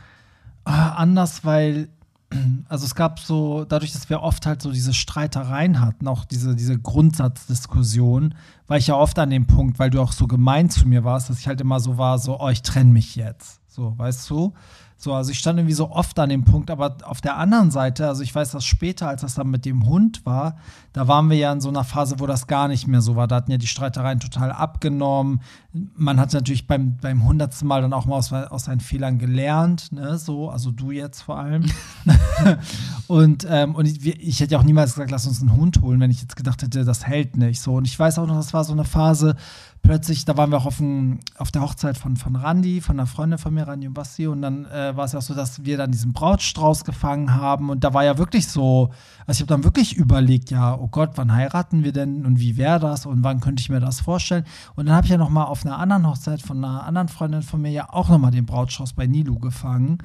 äh, 0.67 0.71
anders, 0.71 1.45
weil, 1.45 1.89
also 2.69 2.85
es 2.85 2.95
gab 2.95 3.19
so, 3.19 3.65
dadurch, 3.65 3.93
dass 3.93 4.11
wir 4.11 4.23
oft 4.23 4.47
halt 4.47 4.63
so 4.63 4.71
diese 4.71 4.95
Streitereien 4.95 5.81
hatten, 5.81 6.07
auch 6.07 6.25
diese, 6.25 6.55
diese 6.55 6.79
Grundsatzdiskussion, 6.79 8.35
war 8.67 8.77
ich 8.77 8.89
ja 8.89 8.95
oft 8.95 9.19
an 9.19 9.31
dem 9.31 9.47
Punkt, 9.47 9.79
weil 9.79 9.91
du 9.91 10.01
auch 10.01 10.13
so 10.13 10.27
gemein 10.27 10.69
zu 10.69 10.87
mir 10.87 11.05
warst, 11.05 11.31
dass 11.31 11.41
ich 11.41 11.49
halt 11.49 11.61
immer 11.61 11.81
so 11.81 11.97
war, 11.99 12.19
so, 12.19 12.39
oh, 12.41 12.49
ich 12.49 12.63
trenne 12.63 12.93
mich 12.93 13.17
jetzt. 13.17 13.61
So, 13.67 13.97
weißt 13.97 14.29
du? 14.29 14.53
So, 15.01 15.15
also 15.15 15.31
ich 15.31 15.39
stand 15.39 15.61
irgendwie 15.61 15.75
so 15.75 15.93
oft 15.93 16.19
an 16.19 16.29
dem 16.29 16.45
Punkt, 16.45 16.73
aber 16.73 16.97
auf 17.05 17.21
der 17.21 17.37
anderen 17.37 17.71
Seite, 17.71 18.09
also 18.09 18.25
ich 18.25 18.35
weiß, 18.35 18.51
dass 18.51 18.65
später, 18.65 19.07
als 19.07 19.21
das 19.21 19.35
dann 19.35 19.49
mit 19.49 19.65
dem 19.65 19.87
Hund 19.87 20.27
war, 20.27 20.57
da 20.93 21.07
waren 21.07 21.31
wir 21.31 21.37
ja 21.37 21.53
in 21.53 21.61
so 21.61 21.69
einer 21.69 21.85
Phase, 21.85 22.19
wo 22.19 22.27
das 22.27 22.49
gar 22.49 22.67
nicht 22.67 22.89
mehr 22.89 23.01
so 23.01 23.15
war. 23.15 23.29
Da 23.29 23.37
hatten 23.37 23.53
ja 23.53 23.59
die 23.59 23.69
Streitereien 23.69 24.19
total 24.19 24.51
abgenommen. 24.51 25.41
Man 25.73 26.19
hat 26.19 26.33
natürlich 26.33 26.67
beim, 26.67 26.97
beim 26.97 27.25
hundertsten 27.25 27.69
Mal 27.69 27.83
dann 27.83 27.93
auch 27.93 28.07
mal 28.07 28.17
aus, 28.17 28.33
aus 28.33 28.65
seinen 28.65 28.81
Fehlern 28.81 29.19
gelernt, 29.19 29.93
ne, 29.93 30.19
so, 30.19 30.51
also 30.51 30.73
du 30.73 30.91
jetzt 30.91 31.23
vor 31.23 31.39
allem. 31.39 31.67
und 33.07 33.47
ähm, 33.49 33.77
und 33.77 33.87
ich, 33.87 34.05
ich 34.05 34.41
hätte 34.41 34.55
ja 34.55 34.59
auch 34.59 34.65
niemals 34.65 34.95
gesagt, 34.95 35.13
lass 35.13 35.29
uns 35.29 35.41
einen 35.41 35.57
Hund 35.57 35.81
holen, 35.81 36.01
wenn 36.01 36.11
ich 36.11 36.23
jetzt 36.23 36.35
gedacht 36.35 36.61
hätte, 36.63 36.85
das 36.85 37.07
hält 37.07 37.37
nicht. 37.37 37.61
So, 37.61 37.75
und 37.75 37.87
ich 37.87 37.97
weiß 37.97 38.19
auch 38.19 38.27
noch, 38.27 38.35
das 38.35 38.53
war 38.53 38.65
so 38.65 38.73
eine 38.73 38.85
Phase, 38.85 39.37
plötzlich, 39.83 40.25
da 40.25 40.37
waren 40.37 40.51
wir 40.51 40.59
auch 40.59 40.67
auf, 40.67 40.79
dem, 40.79 41.21
auf 41.37 41.51
der 41.51 41.63
Hochzeit 41.63 41.97
von, 41.97 42.17
von 42.17 42.37
Randy, 42.37 42.81
von 42.81 42.99
einer 42.99 43.07
Freundin 43.07 43.39
von 43.39 43.55
mir, 43.55 43.67
Randy 43.67 43.87
und 43.87 43.95
Basti. 43.95 44.27
Und 44.27 44.43
dann 44.43 44.67
äh, 44.67 44.97
war 44.97 45.05
es 45.05 45.13
ja 45.13 45.19
auch 45.19 45.23
so, 45.23 45.35
dass 45.35 45.65
wir 45.65 45.77
dann 45.77 45.91
diesen 45.91 46.13
Brautstrauß 46.13 46.85
gefangen 46.85 47.35
haben. 47.35 47.71
Und 47.71 47.85
da 47.85 47.95
war 47.95 48.05
ja 48.05 48.19
wirklich 48.19 48.49
so, 48.49 48.91
also 49.27 49.39
ich 49.39 49.41
habe 49.41 49.49
dann 49.49 49.65
wirklich 49.65 49.97
überlegt, 49.97 50.51
ja, 50.51 50.75
oh 50.75 50.89
Gott, 50.89 51.13
wann 51.17 51.33
heiraten 51.33 51.85
wir 51.85 51.93
denn 51.93 52.27
und 52.27 52.39
wie 52.41 52.57
wäre 52.57 52.79
das 52.81 53.07
und 53.07 53.25
wann 53.25 53.41
könnte 53.41 53.61
ich 53.61 53.69
mir 53.69 53.81
das 53.81 54.01
vorstellen? 54.01 54.45
Und 54.75 54.87
dann 54.87 54.95
habe 54.95 55.07
ich 55.07 55.11
ja 55.11 55.19
noch 55.19 55.31
mal 55.31 55.45
auf 55.45 55.65
einer 55.65 55.79
anderen 55.79 56.07
Hochzeit 56.07 56.43
von 56.43 56.65
einer 56.65 56.85
anderen 56.85 57.09
Freundin 57.09 57.43
von 57.43 57.61
mir 57.61 57.71
ja 57.71 57.89
auch 57.93 58.09
noch 58.09 58.19
mal 58.19 58.31
den 58.31 58.47
Brautstrauß 58.47 58.93
bei 58.93 59.07
Nilu 59.07 59.39
gefangen. 59.39 59.99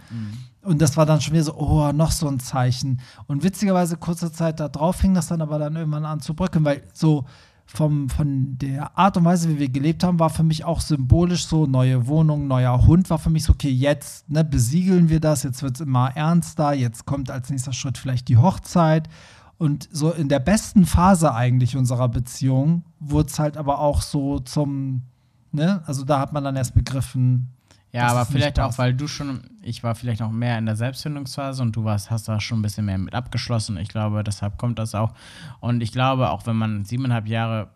Und 0.61 0.81
das 0.81 0.95
war 0.95 1.05
dann 1.05 1.19
schon 1.19 1.33
wieder 1.33 1.43
so, 1.43 1.55
oh, 1.55 1.91
noch 1.91 2.11
so 2.11 2.27
ein 2.27 2.39
Zeichen. 2.39 3.01
Und 3.27 3.43
witzigerweise, 3.43 3.97
kurze 3.97 4.31
Zeit 4.31 4.59
darauf 4.59 4.95
fing 4.95 5.13
das 5.13 5.27
dann 5.27 5.41
aber 5.41 5.59
dann 5.59 5.75
irgendwann 5.75 6.05
an 6.05 6.21
zu 6.21 6.33
bröckeln, 6.33 6.63
weil 6.63 6.83
so 6.93 7.25
vom, 7.65 8.09
von 8.09 8.57
der 8.57 8.97
Art 8.97 9.17
und 9.17 9.25
Weise, 9.25 9.49
wie 9.49 9.59
wir 9.59 9.69
gelebt 9.69 10.03
haben, 10.03 10.19
war 10.19 10.29
für 10.29 10.43
mich 10.43 10.65
auch 10.65 10.81
symbolisch 10.81 11.47
so, 11.47 11.65
neue 11.65 12.07
Wohnung, 12.07 12.47
neuer 12.47 12.85
Hund, 12.85 13.09
war 13.09 13.17
für 13.17 13.29
mich 13.29 13.45
so, 13.45 13.53
okay, 13.53 13.69
jetzt 13.69 14.29
ne, 14.29 14.43
besiegeln 14.43 15.09
wir 15.09 15.19
das, 15.19 15.43
jetzt 15.43 15.63
wird 15.63 15.75
es 15.75 15.81
immer 15.81 16.15
ernster, 16.15 16.73
jetzt 16.73 17.05
kommt 17.05 17.31
als 17.31 17.49
nächster 17.49 17.73
Schritt 17.73 17.97
vielleicht 17.97 18.27
die 18.27 18.37
Hochzeit. 18.37 19.09
Und 19.57 19.87
so 19.91 20.11
in 20.11 20.29
der 20.29 20.39
besten 20.39 20.85
Phase 20.85 21.33
eigentlich 21.33 21.77
unserer 21.77 22.09
Beziehung 22.09 22.83
wurde 22.99 23.29
es 23.29 23.39
halt 23.39 23.57
aber 23.57 23.79
auch 23.79 24.01
so 24.01 24.39
zum, 24.39 25.03
ne, 25.51 25.81
also 25.85 26.03
da 26.03 26.19
hat 26.19 26.33
man 26.33 26.43
dann 26.43 26.55
erst 26.55 26.75
begriffen, 26.75 27.49
Ja, 27.93 28.03
dass 28.03 28.11
aber 28.13 28.25
vielleicht 28.25 28.59
auch, 28.59 28.77
weil 28.79 28.93
du 28.95 29.07
schon, 29.07 29.41
ich 29.61 29.83
war 29.83 29.93
vielleicht 29.93 30.19
noch 30.19 30.31
mehr 30.31 30.57
in 30.57 30.65
der 30.65 30.75
Selbstfindungsphase 30.75 31.61
und 31.61 31.75
du 31.75 31.83
warst, 31.83 32.09
hast 32.09 32.27
da 32.27 32.39
schon 32.39 32.59
ein 32.59 32.61
bisschen 32.63 32.85
mehr 32.85 32.97
mit 32.97 33.13
abgeschlossen. 33.13 33.77
Ich 33.77 33.87
glaube, 33.87 34.23
deshalb 34.23 34.57
kommt 34.57 34.79
das 34.79 34.95
auch. 34.95 35.13
Und 35.59 35.81
ich 35.81 35.91
glaube, 35.91 36.31
auch 36.31 36.45
wenn 36.47 36.55
man 36.55 36.85
siebeneinhalb 36.85 37.27
Jahre 37.27 37.69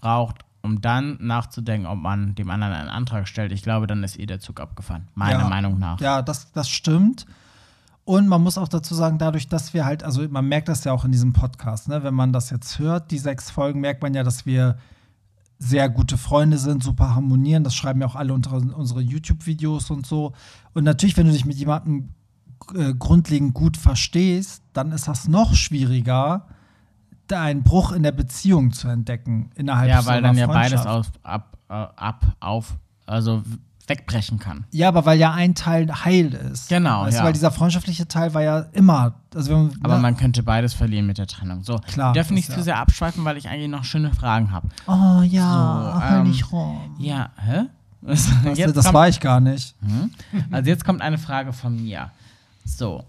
braucht, 0.00 0.44
um 0.62 0.80
dann 0.80 1.16
nachzudenken, 1.20 1.86
ob 1.86 1.98
man 1.98 2.34
dem 2.34 2.50
anderen 2.50 2.72
einen 2.74 2.88
Antrag 2.88 3.28
stellt, 3.28 3.52
ich 3.52 3.62
glaube, 3.62 3.86
dann 3.86 4.02
ist 4.02 4.18
eh 4.18 4.26
der 4.26 4.40
Zug 4.40 4.60
abgefahren. 4.60 5.08
Meiner 5.14 5.40
Ja. 5.40 5.48
Meinung 5.48 5.78
nach. 5.78 6.00
Ja, 6.00 6.20
das, 6.20 6.50
das 6.52 6.68
stimmt. 6.68 7.24
Und 8.04 8.26
man 8.26 8.42
muss 8.42 8.58
auch 8.58 8.68
dazu 8.68 8.94
sagen, 8.94 9.18
dadurch, 9.18 9.46
dass 9.48 9.72
wir 9.72 9.84
halt, 9.84 10.02
also 10.02 10.26
man 10.28 10.48
merkt 10.48 10.68
das 10.68 10.82
ja 10.82 10.92
auch 10.92 11.04
in 11.04 11.12
diesem 11.12 11.32
Podcast, 11.32 11.88
ne? 11.88 12.02
wenn 12.02 12.14
man 12.14 12.32
das 12.32 12.50
jetzt 12.50 12.80
hört, 12.80 13.12
die 13.12 13.18
sechs 13.18 13.50
Folgen, 13.50 13.80
merkt 13.80 14.02
man 14.02 14.14
ja, 14.14 14.24
dass 14.24 14.46
wir 14.46 14.78
sehr 15.60 15.90
gute 15.90 16.16
Freunde 16.16 16.58
sind, 16.58 16.82
super 16.82 17.14
harmonieren. 17.14 17.62
Das 17.62 17.74
schreiben 17.74 18.00
ja 18.00 18.06
auch 18.06 18.16
alle 18.16 18.32
unter 18.32 18.54
unsere 18.54 19.02
YouTube-Videos 19.02 19.90
und 19.90 20.06
so. 20.06 20.32
Und 20.72 20.84
natürlich, 20.84 21.16
wenn 21.18 21.26
du 21.26 21.32
dich 21.32 21.44
mit 21.44 21.58
jemandem 21.58 22.08
äh, 22.74 22.94
grundlegend 22.94 23.52
gut 23.52 23.76
verstehst, 23.76 24.62
dann 24.72 24.90
ist 24.90 25.06
das 25.06 25.28
noch 25.28 25.54
schwieriger, 25.54 26.46
da 27.26 27.42
einen 27.42 27.62
Bruch 27.62 27.92
in 27.92 28.02
der 28.02 28.12
Beziehung 28.12 28.72
zu 28.72 28.88
entdecken 28.88 29.50
innerhalb 29.54 29.90
Ja, 29.90 30.06
weil 30.06 30.22
dann 30.22 30.36
ja 30.36 30.46
beides 30.46 30.86
auf, 30.86 31.12
ab, 31.22 31.58
äh, 31.68 31.74
ab, 31.74 32.24
auf, 32.40 32.78
also 33.06 33.42
wegbrechen 33.90 34.38
kann. 34.38 34.64
Ja, 34.70 34.88
aber 34.88 35.04
weil 35.04 35.18
ja 35.18 35.32
ein 35.34 35.54
Teil 35.54 35.92
heil 36.04 36.32
ist. 36.32 36.70
Genau, 36.70 37.04
du, 37.04 37.10
ja. 37.12 37.22
weil 37.24 37.34
dieser 37.34 37.50
freundschaftliche 37.50 38.08
Teil 38.08 38.32
war 38.32 38.42
ja 38.42 38.60
immer. 38.72 39.12
Also 39.34 39.52
wenn, 39.52 39.78
Aber 39.84 39.96
ne? 39.96 40.00
man 40.00 40.16
könnte 40.16 40.42
beides 40.42 40.72
verlieren 40.72 41.06
mit 41.06 41.18
der 41.18 41.26
Trennung. 41.26 41.62
So, 41.62 41.76
Klar, 41.78 42.14
wir 42.14 42.22
dürfen 42.22 42.34
nicht 42.34 42.50
zu 42.50 42.56
ja. 42.58 42.62
sehr 42.62 42.78
abschweifen, 42.78 43.24
weil 43.26 43.36
ich 43.36 43.48
eigentlich 43.48 43.68
noch 43.68 43.84
schöne 43.84 44.12
Fragen 44.14 44.50
habe. 44.50 44.68
Oh 44.86 45.20
ja, 45.22 46.00
So, 46.08 46.14
ähm, 46.16 46.22
nicht 46.28 46.50
rum. 46.50 46.96
Ja, 46.98 47.28
hä? 47.36 47.64
Jetzt 48.54 48.76
das 48.76 48.86
kommt- 48.86 48.94
war 48.94 49.08
ich 49.08 49.20
gar 49.20 49.40
nicht. 49.40 49.74
Mhm. 49.82 50.10
Also 50.50 50.70
jetzt 50.70 50.86
kommt 50.86 51.02
eine 51.02 51.18
Frage 51.18 51.52
von 51.52 51.76
mir. 51.76 52.10
So. 52.64 53.04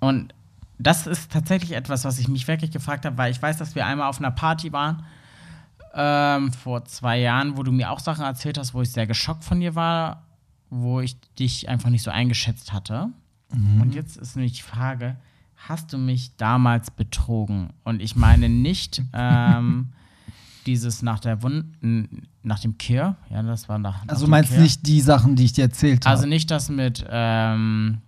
Und 0.00 0.34
das 0.80 1.06
ist 1.06 1.30
tatsächlich 1.30 1.72
etwas, 1.72 2.04
was 2.04 2.18
ich 2.18 2.26
mich 2.26 2.48
wirklich 2.48 2.72
gefragt 2.72 3.04
habe, 3.06 3.16
weil 3.16 3.30
ich 3.30 3.40
weiß, 3.40 3.58
dass 3.58 3.76
wir 3.76 3.86
einmal 3.86 4.08
auf 4.08 4.18
einer 4.18 4.32
Party 4.32 4.72
waren 4.72 5.04
ähm, 5.94 6.52
vor 6.52 6.84
zwei 6.86 7.18
Jahren, 7.20 7.56
wo 7.56 7.62
du 7.62 7.72
mir 7.72 7.90
auch 7.90 8.00
Sachen 8.00 8.24
erzählt 8.24 8.58
hast, 8.58 8.74
wo 8.74 8.82
ich 8.82 8.90
sehr 8.90 9.06
geschockt 9.06 9.44
von 9.44 9.60
dir 9.60 9.74
war, 9.74 10.22
wo 10.70 11.00
ich 11.00 11.20
dich 11.38 11.68
einfach 11.68 11.90
nicht 11.90 12.02
so 12.02 12.10
eingeschätzt 12.10 12.72
hatte. 12.72 13.08
Und 13.80 13.94
jetzt 13.94 14.16
ist 14.16 14.34
nämlich 14.36 14.54
die 14.54 14.62
Frage, 14.62 15.16
hast 15.68 15.92
du 15.92 15.98
mich 15.98 16.34
damals 16.38 16.90
betrogen? 16.90 17.68
Und 17.84 18.00
ich 18.00 18.16
meine 18.16 18.48
nicht 18.48 19.02
ähm, 19.12 19.90
dieses 20.64 21.02
nach 21.02 21.20
der 21.20 21.42
Wund 21.42 21.66
n- 21.82 22.26
nach 22.42 22.60
dem 22.60 22.78
Kehr, 22.78 23.16
ja, 23.30 23.42
das 23.42 23.68
war 23.68 23.78
nach, 23.78 24.04
nach 24.06 24.12
Also 24.12 24.24
du 24.24 24.30
meinst 24.30 24.52
Kehr. 24.52 24.62
nicht 24.62 24.86
die 24.86 25.00
Sachen, 25.02 25.36
die 25.36 25.44
ich 25.44 25.52
dir 25.52 25.64
erzählt 25.64 26.06
habe. 26.06 26.16
Also 26.16 26.26
nicht 26.26 26.50
das 26.50 26.70
mit, 26.70 27.04
ähm, 27.10 27.98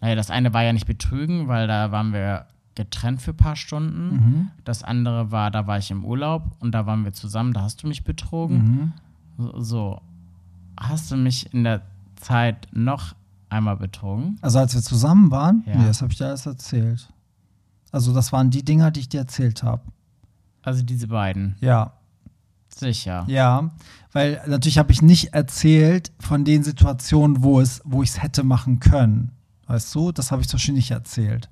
naja, 0.00 0.14
das 0.14 0.30
eine 0.30 0.54
war 0.54 0.62
ja 0.62 0.72
nicht 0.72 0.86
betrügen, 0.86 1.48
weil 1.48 1.66
da 1.66 1.90
waren 1.92 2.12
wir 2.14 2.46
getrennt 2.76 3.20
für 3.20 3.32
ein 3.32 3.36
paar 3.36 3.56
Stunden. 3.56 4.08
Mhm. 4.14 4.48
Das 4.64 4.84
andere 4.84 5.32
war, 5.32 5.50
da 5.50 5.66
war 5.66 5.78
ich 5.78 5.90
im 5.90 6.04
Urlaub 6.04 6.44
und 6.60 6.72
da 6.72 6.86
waren 6.86 7.04
wir 7.04 7.12
zusammen, 7.12 7.52
da 7.52 7.62
hast 7.62 7.82
du 7.82 7.88
mich 7.88 8.04
betrogen. 8.04 8.56
Mhm. 8.58 8.92
So, 9.38 9.60
so. 9.60 10.00
Hast 10.78 11.10
du 11.10 11.16
mich 11.16 11.52
in 11.52 11.64
der 11.64 11.82
Zeit 12.16 12.68
noch 12.72 13.14
einmal 13.48 13.76
betrogen? 13.76 14.38
Also 14.42 14.58
als 14.60 14.74
wir 14.74 14.82
zusammen 14.82 15.30
waren, 15.30 15.64
Ja. 15.66 15.76
nee, 15.78 15.86
das 15.86 16.02
habe 16.02 16.12
ich 16.12 16.18
dir 16.18 16.26
alles 16.26 16.46
erzählt. 16.46 17.08
Also 17.92 18.12
das 18.14 18.32
waren 18.32 18.50
die 18.50 18.64
Dinger, 18.64 18.90
die 18.90 19.00
ich 19.00 19.08
dir 19.08 19.20
erzählt 19.20 19.62
habe. 19.62 19.82
Also 20.62 20.82
diese 20.82 21.08
beiden. 21.08 21.56
Ja, 21.60 21.92
Sicher. 22.68 23.24
ja, 23.28 23.70
weil 24.12 24.42
natürlich 24.46 24.76
habe 24.78 24.92
ich 24.92 25.00
nicht 25.00 25.32
erzählt 25.32 26.12
von 26.20 26.44
den 26.44 26.62
Situationen, 26.62 27.42
wo 27.42 27.60
es, 27.60 27.80
wo 27.84 28.02
ich 28.02 28.10
es 28.10 28.22
hätte 28.22 28.42
machen 28.42 28.80
können. 28.80 29.30
Weißt 29.66 29.94
du, 29.94 30.12
das 30.12 30.30
habe 30.30 30.42
ich 30.42 30.48
zum 30.48 30.58
Beispiel 30.58 30.74
nicht 30.74 30.90
erzählt. 30.90 31.48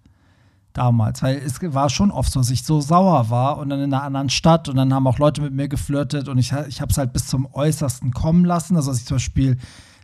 Damals, 0.74 1.22
weil 1.22 1.36
es 1.36 1.60
war 1.72 1.88
schon 1.88 2.10
oft 2.10 2.32
so, 2.32 2.40
dass 2.40 2.50
ich 2.50 2.64
so 2.64 2.80
sauer 2.80 3.30
war 3.30 3.58
und 3.58 3.68
dann 3.68 3.78
in 3.80 3.94
einer 3.94 4.02
anderen 4.02 4.28
Stadt 4.28 4.68
und 4.68 4.74
dann 4.76 4.92
haben 4.92 5.06
auch 5.06 5.18
Leute 5.18 5.40
mit 5.40 5.54
mir 5.54 5.68
geflirtet 5.68 6.28
und 6.28 6.36
ich, 6.36 6.52
ich 6.68 6.80
habe 6.80 6.90
es 6.90 6.98
halt 6.98 7.12
bis 7.12 7.28
zum 7.28 7.46
Äußersten 7.52 8.12
kommen 8.12 8.44
lassen. 8.44 8.74
Also, 8.76 8.90
dass 8.90 8.98
ich 9.00 9.06
zum 9.06 9.14
Beispiel 9.16 9.56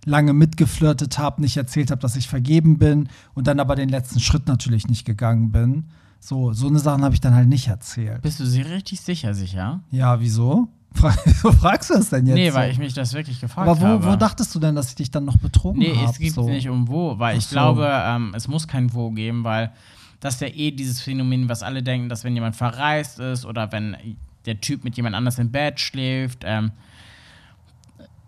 lange 0.05 0.33
mitgeflirtet 0.33 1.19
habe, 1.19 1.41
nicht 1.43 1.57
erzählt 1.57 1.91
habe, 1.91 2.01
dass 2.01 2.15
ich 2.15 2.29
vergeben 2.29 2.79
bin 2.79 3.09
und 3.35 3.49
dann 3.49 3.59
aber 3.59 3.75
den 3.75 3.89
letzten 3.89 4.21
Schritt 4.21 4.47
natürlich 4.47 4.87
nicht 4.87 5.05
gegangen 5.05 5.51
bin. 5.51 5.87
So, 6.21 6.53
so 6.53 6.69
eine 6.69 6.79
Sachen 6.79 7.03
habe 7.03 7.15
ich 7.15 7.21
dann 7.21 7.35
halt 7.35 7.49
nicht 7.49 7.67
erzählt. 7.67 8.23
Bist 8.23 8.39
du 8.39 8.47
sie 8.47 8.63
richtig 8.63 9.01
sicher, 9.01 9.35
sicher? 9.35 9.81
Ja, 9.91 10.21
wieso? 10.21 10.69
Wieso 11.25 11.53
fragst 11.53 11.91
du 11.91 11.95
das 11.95 12.11
denn 12.11 12.27
jetzt? 12.27 12.35
nee, 12.35 12.51
so? 12.51 12.57
weil 12.57 12.71
ich 12.73 12.79
mich 12.79 12.95
das 12.95 13.13
wirklich 13.15 13.41
gefragt 13.41 13.69
Aber 13.69 13.81
wo, 13.81 13.85
habe. 13.87 14.07
wo 14.07 14.17
dachtest 14.17 14.53
du 14.55 14.59
denn, 14.59 14.75
dass 14.75 14.89
ich 14.89 14.97
dich 14.97 15.11
dann 15.13 15.25
noch 15.25 15.37
betrogen 15.37 15.79
Nee, 15.79 15.95
habe? 15.97 16.11
es 16.11 16.19
gibt 16.19 16.35
so? 16.35 16.49
nicht 16.49 16.69
um 16.69 16.89
wo, 16.89 17.17
weil 17.19 17.35
Ach 17.35 17.39
ich 17.39 17.47
so. 17.47 17.55
glaube, 17.55 17.89
ähm, 17.89 18.33
es 18.37 18.49
muss 18.49 18.67
kein 18.67 18.93
Wo 18.93 19.11
geben, 19.13 19.45
weil 19.45 19.71
das 20.21 20.41
ja 20.41 20.49
eh 20.49 20.71
dieses 20.71 21.01
Phänomen, 21.01 21.49
was 21.49 21.63
alle 21.63 21.83
denken, 21.83 22.09
dass 22.09 22.25
wenn 22.25 22.35
jemand 22.35 22.57
verreist 22.57 23.19
ist 23.19 23.45
oder 23.45 23.73
wenn 23.73 23.97
der 24.47 24.61
Typ 24.61 24.85
mit 24.85 24.97
jemand 24.97 25.17
anders 25.17 25.39
im 25.39 25.51
Bett 25.51 25.81
schläft, 25.81 26.45
ähm, 26.45 26.73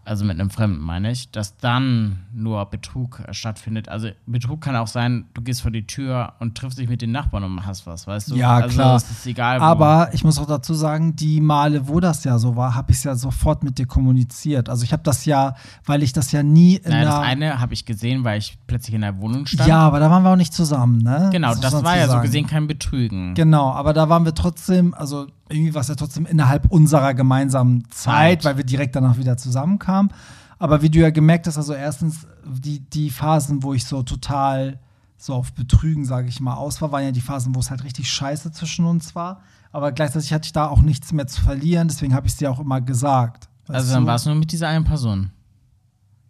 also 0.05 0.25
mit 0.25 0.41
einem 0.41 0.51
Fremden 0.51 0.81
meine 0.81 1.13
ich, 1.13 1.31
dass 1.31 1.57
dann 1.59 2.25
nur 2.33 2.65
Betrug 2.67 3.21
äh, 3.21 3.33
stattfindet. 3.33 3.89
Also 3.89 4.09
Betrug 4.27 4.61
kann 4.61 4.75
auch 4.75 4.89
sein, 4.89 5.27
du 5.35 5.43
gehst 5.43 5.63
vor 5.63 5.71
die 5.71 5.87
Tür 5.87 6.33
und 6.41 6.57
triffst 6.57 6.79
dich 6.79 6.89
mit 6.89 7.03
den 7.03 7.13
Nachbarn 7.13 7.45
und 7.45 7.65
hast 7.65 7.87
was, 7.87 8.07
weißt 8.07 8.33
du? 8.33 8.35
Ja, 8.35 8.57
also, 8.57 8.75
klar. 8.75 9.03
Egal. 9.25 9.61
Aber 9.61 10.11
ich 10.13 10.25
muss 10.25 10.39
auch 10.39 10.47
dazu 10.47 10.75
sagen, 10.75 11.15
die 11.15 11.41
Male, 11.41 11.87
wo 11.87 12.01
das 12.01 12.25
ja 12.25 12.39
so 12.39 12.57
war, 12.57 12.75
habe 12.75 12.91
ich 12.91 12.99
es 12.99 13.05
ja 13.05 13.15
sofort 13.15 13.63
mit 13.63 13.79
dir 13.79 13.87
kommuniziert. 13.87 14.69
Also 14.69 14.85
ich 14.85 14.93
habe 14.93 15.05
das 15.05 15.25
ja, 15.25 15.55
weil 15.85 16.03
ich 16.03 16.13
das 16.13 16.33
ja 16.33 16.43
nie 16.43 16.77
in 16.77 16.91
Naja, 16.91 17.05
das 17.05 17.19
eine 17.21 17.61
habe 17.61 17.75
ich 17.75 17.85
gesehen, 17.85 18.25
weil 18.25 18.39
ich 18.39 18.59
plötzlich 18.67 18.95
in 18.95 19.03
der 19.03 19.19
Wohnung 19.19 19.47
stand. 19.47 19.69
Ja, 19.69 19.79
aber 19.79 20.01
da 20.01 20.11
waren 20.11 20.25
wir 20.25 20.31
auch 20.31 20.37
nicht 20.37 20.53
zusammen, 20.53 20.99
ne? 20.99 21.29
genau, 21.31 21.55
das 21.55 21.73
man 21.73 21.85
war 21.85 21.97
ja 21.97 22.07
so 22.07 22.13
sagen. 22.13 22.23
gesehen 22.23 22.47
kein 22.47 22.67
Betrügen. 22.67 23.35
Genau, 23.35 23.71
aber 23.71 23.93
da 23.93 24.09
waren 24.09 24.25
wir 24.25 24.35
trotzdem, 24.35 24.95
also 24.95 25.29
irgendwie 25.53 25.75
war 25.75 25.83
es 25.83 25.89
ja 25.89 25.95
trotzdem 25.95 26.27
innerhalb 26.27 26.71
unserer 26.71 27.15
gemeinsamen 27.15 27.85
Zeit, 27.91 28.45
weil 28.45 28.57
wir 28.57 28.65
direkt 28.65 28.97
danach 28.97 29.19
wieder 29.19 29.37
zusammenkamen. 29.37 30.13
Aber 30.59 30.83
wie 30.83 30.91
du 30.91 30.99
ja 31.01 31.11
gemerkt 31.11 31.47
hast, 31.47 31.57
also 31.57 31.75
erstens 31.75 32.27
die, 32.47 32.81
die 32.81 33.11
Phasen, 33.11 33.63
wo 33.63 33.75
ich 33.75 33.85
so 33.85 34.03
total 34.03 34.79
so 35.17 35.35
auf 35.35 35.53
Betrügen, 35.53 36.05
sage 36.05 36.29
ich 36.29 36.41
mal, 36.41 36.55
aus 36.55 36.81
war, 36.83 36.91
waren 36.93 37.05
ja 37.05 37.13
die 37.13 37.21
Phasen, 37.21 37.55
wo 37.55 37.61
es 37.61 37.71
halt 37.71 37.85
richtig 37.85 38.11
scheiße 38.11 38.51
zwischen 38.53 38.85
uns 38.85 39.15
war. 39.15 39.41
Aber 39.71 39.93
gleichzeitig 39.93 40.33
hatte 40.33 40.47
ich 40.47 40.53
da 40.53 40.67
auch 40.69 40.83
nichts 40.83 41.13
mehr 41.13 41.27
zu 41.27 41.41
verlieren, 41.41 41.89
deswegen 41.89 42.15
habe 42.15 42.27
ich 42.27 42.33
es 42.33 42.39
dir 42.39 42.51
auch 42.51 42.59
immer 42.61 42.81
gesagt. 42.81 43.49
Also 43.69 43.93
dann 43.95 44.07
war 44.07 44.17
es 44.17 44.27
nur 44.27 44.35
mit 44.35 44.51
dieser 44.53 44.69
einen 44.69 44.85
Person. 44.85 45.31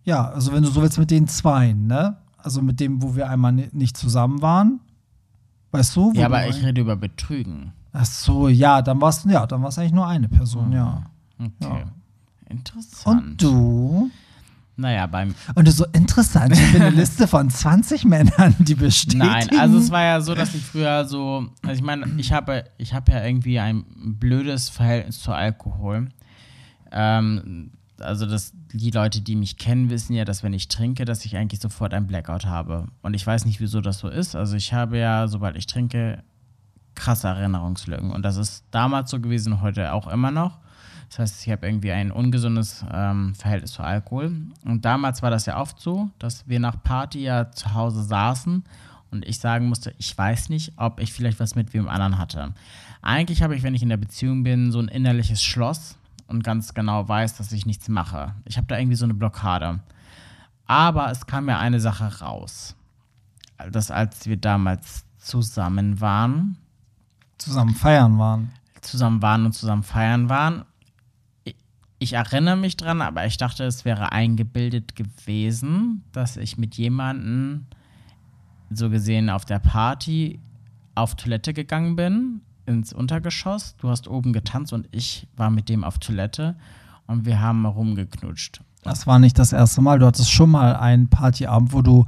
Ja, 0.05 0.29
also 0.31 0.53
wenn 0.53 0.63
du 0.63 0.69
so 0.71 0.83
willst 0.83 0.99
mit 0.99 1.11
den 1.11 1.27
Zweien, 1.29 1.87
ne? 1.87 2.17
Also 2.39 2.61
mit 2.61 2.81
dem, 2.81 3.03
wo 3.03 3.15
wir 3.17 3.29
einmal 3.31 3.53
ni- 3.53 3.69
nicht 3.73 3.97
zusammen 3.97 4.43
waren. 4.43 4.81
Weißt 5.71 5.95
du? 5.97 6.13
wo 6.15 6.19
Ja, 6.19 6.27
aber 6.27 6.47
ich 6.49 6.63
rede 6.63 6.81
über 6.81 6.97
Betrügen. 6.97 7.73
Ach 7.93 8.05
so, 8.05 8.49
ja, 8.49 8.81
dann 8.83 9.01
war 9.01 9.11
es 9.11 9.25
ja, 9.25 9.47
dann 9.47 9.63
war's 9.63 9.79
eigentlich 9.79 9.93
nur 9.93 10.07
eine 10.07 10.29
Person, 10.29 10.69
Mhm. 10.69 10.73
ja. 10.75 11.03
Okay. 11.39 11.51
Ja. 11.61 11.85
Interessant. 12.49 13.23
Und 13.23 13.43
du? 13.43 14.11
Naja, 14.77 15.07
beim. 15.07 15.35
Und 15.55 15.69
du 15.69 15.73
so 15.73 15.85
interessant, 15.93 16.53
ich 16.55 16.73
bin 16.73 16.81
eine 16.83 16.91
Liste 16.97 17.29
von 17.29 17.51
20 17.51 18.05
Männern, 18.07 18.55
die 18.59 18.75
bestätigen. 18.75 19.27
Nein, 19.27 19.49
also 19.59 19.77
es 19.79 19.91
war 19.91 20.03
ja 20.03 20.21
so, 20.21 20.35
dass 20.35 20.55
ich 20.55 20.63
früher 20.63 21.05
so. 21.05 21.47
Also 21.63 21.75
ich 21.75 21.83
meine, 21.83 22.07
ich 22.17 22.33
habe 22.33 22.65
ich 22.79 22.95
habe 22.95 23.13
ja 23.13 23.23
irgendwie 23.25 23.59
ein 23.61 23.85
blödes 24.19 24.71
Verhältnis 24.71 25.21
zu 25.21 25.33
Alkohol. 25.33 26.09
Ähm, 26.91 27.71
also 28.01 28.27
das, 28.27 28.53
die 28.73 28.91
Leute, 28.91 29.21
die 29.21 29.37
mich 29.37 29.59
kennen, 29.59 29.91
wissen 29.91 30.15
ja, 30.15 30.25
dass 30.25 30.43
wenn 30.43 30.53
ich 30.55 30.69
trinke, 30.69 31.05
dass 31.05 31.25
ich 31.25 31.37
eigentlich 31.37 31.61
sofort 31.61 31.95
ein 31.95 32.07
Blackout 32.07 32.47
habe. 32.47 32.87
Und 33.03 33.15
ich 33.15 33.27
weiß 33.27 33.45
nicht, 33.45 33.61
wieso 33.61 33.81
das 33.81 33.99
so 33.99 34.09
ist. 34.09 34.35
Also 34.35 34.57
ich 34.57 34.73
habe 34.73 34.99
ja, 34.99 35.29
sobald 35.29 35.57
ich 35.57 35.67
trinke, 35.67 36.23
krasse 36.95 37.29
Erinnerungslücken. 37.29 38.11
Und 38.11 38.23
das 38.23 38.37
ist 38.37 38.65
damals 38.71 39.11
so 39.11 39.21
gewesen, 39.21 39.61
heute 39.61 39.93
auch 39.93 40.07
immer 40.09 40.31
noch. 40.31 40.59
Das 41.09 41.19
heißt, 41.19 41.47
ich 41.47 41.53
habe 41.53 41.67
irgendwie 41.67 41.93
ein 41.93 42.11
ungesundes 42.11 42.85
ähm, 42.91 43.35
Verhältnis 43.35 43.73
zu 43.73 43.83
Alkohol. 43.83 44.33
Und 44.65 44.85
damals 44.85 45.23
war 45.23 45.31
das 45.31 45.45
ja 45.47 45.61
oft 45.61 45.79
so, 45.79 46.09
dass 46.19 46.49
wir 46.49 46.59
nach 46.59 46.83
Party 46.83 47.23
ja 47.23 47.51
zu 47.51 47.75
Hause 47.75 48.03
saßen 48.03 48.65
und 49.11 49.27
ich 49.27 49.39
sagen 49.39 49.69
musste, 49.69 49.95
ich 49.99 50.17
weiß 50.17 50.49
nicht, 50.49 50.73
ob 50.77 50.99
ich 50.99 51.13
vielleicht 51.13 51.39
was 51.39 51.55
mit 51.55 51.75
wem 51.75 51.87
anderen 51.87 52.17
hatte. 52.17 52.55
Eigentlich 53.03 53.43
habe 53.43 53.55
ich, 53.55 53.63
wenn 53.63 53.75
ich 53.75 53.83
in 53.83 53.91
der 53.91 53.99
Beziehung 53.99 54.43
bin, 54.43 54.73
so 54.73 54.79
ein 54.79 54.89
innerliches 54.89 55.43
Schloss 55.43 55.99
und 56.29 56.43
ganz 56.43 56.73
genau 56.73 57.07
weiß, 57.07 57.37
dass 57.37 57.53
ich 57.53 57.67
nichts 57.67 57.89
mache. 57.89 58.35
Ich 58.47 58.57
habe 58.57 58.67
da 58.69 58.79
irgendwie 58.79 58.97
so 58.97 59.05
eine 59.05 59.13
Blockade. 59.13 59.81
Aber 60.67 61.11
es 61.11 61.27
kam 61.27 61.45
mir 61.45 61.59
eine 61.59 61.79
Sache 61.79 62.21
raus. 62.21 62.75
Dass 63.71 63.91
als 63.91 64.27
wir 64.27 64.39
damals 64.39 65.05
zusammen 65.19 66.01
waren, 66.01 66.57
Zusammen 67.39 67.75
feiern 67.75 68.19
waren. 68.19 68.53
zusammen 68.81 69.23
waren 69.23 69.47
und 69.47 69.53
zusammen 69.53 69.83
feiern 69.83 70.29
waren. 70.29 70.65
Ich, 71.99 72.15
erinnere 72.15 72.57
mich 72.57 72.77
dran, 72.77 73.01
aber 73.01 73.27
ich 73.27 73.37
dachte, 73.37 73.65
es 73.65 73.85
wäre 73.85 74.11
eingebildet 74.11 74.97
gewesen, 74.97 76.03
dass 76.11 76.37
ich 76.37 76.59
mit 76.59 76.75
jemandem 76.75 77.67
so 78.71 78.91
gesehen 78.91 79.31
auf 79.31 79.45
der 79.45 79.61
Party 79.61 80.41
auf 80.97 81.15
Toilette 81.15 81.55
gegangen 81.55 81.95
bin, 81.95 82.41
ins 82.67 82.93
Untergeschoss. 82.93 83.77
Du 83.77 83.89
hast 83.89 84.09
oben 84.09 84.33
getanzt 84.33 84.73
und 84.73 84.89
ich 84.91 85.29
war 85.37 85.51
mit 85.51 85.69
dem 85.69 85.85
auf 85.85 85.99
Toilette 85.99 86.57
und 87.07 87.25
wir 87.25 87.41
haben 87.41 87.65
rumgeknutscht. 87.67 88.63
Das 88.83 89.07
war 89.07 89.19
nicht 89.19 89.39
das 89.39 89.53
erste 89.53 89.81
Mal. 89.81 89.99
Du 89.99 90.07
hattest 90.07 90.31
schon 90.31 90.51
mal 90.51 90.75
einen 90.77 91.09
Partyabend, 91.09 91.73
wo 91.73 91.83
du 91.83 92.05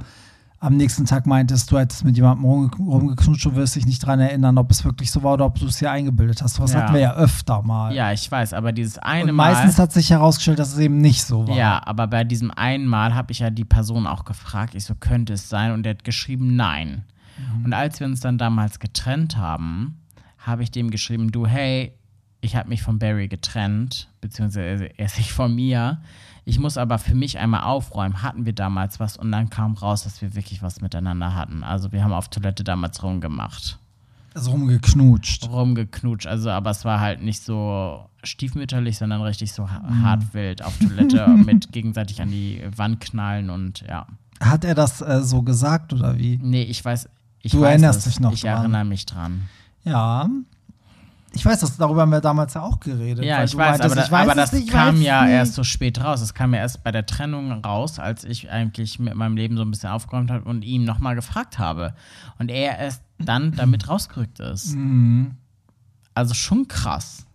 am 0.65 0.77
nächsten 0.77 1.05
Tag 1.05 1.25
meintest, 1.27 1.71
du 1.71 1.77
hättest 1.77 2.03
mit 2.03 2.15
jemandem 2.15 2.45
rumge- 2.45 2.75
rumgeknutscht 2.77 3.45
und 3.45 3.55
wirst 3.55 3.75
dich 3.75 3.85
nicht 3.85 3.99
dran 4.05 4.19
erinnern, 4.19 4.57
ob 4.57 4.71
es 4.71 4.83
wirklich 4.83 5.11
so 5.11 5.21
war 5.23 5.33
oder 5.35 5.45
ob 5.45 5.59
du 5.59 5.67
es 5.67 5.77
dir 5.77 5.91
eingebildet 5.91 6.41
hast. 6.41 6.59
Das 6.59 6.73
Ja. 6.73 6.81
hatten 6.81 6.93
wir 6.93 7.01
ja 7.01 7.13
öfter 7.15 7.61
mal. 7.61 7.93
Ja, 7.93 8.11
ich 8.11 8.29
weiß, 8.31 8.53
aber 8.53 8.71
dieses 8.71 8.97
eine 8.97 9.29
und 9.29 9.35
Mal. 9.35 9.53
meistens 9.53 9.77
hat 9.79 9.91
sich 9.93 10.09
herausgestellt, 10.09 10.57
dass 10.59 10.73
es 10.73 10.79
eben 10.79 10.97
nicht 10.97 11.23
so 11.23 11.47
war. 11.47 11.55
Ja, 11.55 11.81
aber 11.85 12.07
bei 12.07 12.23
diesem 12.23 12.49
einen 12.51 12.87
Mal 12.87 13.13
habe 13.13 13.31
ich 13.31 13.39
ja 13.39 13.49
die 13.51 13.65
Person 13.65 14.07
auch 14.07 14.25
gefragt, 14.25 14.75
ich 14.75 14.85
so, 14.85 14.95
könnte 14.95 15.33
es 15.33 15.49
sein? 15.49 15.71
Und 15.71 15.83
der 15.83 15.91
hat 15.91 16.03
geschrieben, 16.03 16.55
nein. 16.55 17.03
Und 17.63 17.73
als 17.73 17.99
wir 17.99 18.07
uns 18.07 18.21
dann 18.21 18.37
damals 18.37 18.79
getrennt 18.79 19.37
haben, 19.37 19.99
habe 20.39 20.63
ich 20.63 20.71
dem 20.71 20.89
geschrieben, 20.89 21.31
du, 21.31 21.45
hey, 21.45 21.93
ich 22.45 22.55
habe 22.55 22.69
mich 22.69 22.81
von 22.81 22.99
Barry 22.99 23.27
getrennt, 23.27 24.09
beziehungsweise 24.21 24.85
er 24.97 25.09
sich 25.09 25.33
von 25.33 25.53
mir. 25.53 25.99
Ich 26.45 26.59
muss 26.59 26.77
aber 26.77 26.99
für 26.99 27.15
mich 27.15 27.39
einmal 27.39 27.63
aufräumen. 27.63 28.21
Hatten 28.21 28.45
wir 28.45 28.53
damals 28.53 28.99
was? 28.99 29.17
Und 29.17 29.31
dann 29.31 29.49
kam 29.49 29.73
raus, 29.73 30.03
dass 30.03 30.21
wir 30.21 30.35
wirklich 30.35 30.61
was 30.61 30.79
miteinander 30.81 31.33
hatten. 31.35 31.63
Also 31.63 31.91
wir 31.91 32.03
haben 32.03 32.13
auf 32.13 32.29
Toilette 32.29 32.63
damals 32.63 33.01
rumgemacht. 33.03 33.79
Also 34.35 34.51
rumgeknutscht. 34.51 35.49
Rumgeknutscht. 35.49 36.27
Also, 36.27 36.49
aber 36.51 36.69
es 36.69 36.85
war 36.85 36.99
halt 36.99 37.21
nicht 37.23 37.41
so 37.41 38.07
stiefmütterlich, 38.23 38.97
sondern 38.97 39.21
richtig 39.21 39.53
so 39.53 39.69
ha- 39.71 39.81
hart 40.03 40.33
wild 40.33 40.63
auf 40.63 40.77
Toilette 40.77 41.27
mit 41.45 41.71
gegenseitig 41.71 42.21
an 42.21 42.29
die 42.29 42.61
Wand 42.75 42.99
knallen 42.99 43.49
und 43.49 43.81
ja. 43.87 44.05
Hat 44.41 44.65
er 44.65 44.75
das 44.75 45.01
äh, 45.01 45.21
so 45.23 45.41
gesagt 45.41 45.93
oder 45.93 46.17
wie? 46.19 46.37
Nee, 46.43 46.63
ich 46.63 46.83
weiß. 46.83 47.07
Ich 47.41 47.53
Du 47.53 47.61
weiß 47.61 47.69
erinnerst 47.69 47.99
es. 47.99 48.03
dich 48.05 48.19
noch 48.19 48.33
Ich 48.33 48.41
dran. 48.41 48.57
erinnere 48.57 48.85
mich 48.85 49.05
dran. 49.05 49.43
Ja. 49.85 50.27
Ich 51.35 51.45
weiß, 51.45 51.59
das, 51.59 51.75
darüber 51.77 52.01
haben 52.03 52.11
wir 52.11 52.21
damals 52.21 52.53
ja 52.53 52.61
auch 52.61 52.79
geredet. 52.79 53.23
Ja, 53.25 53.43
ich 53.43 53.55
weiß, 53.55 53.77
meintest, 53.79 53.91
aber, 53.97 54.05
ich 54.05 54.11
weiß 54.11 54.21
aber 54.23 54.35
das 54.35 54.53
nicht, 54.53 54.65
ich 54.67 54.71
kam 54.71 55.01
ja 55.01 55.27
erst 55.27 55.53
so 55.53 55.63
spät 55.63 56.01
raus. 56.03 56.21
Das 56.21 56.33
kam 56.33 56.53
ja 56.53 56.61
erst 56.61 56.83
bei 56.83 56.91
der 56.91 57.05
Trennung 57.05 57.51
raus, 57.63 57.99
als 57.99 58.23
ich 58.23 58.49
eigentlich 58.49 58.99
mit 58.99 59.15
meinem 59.15 59.35
Leben 59.35 59.57
so 59.57 59.63
ein 59.63 59.69
bisschen 59.69 59.89
aufgeräumt 59.89 60.31
habe 60.31 60.45
und 60.49 60.63
ihn 60.63 60.85
nochmal 60.85 61.13
gefragt 61.15 61.59
habe. 61.59 61.93
Und 62.39 62.49
er 62.49 62.79
erst 62.79 63.03
dann 63.19 63.51
damit 63.51 63.89
rausgerückt 63.89 64.39
ist. 64.39 64.75
Mhm. 64.75 65.35
Also 66.13 66.33
schon 66.33 66.67
krass. 66.69 67.25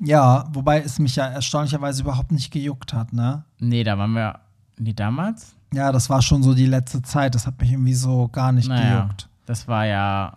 Ja, 0.00 0.44
wobei 0.52 0.82
es 0.82 0.98
mich 0.98 1.16
ja 1.16 1.26
erstaunlicherweise 1.26 2.02
überhaupt 2.02 2.32
nicht 2.32 2.50
gejuckt 2.52 2.92
hat, 2.92 3.12
ne? 3.12 3.44
Nee, 3.60 3.84
da 3.84 3.96
waren 3.96 4.12
wir. 4.12 4.40
Nee, 4.78 4.92
damals? 4.92 5.54
Ja, 5.72 5.90
das 5.92 6.10
war 6.10 6.20
schon 6.20 6.42
so 6.42 6.52
die 6.52 6.66
letzte 6.66 7.00
Zeit. 7.02 7.34
Das 7.34 7.46
hat 7.46 7.60
mich 7.60 7.70
irgendwie 7.72 7.94
so 7.94 8.28
gar 8.28 8.52
nicht 8.52 8.68
Naja, 8.68 9.00
gejuckt. 9.02 9.28
das 9.46 9.66
war 9.68 9.86
ja. 9.86 10.36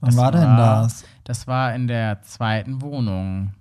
Wann 0.00 0.16
war 0.16 0.30
denn 0.32 0.42
war- 0.42 0.82
das? 0.82 1.04
Das 1.24 1.46
war 1.46 1.74
in 1.74 1.86
der 1.88 2.20
zweiten 2.22 2.82
Wohnung. 2.82 3.52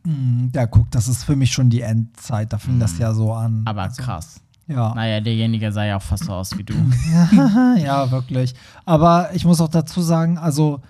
Ja, 0.53 0.65
guck, 0.67 0.91
das 0.91 1.07
ist 1.07 1.23
für 1.23 1.35
mich 1.37 1.51
schon 1.53 1.69
die 1.69 1.81
Endzeit. 1.81 2.51
Da 2.51 2.57
fing 2.57 2.77
das 2.79 2.97
ja 2.97 3.13
so 3.13 3.33
an. 3.33 3.61
Mhm. 3.61 3.67
Aber 3.67 3.83
Also, 3.83 4.03
krass. 4.03 4.41
ja. 4.67 4.93
Naja, 4.93 5.21
derjenige 5.21 5.71
sah 5.71 5.85
ja 5.85 5.95
auch 5.97 6.01
fast 6.01 6.25
so 6.25 6.33
aus 6.33 6.57
wie 6.57 6.63
du. 6.63 6.73
ja, 7.81 8.11
wirklich. 8.11 8.53
Aber 8.85 9.33
ich 9.33 9.45
muss 9.45 9.61
auch 9.61 9.69
dazu 9.69 10.01
sagen, 10.01 10.37
also, 10.37 10.81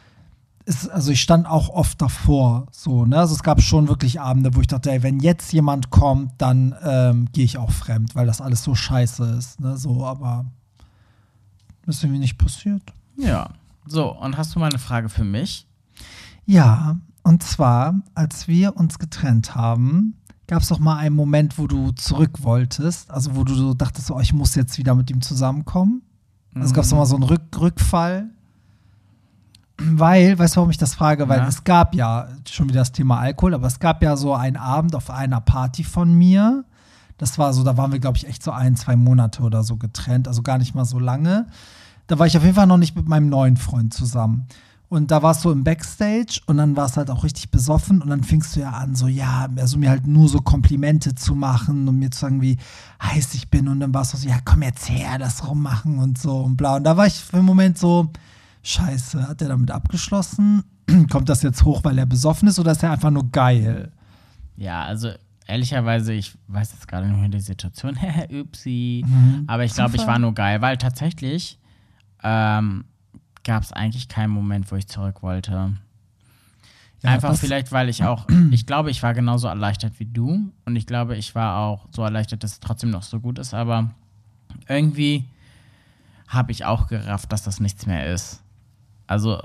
es, 0.66 0.88
also 0.90 1.12
ich 1.12 1.22
stand 1.22 1.46
auch 1.46 1.70
oft 1.70 2.02
davor, 2.02 2.66
so, 2.72 3.06
ne? 3.06 3.18
Also 3.20 3.36
es 3.36 3.44
gab 3.44 3.62
schon 3.62 3.88
wirklich 3.88 4.20
Abende, 4.22 4.56
wo 4.56 4.62
ich 4.62 4.68
dachte, 4.68 4.92
ey, 4.92 5.04
wenn 5.04 5.20
jetzt 5.20 5.52
jemand 5.54 5.90
kommt, 5.92 6.32
dann 6.40 6.74
ähm, 6.84 7.28
gehe 7.34 7.44
ich 7.46 7.58
auch 7.58 7.70
fremd, 7.72 8.16
weil 8.16 8.26
das 8.26 8.40
alles 8.42 8.64
so 8.64 8.74
scheiße 8.74 9.26
ist, 9.38 9.60
ne? 9.60 9.78
So, 9.78 10.06
aber 10.06 10.46
ist 11.86 12.02
irgendwie 12.04 12.20
nicht 12.20 12.38
passiert. 12.38 12.82
ja. 13.18 13.50
So, 13.86 14.18
und 14.18 14.38
hast 14.38 14.56
du 14.56 14.60
mal 14.60 14.70
eine 14.70 14.80
Frage 14.80 15.10
für 15.10 15.26
mich? 15.26 15.68
Ja, 16.46 16.98
und 17.24 17.44
zwar, 17.44 17.96
als 18.16 18.48
wir 18.48 18.76
uns 18.76 19.00
getrennt 19.00 19.56
haben, 19.56 20.16
gab 20.48 20.62
es 20.62 20.68
doch 20.68 20.80
mal 20.80 20.98
einen 20.98 21.16
Moment, 21.16 21.58
wo 21.58 21.68
du 21.68 21.92
zurück 21.92 22.44
wolltest, 22.44 23.10
also 23.12 23.36
wo 23.36 23.44
du 23.44 23.54
so 23.54 23.74
dachtest, 23.74 24.12
oh, 24.12 24.20
ich 24.20 24.34
muss 24.34 24.56
jetzt 24.56 24.78
wieder 24.78 24.94
mit 24.96 25.10
ihm 25.10 25.22
zusammenkommen. 25.22 26.02
Also 26.56 26.74
gab 26.74 26.84
es 26.84 26.90
doch 26.90 26.98
mal 26.98 27.06
so 27.06 27.16
einen 27.16 27.24
Rück 27.24 27.42
Rückfall. 27.60 28.30
Weil, 29.78 30.38
weißt 30.38 30.56
du, 30.56 30.58
warum 30.58 30.70
ich 30.70 30.78
das 30.78 30.94
frage? 30.94 31.28
Weil 31.30 31.40
Ja. 31.40 31.48
es 31.48 31.64
gab 31.64 31.96
ja 31.96 32.28
schon 32.48 32.70
wieder 32.70 32.82
das 32.82 32.92
Thema 32.92 33.20
Alkohol, 33.20 33.56
aber 33.56 33.66
es 33.68 33.80
gab 33.80 34.04
ja 34.04 34.16
so 34.16 34.34
einen 34.36 34.56
Abend 34.58 34.96
auf 34.96 35.10
einer 35.10 35.42
Party 35.42 35.84
von 35.84 36.14
mir. 36.14 36.64
Das 37.18 37.40
war 37.40 37.54
so, 37.54 37.64
da 37.64 37.76
waren 37.76 37.92
wir, 37.92 38.00
glaube 38.00 38.18
ich, 38.18 38.28
echt 38.28 38.44
so 38.44 38.52
ein, 38.52 38.76
zwei 38.76 38.96
Monate 38.96 39.42
oder 39.42 39.64
so 39.64 39.78
getrennt, 39.78 40.28
also 40.28 40.42
gar 40.44 40.58
nicht 40.60 40.76
mal 40.76 40.86
so 40.86 41.00
lange. 41.00 41.48
Da 42.08 42.20
war 42.20 42.28
ich 42.28 42.38
auf 42.38 42.44
jeden 42.44 42.56
Fall 42.56 42.68
noch 42.68 42.78
nicht 42.78 42.96
mit 42.96 43.08
meinem 43.08 43.30
neuen 43.30 43.58
Freund 43.58 43.94
zusammen. 43.94 44.46
Und 44.94 45.10
da 45.10 45.24
warst 45.24 45.44
du 45.44 45.50
im 45.50 45.64
Backstage 45.64 46.40
und 46.46 46.58
dann 46.58 46.76
warst 46.76 46.98
halt 46.98 47.10
auch 47.10 47.24
richtig 47.24 47.50
besoffen 47.50 48.00
und 48.00 48.12
dann 48.12 48.22
fingst 48.22 48.56
du 48.56 48.60
ja 48.60 48.70
an, 48.70 48.94
so, 48.94 49.08
ja, 49.08 49.50
also 49.56 49.80
mir 49.80 49.90
halt 49.90 50.06
nur 50.06 50.30
so 50.30 50.38
Komplimente 50.38 51.16
zu 51.16 51.34
machen 51.34 51.88
und 51.88 51.98
mir 51.98 52.12
zu 52.12 52.20
sagen, 52.20 52.44
wie 52.44 52.58
heiß 53.02 53.34
ich 53.34 53.50
bin. 53.50 53.68
Und 53.68 53.80
dann 53.80 53.92
warst 53.92 54.14
du 54.14 54.18
so, 54.18 54.30
ja, 54.30 54.38
komm 54.46 54.62
jetzt 54.62 54.88
her, 54.88 55.18
das 55.18 55.50
rummachen 55.50 55.98
und 55.98 56.20
so 56.20 56.42
und 56.42 56.58
bla. 56.58 56.76
Und 56.76 56.84
da 56.84 56.96
war 56.96 57.08
ich 57.08 57.16
für 57.16 57.38
einen 57.38 57.48
Moment 57.48 57.80
so, 57.80 58.12
scheiße, 58.62 59.28
hat 59.28 59.42
er 59.42 59.48
damit 59.48 59.72
abgeschlossen? 59.72 60.64
Kommt 61.10 61.28
das 61.28 61.42
jetzt 61.42 61.66
hoch, 61.66 61.84
weil 61.84 61.98
er 61.98 62.06
besoffen 62.06 62.48
ist 62.48 62.60
oder 62.60 62.74
ist 62.74 62.84
er 62.84 62.92
einfach 62.92 63.10
nur 63.10 63.32
geil? 63.32 63.92
Ja, 64.58 64.84
also 64.84 65.10
ehrlicherweise, 65.48 66.14
ich 66.14 66.38
weiß 66.50 66.72
jetzt 66.72 66.88
gerade 66.88 67.08
nicht 67.08 67.20
mehr 67.20 67.30
die 67.30 67.40
Situation. 67.40 67.98
Upsi. 68.32 69.04
Mhm. 69.08 69.46
Aber 69.48 69.64
ich 69.64 69.74
glaube, 69.74 69.96
ich 69.96 70.06
war 70.06 70.20
nur 70.20 70.36
geil, 70.36 70.62
weil 70.62 70.78
tatsächlich 70.78 71.58
ähm, 72.22 72.86
gab 73.44 73.64
es 73.64 73.72
eigentlich 73.74 74.08
keinen 74.08 74.32
Moment, 74.32 74.72
wo 74.72 74.76
ich 74.76 74.88
zurück 74.88 75.22
wollte. 75.22 75.74
Ja, 77.02 77.10
Einfach 77.10 77.36
vielleicht, 77.36 77.72
weil 77.72 77.90
ich 77.90 78.04
auch, 78.04 78.26
ich 78.52 78.66
glaube, 78.66 78.90
ich 78.90 79.04
war 79.04 79.14
genauso 79.14 79.48
erleichtert 79.48 80.00
wie 80.00 80.06
du 80.06 80.52
und 80.66 80.76
ich 80.76 80.88
glaube, 80.88 81.18
ich 81.18 81.36
war 81.36 81.58
auch 81.58 81.88
so 81.92 82.02
erleichtert, 82.02 82.44
dass 82.44 82.54
es 82.54 82.60
trotzdem 82.60 82.92
noch 82.92 83.04
so 83.04 83.20
gut 83.20 83.40
ist, 83.40 83.54
aber 83.54 83.92
irgendwie 84.68 85.26
habe 86.28 86.52
ich 86.52 86.66
auch 86.66 86.88
gerafft, 86.88 87.32
dass 87.32 87.44
das 87.44 87.60
nichts 87.60 87.86
mehr 87.86 88.12
ist. 88.12 88.42
Also, 89.08 89.42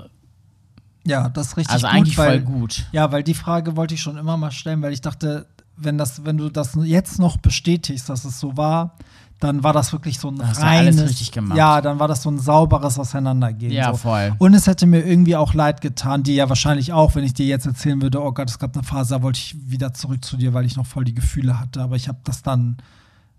Ja, 1.05 1.27
das 1.29 1.47
ist 1.47 1.57
richtig 1.57 1.73
also 1.73 1.87
gut, 1.87 1.95
eigentlich 1.95 2.17
weil, 2.17 2.41
voll 2.41 2.41
gut. 2.41 2.85
Ja, 2.93 3.11
weil 3.11 3.23
die 3.23 3.33
Frage 3.33 3.75
wollte 3.75 3.93
ich 3.93 4.01
schon 4.01 4.17
immer 4.17 4.37
mal 4.37 4.51
stellen, 4.51 4.81
weil 4.81 4.93
ich 4.93 5.01
dachte, 5.01 5.45
wenn 5.75 5.97
das, 5.97 6.25
wenn 6.25 6.37
du 6.37 6.49
das 6.49 6.77
jetzt 6.83 7.19
noch 7.19 7.37
bestätigst, 7.37 8.09
dass 8.09 8.25
es 8.25 8.39
so 8.39 8.55
war, 8.57 8.97
Dann 9.39 9.63
war 9.63 9.71
das 9.71 9.93
wirklich 9.93 10.19
so 10.19 10.29
ein 10.29 10.45
hast 10.45 10.61
du 10.61 10.65
alles 10.65 10.97
reines, 10.97 11.09
richtig 11.09 11.31
gemacht. 11.31 11.57
ja, 11.57 11.79
dann 11.79 11.97
war 11.97 12.09
das 12.09 12.23
so 12.23 12.29
ein 12.29 12.39
sauberes 12.39 12.99
Auseinandergehen. 12.99 13.71
Ja, 13.71 13.91
so. 13.91 13.97
voll. 13.97 14.33
Und 14.37 14.53
es 14.53 14.67
hätte 14.67 14.85
mir 14.85 15.05
irgendwie 15.05 15.37
auch 15.37 15.53
leid 15.53 15.79
getan, 15.79 16.23
dir 16.23 16.35
ja 16.35 16.49
wahrscheinlich 16.49 16.91
auch, 16.91 17.15
wenn 17.15 17.23
ich 17.23 17.33
dir 17.33 17.45
jetzt 17.45 17.65
erzählen 17.65 18.01
würde, 18.01 18.21
oh 18.21 18.33
Gott, 18.33 18.49
es 18.49 18.59
gab 18.59 18.75
eine 18.75 18.83
Phase, 18.83 19.15
da 19.15 19.21
wollte 19.21 19.39
ich 19.39 19.55
wieder 19.69 19.93
zurück 19.93 20.25
zu 20.25 20.35
dir, 20.35 20.53
weil 20.53 20.65
ich 20.65 20.75
noch 20.75 20.85
voll 20.85 21.05
die 21.05 21.13
Gefühle 21.13 21.57
hatte, 21.57 21.81
aber 21.81 21.95
ich 21.95 22.09
habe 22.09 22.19
das 22.25 22.41
dann 22.41 22.77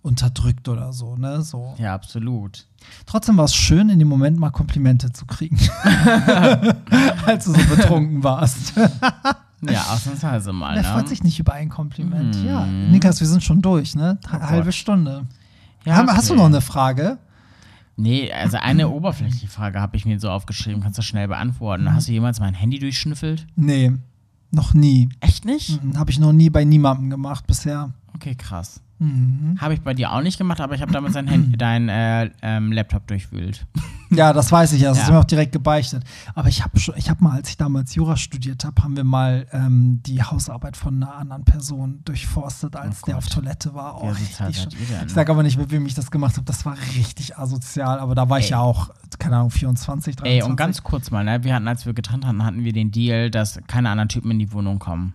unterdrückt 0.03 0.69
oder 0.69 0.93
so, 0.93 1.17
ne? 1.17 1.43
So. 1.43 1.75
Ja, 1.79 1.95
absolut. 1.95 2.67
Trotzdem 3.05 3.37
war 3.37 3.45
es 3.45 3.55
schön, 3.55 3.91
in 3.91 3.99
dem 3.99 4.09
Moment 4.09 4.39
mal 4.39 4.51
Komplimente 4.51 5.13
zu 5.13 5.27
kriegen. 5.27 5.59
Als 7.27 7.45
du 7.45 7.53
so 7.53 7.77
betrunken 7.77 8.23
warst. 8.23 8.73
Ja, 9.63 9.83
ausnahmsweise 9.93 10.55
mal. 10.55 10.75
Wer 10.75 10.83
ne? 10.83 10.89
freut 10.89 11.07
sich 11.07 11.23
nicht 11.23 11.39
über 11.39 11.53
ein 11.53 11.69
Kompliment? 11.69 12.35
Mhm. 12.35 12.47
Ja. 12.47 12.65
Niklas, 12.65 13.21
wir 13.21 13.27
sind 13.27 13.45
schon 13.45 13.61
durch, 13.61 13.95
ne? 13.95 14.19
Oh. 14.27 14.41
Halbe 14.41 14.73
Stunde. 14.73 15.27
Ja, 15.85 15.97
Haben- 15.97 16.09
Hast 16.11 16.29
du 16.29 16.35
okay. 16.35 16.41
noch 16.43 16.49
eine 16.49 16.61
Frage? 16.61 17.19
Nee, 17.97 18.33
also 18.33 18.57
eine 18.57 18.89
oberflächliche 18.89 19.49
Frage 19.49 19.81
habe 19.81 19.97
ich 19.97 20.07
mir 20.07 20.19
so 20.19 20.31
aufgeschrieben, 20.31 20.83
kannst 20.83 20.99
du 20.99 21.03
schnell 21.03 21.29
beantworten. 21.29 21.85
Mhm. 21.85 21.93
Hast 21.95 22.09
du 22.09 22.13
jemals 22.13 22.41
mein 22.41 22.55
Handy 22.55 22.79
durchschnüffelt? 22.79 23.47
Nee, 23.57 23.93
noch 24.51 24.73
nie. 24.75 25.11
Echt 25.21 25.45
nicht? 25.45 25.83
Mhm, 25.83 25.99
Habe 25.99 26.11
ich 26.11 26.19
noch 26.19 26.33
nie 26.33 26.49
bei 26.51 26.65
niemandem 26.65 27.11
gemacht 27.11 27.47
bisher. 27.47 27.93
Okay, 28.15 28.35
krass. 28.35 28.81
Mhm. 28.99 29.57
Habe 29.61 29.75
ich 29.75 29.81
bei 29.83 29.93
dir 29.95 30.13
auch 30.13 30.23
nicht 30.23 30.39
gemacht, 30.39 30.61
aber 30.61 30.75
ich 30.75 30.83
habe 30.83 30.93
damals 30.93 31.15
dein, 31.15 31.27
Handy, 31.27 31.57
dein 31.59 31.89
äh, 31.89 32.31
ähm, 32.43 32.73
Laptop 32.73 33.07
durchwühlt. 33.07 33.67
Ja, 34.11 34.33
das 34.33 34.51
weiß 34.51 34.73
ich 34.73 34.83
ja. 34.83 34.89
Das 34.91 34.99
Ja. 34.99 35.05
ist 35.05 35.11
mir 35.11 35.19
auch 35.19 35.25
direkt 35.25 35.53
gebeichtet. 35.53 36.03
Aber 36.35 36.49
ich 36.49 36.63
habe 36.65 36.79
schon, 36.81 36.97
ich 36.97 37.09
habe 37.09 37.23
mal, 37.23 37.33
als 37.37 37.49
ich 37.49 37.57
damals 37.57 37.95
Jura 37.95 38.17
studiert 38.17 38.65
habe, 38.65 38.83
haben 38.83 38.97
wir 38.97 39.05
mal 39.05 39.47
ähm, 39.53 40.01
die 40.05 40.23
Hausarbeit 40.23 40.77
von 40.77 40.97
einer 41.03 41.15
anderen 41.15 41.45
Person 41.45 42.01
durchforstet, 42.05 42.75
als 42.77 43.03
Oh 43.03 43.07
der 43.07 43.19
auf 43.19 43.29
Toilette 43.29 43.73
war. 43.75 44.03
Oh, 44.03 44.09
asozial 44.09 44.49
richtig 44.49 44.81
ihr 44.81 44.97
denn? 44.99 45.07
Ich 45.07 45.13
sage 45.13 45.31
aber 45.31 45.43
nicht, 45.43 45.57
mit 45.59 45.71
wem 45.71 45.87
ich 45.87 45.95
das 45.95 46.11
gemacht 46.11 46.35
habe. 46.37 46.45
Das 46.45 46.67
war 46.67 46.77
richtig 46.97 47.39
asozial. 47.39 48.01
Aber 48.01 48.15
da 48.15 48.29
war 48.29 48.39
ich 48.39 48.47
Ey. 48.47 48.51
ja 48.53 48.59
auch, 48.61 48.91
keine 49.19 49.37
Ahnung, 49.37 49.51
24, 49.51 50.17
23. 50.17 50.43
Ey, 50.45 50.49
und 50.51 50.57
ganz 50.57 50.83
kurz 50.83 51.11
mal, 51.11 51.25
ne? 51.25 51.45
Wir 51.45 51.55
hatten, 51.55 51.69
als 51.69 51.87
wir 51.87 51.93
getrennt 51.95 52.27
hatten, 52.27 52.45
hatten 52.45 52.65
wir 52.65 52.73
den 52.73 52.91
Deal, 52.91 53.31
dass 53.31 53.61
keine 53.69 53.91
anderen 53.91 54.09
Typen 54.09 54.31
in 54.33 54.39
die 54.39 54.53
Wohnung 54.53 54.79
kommen. 54.79 55.15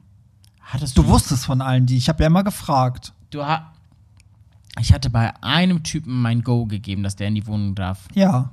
Hattest 0.62 0.98
du. 0.98 1.04
Du 1.04 1.10
wusstest 1.10 1.46
von 1.46 1.62
allen 1.62 1.86
die. 1.86 1.98
Ich 1.98 2.10
habe 2.10 2.24
ja 2.24 2.28
immer 2.28 2.44
gefragt. 2.44 3.14
Du 3.30 3.44
ha 3.46 3.72
ich 4.80 4.92
hatte 4.94 5.10
bei 5.10 5.34
einem 5.42 5.84
Typen 5.84 6.22
mein 6.22 6.42
Go 6.42 6.66
gegeben, 6.66 7.02
dass 7.04 7.16
der 7.16 7.30
in 7.30 7.36
die 7.36 7.48
Wohnung 7.48 7.76
darf. 7.76 8.08
Ja. 8.14 8.50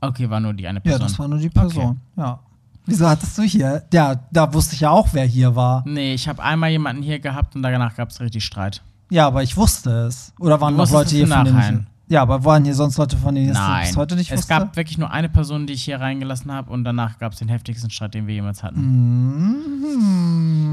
Okay, 0.00 0.30
war 0.30 0.40
nur 0.40 0.52
die 0.54 0.66
eine 0.68 0.78
Ja, 0.78 0.82
Person. 0.82 1.00
das 1.02 1.18
war 1.18 1.28
nur 1.28 1.38
die 1.38 1.48
Person. 1.50 2.00
Ja. 2.16 2.38
Wieso 2.86 3.06
hattest 3.08 3.36
du 3.36 3.42
hier? 3.42 3.82
Ja, 3.92 4.14
da 4.30 4.52
wusste 4.54 4.74
ich 4.74 4.80
ja 4.80 4.90
auch, 4.90 5.08
wer 5.12 5.24
hier 5.26 5.54
war. 5.56 5.82
nee, 5.86 6.14
ich 6.14 6.26
habe 6.28 6.42
einmal 6.42 6.70
jemanden 6.70 7.02
hier 7.02 7.18
gehabt 7.18 7.54
und 7.54 7.62
danach 7.62 7.94
gab 7.96 8.08
es 8.10 8.20
richtig 8.20 8.44
Streit. 8.44 8.82
Ja, 9.10 9.26
aber 9.26 9.42
ich 9.42 9.56
wusste 9.56 9.90
es. 10.06 10.32
Oder 10.38 10.60
waren 10.60 10.74
Du 10.74 10.82
noch 10.82 10.90
Leute 10.90 11.06
es 11.06 11.12
hier 11.12 11.26
von 11.26 11.44
denen 11.44 11.86
ich, 12.08 12.12
Ja, 12.12 12.22
aber 12.22 12.44
waren 12.44 12.64
hier 12.64 12.74
sonst 12.74 12.96
Leute 12.96 13.16
von 13.16 13.34
denen 13.34 13.50
ich 13.50 13.56
es 13.90 13.96
heute 13.96 14.16
nicht 14.16 14.30
es 14.30 14.38
wusste? 14.38 14.48
gab 14.54 14.76
wirklich 14.76 14.96
nur 14.98 15.10
eine 15.10 15.28
Person, 15.28 15.66
die 15.66 15.72
ich 15.74 15.82
hier 15.82 16.00
reingelassen 16.00 16.50
habe 16.52 16.70
und 16.70 16.84
danach 16.84 17.18
gab 17.18 17.32
es 17.32 17.38
den 17.38 17.48
heftigsten 17.48 17.90
Streit, 17.90 18.14
den 18.14 18.26
wir 18.26 18.34
jemals 18.34 18.62
hatten. 18.62 18.80
Mhm. 18.80 20.67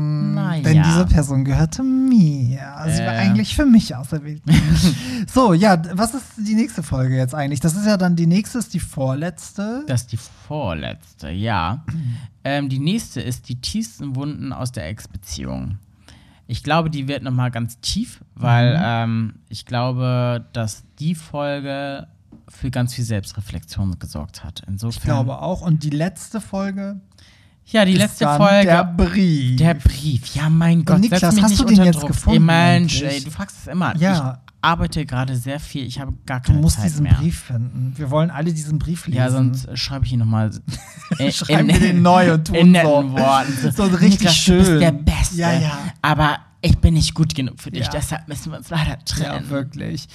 Denn 0.64 0.78
ja. 0.78 0.84
diese 0.84 1.06
Person 1.06 1.44
gehörte 1.46 1.84
mir. 1.84 2.60
Sie 2.88 3.00
war 3.04 3.14
Äh. 3.14 3.18
eigentlich 3.20 3.56
für 3.56 3.66
mich 3.66 3.96
auserwählt. 3.96 4.42
so, 5.34 5.54
ja, 5.54 5.82
was 5.94 6.14
ist 6.14 6.26
die 6.38 6.56
nächste 6.56 6.84
Folge 6.84 7.16
jetzt 7.18 7.34
eigentlich? 7.36 7.60
Das 7.60 7.76
ist 7.76 7.86
ja 7.86 7.98
dann 7.98 8.16
die 8.16 8.28
nächste, 8.28 8.58
ist 8.60 8.74
die 8.74 8.80
vorletzte. 8.80 9.84
Das 9.88 10.02
ist 10.02 10.12
die 10.12 10.18
vorletzte, 10.18 11.30
ja. 11.30 11.84
ähm, 12.44 12.70
die 12.70 12.80
nächste 12.80 13.22
ist 13.22 13.50
die 13.50 13.56
tiefsten 13.62 14.16
Wunden 14.16 14.54
aus 14.54 14.72
der 14.72 14.88
Ex-Beziehung. 14.88 15.78
Ich 16.48 16.62
glaube, 16.64 16.90
die 16.92 17.08
wird 17.08 17.24
nochmal 17.24 17.50
ganz 17.52 17.80
tief, 17.80 18.22
weil 18.36 18.76
Mhm. 18.78 18.84
ähm, 18.86 19.34
ich 19.50 19.66
glaube, 19.66 20.46
dass 20.54 20.84
die 21.00 21.16
Folge 21.16 22.08
für 22.48 22.70
ganz 22.70 22.94
viel 22.94 23.04
Selbstreflexion 23.04 23.98
gesorgt 23.98 24.44
hat. 24.44 24.62
Insofern. 24.68 24.98
Ich 24.98 25.02
glaube 25.04 25.42
auch. 25.42 25.62
Und 25.62 25.84
die 25.84 25.90
letzte 25.90 26.40
Folge 26.40 27.02
Ja, 27.68 27.84
die 27.84 27.96
letzte 27.96 28.26
Folge. 28.28 28.66
der 28.66 28.84
Brief. 28.84 29.58
Der 29.58 29.74
Brief, 29.74 30.36
ja 30.36 30.50
mein 30.50 30.86
Gott, 30.86 31.00
Niklas, 31.00 31.22
setz 31.22 31.34
mich 31.34 31.44
hast 31.44 31.50
nicht 31.52 31.62
du 31.62 31.66
den 31.66 31.84
jetzt 31.84 32.00
Druck. 32.00 32.08
gefunden 32.10 32.38
Ey, 32.50 32.80
Mensch, 32.80 33.02
ey, 33.02 33.22
du 33.22 33.32
fragst 33.32 33.58
es 33.62 33.68
immer. 33.68 33.96
Ja. 33.98 34.40
Ich 34.44 34.52
arbeite 34.62 35.06
gerade 35.06 35.36
sehr 35.36 35.60
viel, 35.60 35.86
ich 35.86 36.00
habe 36.00 36.14
gar 36.26 36.40
du 36.42 36.48
keine 36.48 36.60
musst 36.60 36.78
Zeit 36.78 36.86
diesen 36.86 37.04
mehr. 37.04 37.14
Brief 37.16 37.40
finden. 37.44 37.94
Wir 37.96 38.10
wollen 38.12 38.30
alle 38.32 38.54
diesen 38.54 38.80
Brief 38.80 39.08
lesen. 39.08 39.18
Ja, 39.18 39.30
sonst 39.30 39.66
äh, 39.68 39.78
schreibe 39.78 40.06
ich 40.06 40.14
ihn 40.14 40.20
nochmal 40.20 40.52
Schreiben 41.32 41.68
wir 41.68 41.80
den 41.80 42.02
neu 42.02 42.34
und 42.34 42.48
tun 42.48 42.56
in 42.56 42.66
so. 42.68 42.72
netten 42.72 43.12
Worten. 43.14 43.72
So 43.76 43.84
richtig 43.84 44.10
Niklas, 44.12 44.36
schön. 44.36 44.64
Du 44.64 44.70
bist 44.70 44.82
der 44.82 44.92
Beste. 44.92 45.36
Ja, 45.38 45.54
ja. 45.60 45.78
Aber 46.02 46.38
ich 46.66 46.80
bin 46.80 46.96
nicht 46.96 47.14
gut 47.14 47.36
genug 47.36 47.60
für 47.62 47.70
dich, 47.70 47.86
Ja. 47.86 47.92
deshalb 47.92 48.28
müssen 48.28 48.52
wir 48.52 48.58
uns 48.58 48.70
leider 48.72 48.98
trennen. 49.06 49.44
Ja, 49.46 49.50
wirklich. 49.52 50.08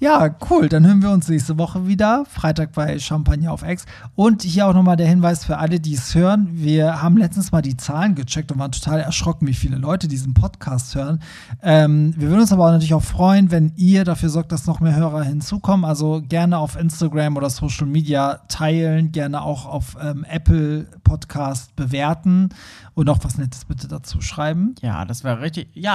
Ja, 0.00 0.34
cool. 0.50 0.68
Dann 0.68 0.86
hören 0.86 1.00
wir 1.02 1.10
uns 1.10 1.28
nächste 1.28 1.56
Woche 1.56 1.86
wieder. 1.86 2.24
Freitag 2.30 2.72
bei 2.72 2.98
Champagner 2.98 3.50
auf 3.52 3.62
Ex. 3.62 3.86
Und 4.14 4.42
hier 4.42 4.66
auch 4.66 4.74
nochmal 4.74 4.96
der 4.96 5.08
Hinweis 5.08 5.44
für 5.46 5.56
alle, 5.56 5.80
die 5.80 5.94
es 5.94 6.14
hören. 6.14 6.48
Wir 6.52 7.00
haben 7.00 7.16
letztens 7.16 7.52
mal 7.52 7.62
die 7.62 7.76
Zahlen 7.78 8.14
gecheckt 8.14 8.52
und 8.52 8.58
waren 8.58 8.70
total 8.72 9.00
erschrocken, 9.00 9.46
wie 9.46 9.54
viele 9.54 9.76
Leute 9.76 10.06
diesen 10.06 10.34
Podcast 10.34 10.94
hören. 10.94 11.20
Ähm, 11.62 12.12
wir 12.18 12.28
würden 12.28 12.42
uns 12.42 12.52
aber 12.52 12.66
auch 12.66 12.70
natürlich 12.72 12.92
auch 12.94 13.02
freuen, 13.02 13.50
wenn 13.50 13.72
ihr 13.76 14.04
dafür 14.04 14.28
sorgt, 14.28 14.52
dass 14.52 14.66
noch 14.66 14.80
mehr 14.80 14.94
Hörer 14.94 15.22
hinzukommen. 15.22 15.86
Also 15.86 16.22
gerne 16.28 16.58
auf 16.58 16.76
Instagram 16.76 17.36
oder 17.38 17.48
Social 17.48 17.86
Media 17.86 18.40
teilen, 18.48 19.10
gerne 19.10 19.40
auch 19.40 19.64
auf 19.64 19.96
ähm, 20.02 20.24
Apple 20.28 20.86
Podcast 21.02 21.74
bewerten 21.76 22.50
und 22.94 23.08
auch 23.08 23.18
was 23.22 23.38
Nettes 23.38 23.64
bitte 23.64 23.88
dazu 23.88 24.20
schreiben. 24.20 24.74
Ja, 24.82 25.04
das 25.04 25.24
wäre 25.24 25.40
richtig, 25.40 25.68
ja, 25.74 25.93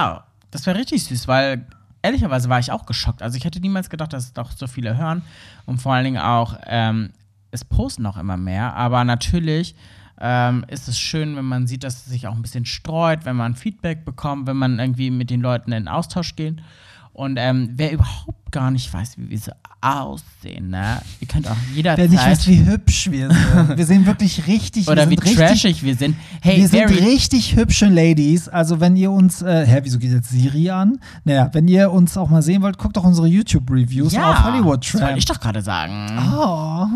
das 0.50 0.66
wäre 0.66 0.78
richtig 0.78 1.04
süß, 1.04 1.28
weil 1.28 1.66
ehrlicherweise 2.02 2.48
war 2.48 2.58
ich 2.58 2.72
auch 2.72 2.86
geschockt. 2.86 3.22
Also 3.22 3.36
ich 3.36 3.44
hätte 3.44 3.60
niemals 3.60 3.90
gedacht, 3.90 4.12
dass 4.12 4.24
es 4.24 4.32
doch 4.32 4.52
so 4.52 4.66
viele 4.66 4.96
hören 4.96 5.22
und 5.66 5.80
vor 5.80 5.94
allen 5.94 6.04
Dingen 6.04 6.22
auch, 6.22 6.58
ähm, 6.66 7.10
es 7.50 7.64
posten 7.64 8.06
auch 8.06 8.16
immer 8.16 8.36
mehr, 8.36 8.74
aber 8.74 9.04
natürlich 9.04 9.74
ähm, 10.20 10.64
ist 10.68 10.86
es 10.86 10.98
schön, 10.98 11.36
wenn 11.36 11.46
man 11.46 11.66
sieht, 11.66 11.82
dass 11.82 11.94
es 11.96 12.04
sich 12.06 12.26
auch 12.26 12.34
ein 12.34 12.42
bisschen 12.42 12.66
streut, 12.66 13.24
wenn 13.24 13.36
man 13.36 13.56
Feedback 13.56 14.04
bekommt, 14.04 14.46
wenn 14.46 14.56
man 14.56 14.78
irgendwie 14.78 15.10
mit 15.10 15.30
den 15.30 15.40
Leuten 15.40 15.72
in 15.72 15.88
Austausch 15.88 16.36
geht. 16.36 16.62
Und 17.12 17.36
ähm, 17.38 17.70
wer 17.76 17.92
überhaupt 17.92 18.52
gar 18.52 18.70
nicht 18.70 18.92
weiß, 18.92 19.18
wie 19.18 19.30
wir 19.30 19.38
so 19.38 19.52
aussehen, 19.80 20.70
ne? 20.70 21.00
Ihr 21.20 21.26
könnt 21.26 21.48
auch 21.48 21.56
Wer 21.74 21.96
nicht 21.96 22.18
weiß, 22.18 22.46
jederzeit 22.46 22.46
wie 22.46 22.66
hübsch 22.66 23.10
wir 23.10 23.30
sind. 23.30 23.76
Wir 23.76 23.86
sehen 23.86 24.06
wirklich 24.06 24.46
richtig 24.46 24.86
wir 24.86 24.92
oder 24.92 25.08
wie 25.08 25.14
sind 25.14 25.24
richtig, 25.24 25.36
trashig 25.36 25.82
wir 25.82 25.94
sind. 25.94 26.16
Hey, 26.42 26.58
wir 26.58 26.68
sind 26.68 26.90
richtig 26.90 27.56
hübsche 27.56 27.86
Ladies. 27.86 28.48
Also 28.48 28.80
wenn 28.80 28.96
ihr 28.96 29.10
uns, 29.10 29.42
äh, 29.42 29.66
hä, 29.66 29.80
wieso 29.82 29.98
geht 29.98 30.12
jetzt 30.12 30.30
Siri 30.30 30.70
an? 30.70 30.98
Naja, 31.24 31.48
wenn 31.52 31.66
ihr 31.68 31.90
uns 31.90 32.16
auch 32.16 32.28
mal 32.28 32.42
sehen 32.42 32.62
wollt, 32.62 32.78
guckt 32.78 32.96
doch 32.96 33.04
unsere 33.04 33.26
YouTube-Reviews 33.26 34.12
ja, 34.12 34.30
auf 34.30 34.44
Hollywood 34.44 34.84
das 34.84 34.94
wollte 34.94 35.06
Tramp. 35.06 35.18
ich 35.18 35.24
doch 35.24 35.40
gerade 35.40 35.62
sagen. 35.62 36.06
Oh. 36.36 36.86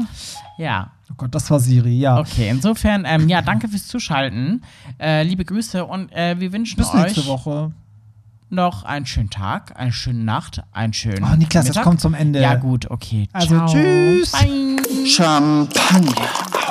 Ja. 0.58 0.90
oh 1.10 1.14
Gott, 1.16 1.34
das 1.34 1.50
war 1.50 1.60
Siri, 1.60 1.98
ja. 1.98 2.18
Okay, 2.18 2.48
insofern, 2.50 3.04
ähm, 3.06 3.28
ja, 3.28 3.40
danke 3.40 3.68
fürs 3.68 3.86
Zuschalten. 3.86 4.62
Äh, 5.00 5.22
liebe 5.22 5.44
Grüße 5.44 5.84
und 5.84 6.12
äh, 6.12 6.38
wir 6.38 6.52
wünschen 6.52 6.76
Bis 6.76 6.92
nächste 6.92 7.20
euch 7.20 7.26
Woche. 7.26 7.72
Noch 8.50 8.84
einen 8.84 9.06
schönen 9.06 9.30
Tag, 9.30 9.78
eine 9.78 9.92
schöne 9.92 10.22
Nacht, 10.22 10.62
einen 10.72 10.92
schönen. 10.92 11.24
Oh, 11.24 11.36
Niklas, 11.36 11.64
Mittag. 11.64 11.74
das 11.74 11.84
kommt 11.84 12.00
zum 12.00 12.14
Ende. 12.14 12.40
Ja, 12.40 12.54
gut, 12.54 12.90
okay. 12.90 13.28
Also, 13.32 13.56
Ciao. 13.56 13.66
tschüss. 13.66 14.32
Bye. 14.32 15.06
Champagner. 15.06 16.63